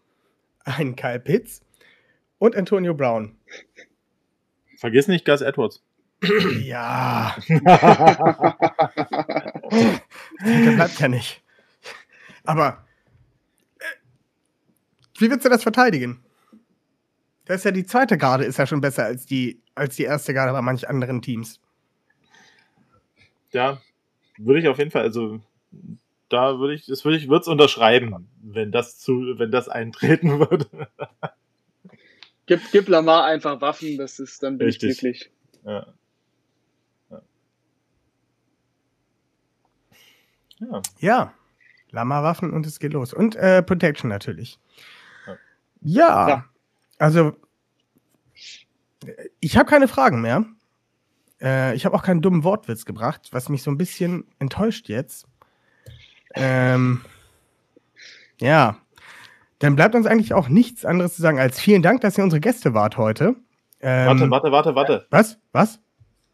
[0.64, 1.62] ein Kyle Pitts
[2.40, 3.38] und Antonio Brown.
[4.78, 5.84] Vergiss nicht Gus Edwards.
[6.60, 7.60] Ja, der
[10.76, 11.44] bleibt ja nicht.
[12.44, 12.85] Aber
[15.18, 16.24] wie willst du das verteidigen?
[17.46, 20.34] Das ist ja die zweite Garde, ist ja schon besser als die, als die erste
[20.34, 21.60] Garde bei manch anderen Teams.
[23.52, 23.80] ja,
[24.38, 25.40] würde ich auf jeden Fall, also
[26.30, 30.40] da würde ich, das würde ich, würde es unterschreiben, wenn das zu, wenn das eintreten
[30.40, 30.68] würde.
[32.48, 34.92] Gib, gib Lamar einfach Waffen, das ist dann bin Richtig.
[34.92, 35.32] ich glücklich.
[35.64, 35.88] Ja.
[37.10, 37.22] Ja.
[40.60, 40.82] ja.
[41.00, 41.34] Ja,
[41.92, 43.14] Lama-Waffen und es geht los.
[43.14, 44.60] Und äh, Protection natürlich.
[45.86, 46.28] Ja.
[46.30, 46.46] Ja,
[46.98, 47.36] also
[49.40, 50.46] ich habe keine Fragen mehr.
[51.42, 55.28] Äh, ich habe auch keinen dummen Wortwitz gebracht, was mich so ein bisschen enttäuscht jetzt.
[56.34, 57.02] Ähm,
[58.42, 58.78] ja,
[59.60, 62.40] dann bleibt uns eigentlich auch nichts anderes zu sagen als vielen Dank, dass ihr unsere
[62.42, 63.36] Gäste wart heute.
[63.82, 65.08] Ähm, Warte, warte, warte, warte.
[65.12, 65.38] Was?
[65.52, 65.80] Was?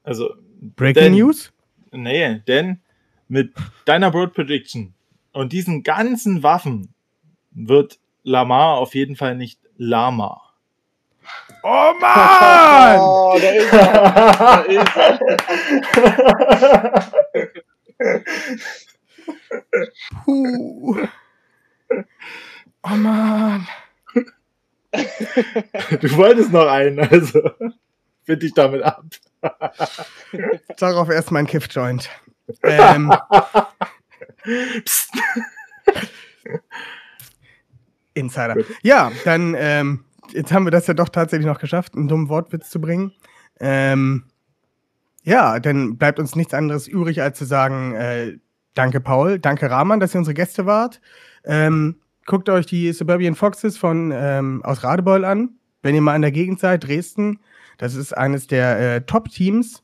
[0.03, 0.33] Also,
[0.75, 1.51] Breaking denn- News?
[1.91, 2.79] Nee, denn
[3.27, 3.53] mit
[3.85, 4.93] deiner Broad Prediction
[5.33, 6.93] und diesen ganzen Waffen
[7.51, 10.41] wird Lamar auf jeden Fall nicht Lama.
[11.63, 12.99] Oh Mann!
[12.99, 13.93] Oh, da ist er.
[13.93, 15.19] Da ist er.
[20.25, 21.07] Puh.
[22.83, 23.67] Oh Mann.
[24.91, 27.51] Du wolltest noch einen, also
[28.25, 29.03] finde ich damit ab.
[30.77, 32.09] Darauf erst mein Kiff-Joint.
[32.63, 33.13] Ähm,
[34.83, 35.11] Psst.
[38.13, 38.55] Insider.
[38.83, 42.69] Ja, dann ähm, jetzt haben wir das ja doch tatsächlich noch geschafft, einen dummen Wortwitz
[42.69, 43.13] zu bringen.
[43.59, 44.25] Ähm,
[45.23, 48.37] ja, dann bleibt uns nichts anderes übrig, als zu sagen, äh,
[48.73, 50.99] danke Paul, danke Rahman, dass ihr unsere Gäste wart.
[51.43, 55.49] Ähm, guckt euch die Suburban Foxes von ähm, aus Radebeul an,
[55.83, 57.39] wenn ihr mal in der Gegend seid, Dresden.
[57.77, 59.83] Das ist eines der äh, Top-Teams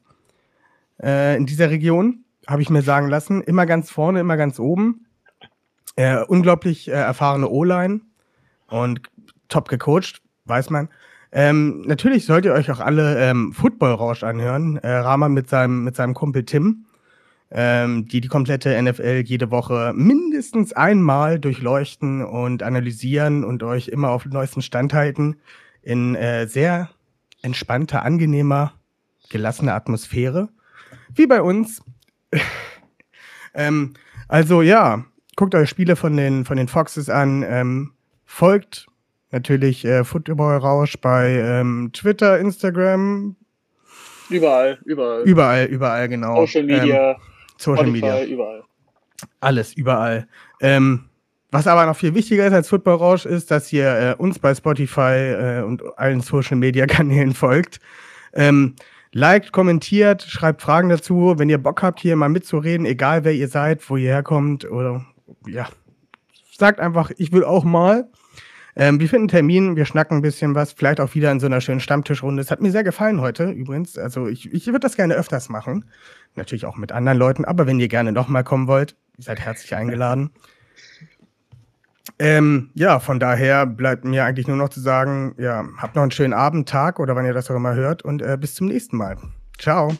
[1.01, 3.41] äh, in dieser Region, habe ich mir sagen lassen.
[3.41, 5.05] Immer ganz vorne, immer ganz oben.
[5.95, 8.01] Äh, unglaublich äh, erfahrene O-Line
[8.67, 9.01] und
[9.49, 10.89] top gecoacht, weiß man.
[11.31, 14.77] Ähm, natürlich sollt ihr euch auch alle ähm, Football-Rausch anhören.
[14.77, 16.85] Äh, Rahman mit seinem, mit seinem Kumpel Tim,
[17.51, 24.09] ähm, die die komplette NFL jede Woche mindestens einmal durchleuchten und analysieren und euch immer
[24.09, 25.37] auf den neuesten Stand halten.
[25.81, 26.89] In äh, sehr
[27.41, 28.73] entspannter, angenehmer,
[29.29, 30.49] gelassener Atmosphäre.
[31.13, 31.81] Wie bei uns.
[33.53, 33.93] ähm,
[34.29, 37.93] also ja, guckt euch Spiele von den, von den Foxes an.
[38.27, 38.87] Ähm, folgt
[39.31, 43.35] natürlich äh, Football Rausch bei ähm, Twitter, Instagram.
[44.29, 45.23] Überall, überall.
[45.23, 46.45] Überall, überall, genau.
[46.45, 47.17] Social Media, ähm,
[47.57, 48.25] Social Spotify, Media.
[48.25, 48.63] überall.
[49.39, 50.27] Alles, überall.
[50.61, 51.05] Ähm,
[51.51, 54.53] was aber noch viel wichtiger ist als Football Rausch, ist, dass ihr äh, uns bei
[54.53, 57.79] Spotify äh, und allen Social Media Kanälen folgt.
[58.33, 58.75] Ähm,
[59.13, 61.35] liked, kommentiert, schreibt Fragen dazu.
[61.37, 65.05] Wenn ihr Bock habt, hier mal mitzureden, egal wer ihr seid, wo ihr herkommt oder
[65.47, 65.69] ja,
[66.57, 68.09] sagt einfach, ich will auch mal.
[68.79, 71.47] Ähm, wir finden einen Termin, wir schnacken ein bisschen was, vielleicht auch wieder in so
[71.47, 72.41] einer schönen Stammtischrunde.
[72.41, 73.97] Es hat mir sehr gefallen heute übrigens.
[73.97, 75.85] Also ich, ich würde das gerne öfters machen.
[76.35, 79.75] Natürlich auch mit anderen Leuten, aber wenn ihr gerne nochmal kommen wollt, ihr seid herzlich
[79.75, 80.29] eingeladen.
[82.19, 86.11] Ähm, ja, von daher bleibt mir eigentlich nur noch zu sagen, ja, habt noch einen
[86.11, 88.95] schönen Abend, Tag oder wann ihr das auch immer hört und äh, bis zum nächsten
[88.95, 89.17] Mal.
[89.57, 89.95] Ciao.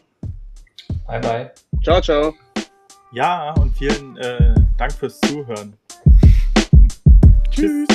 [1.08, 1.52] Bye, bye.
[1.84, 2.34] Ciao, ciao.
[3.12, 5.74] Ja, und vielen äh, Dank fürs Zuhören.
[7.50, 7.88] Tschüss.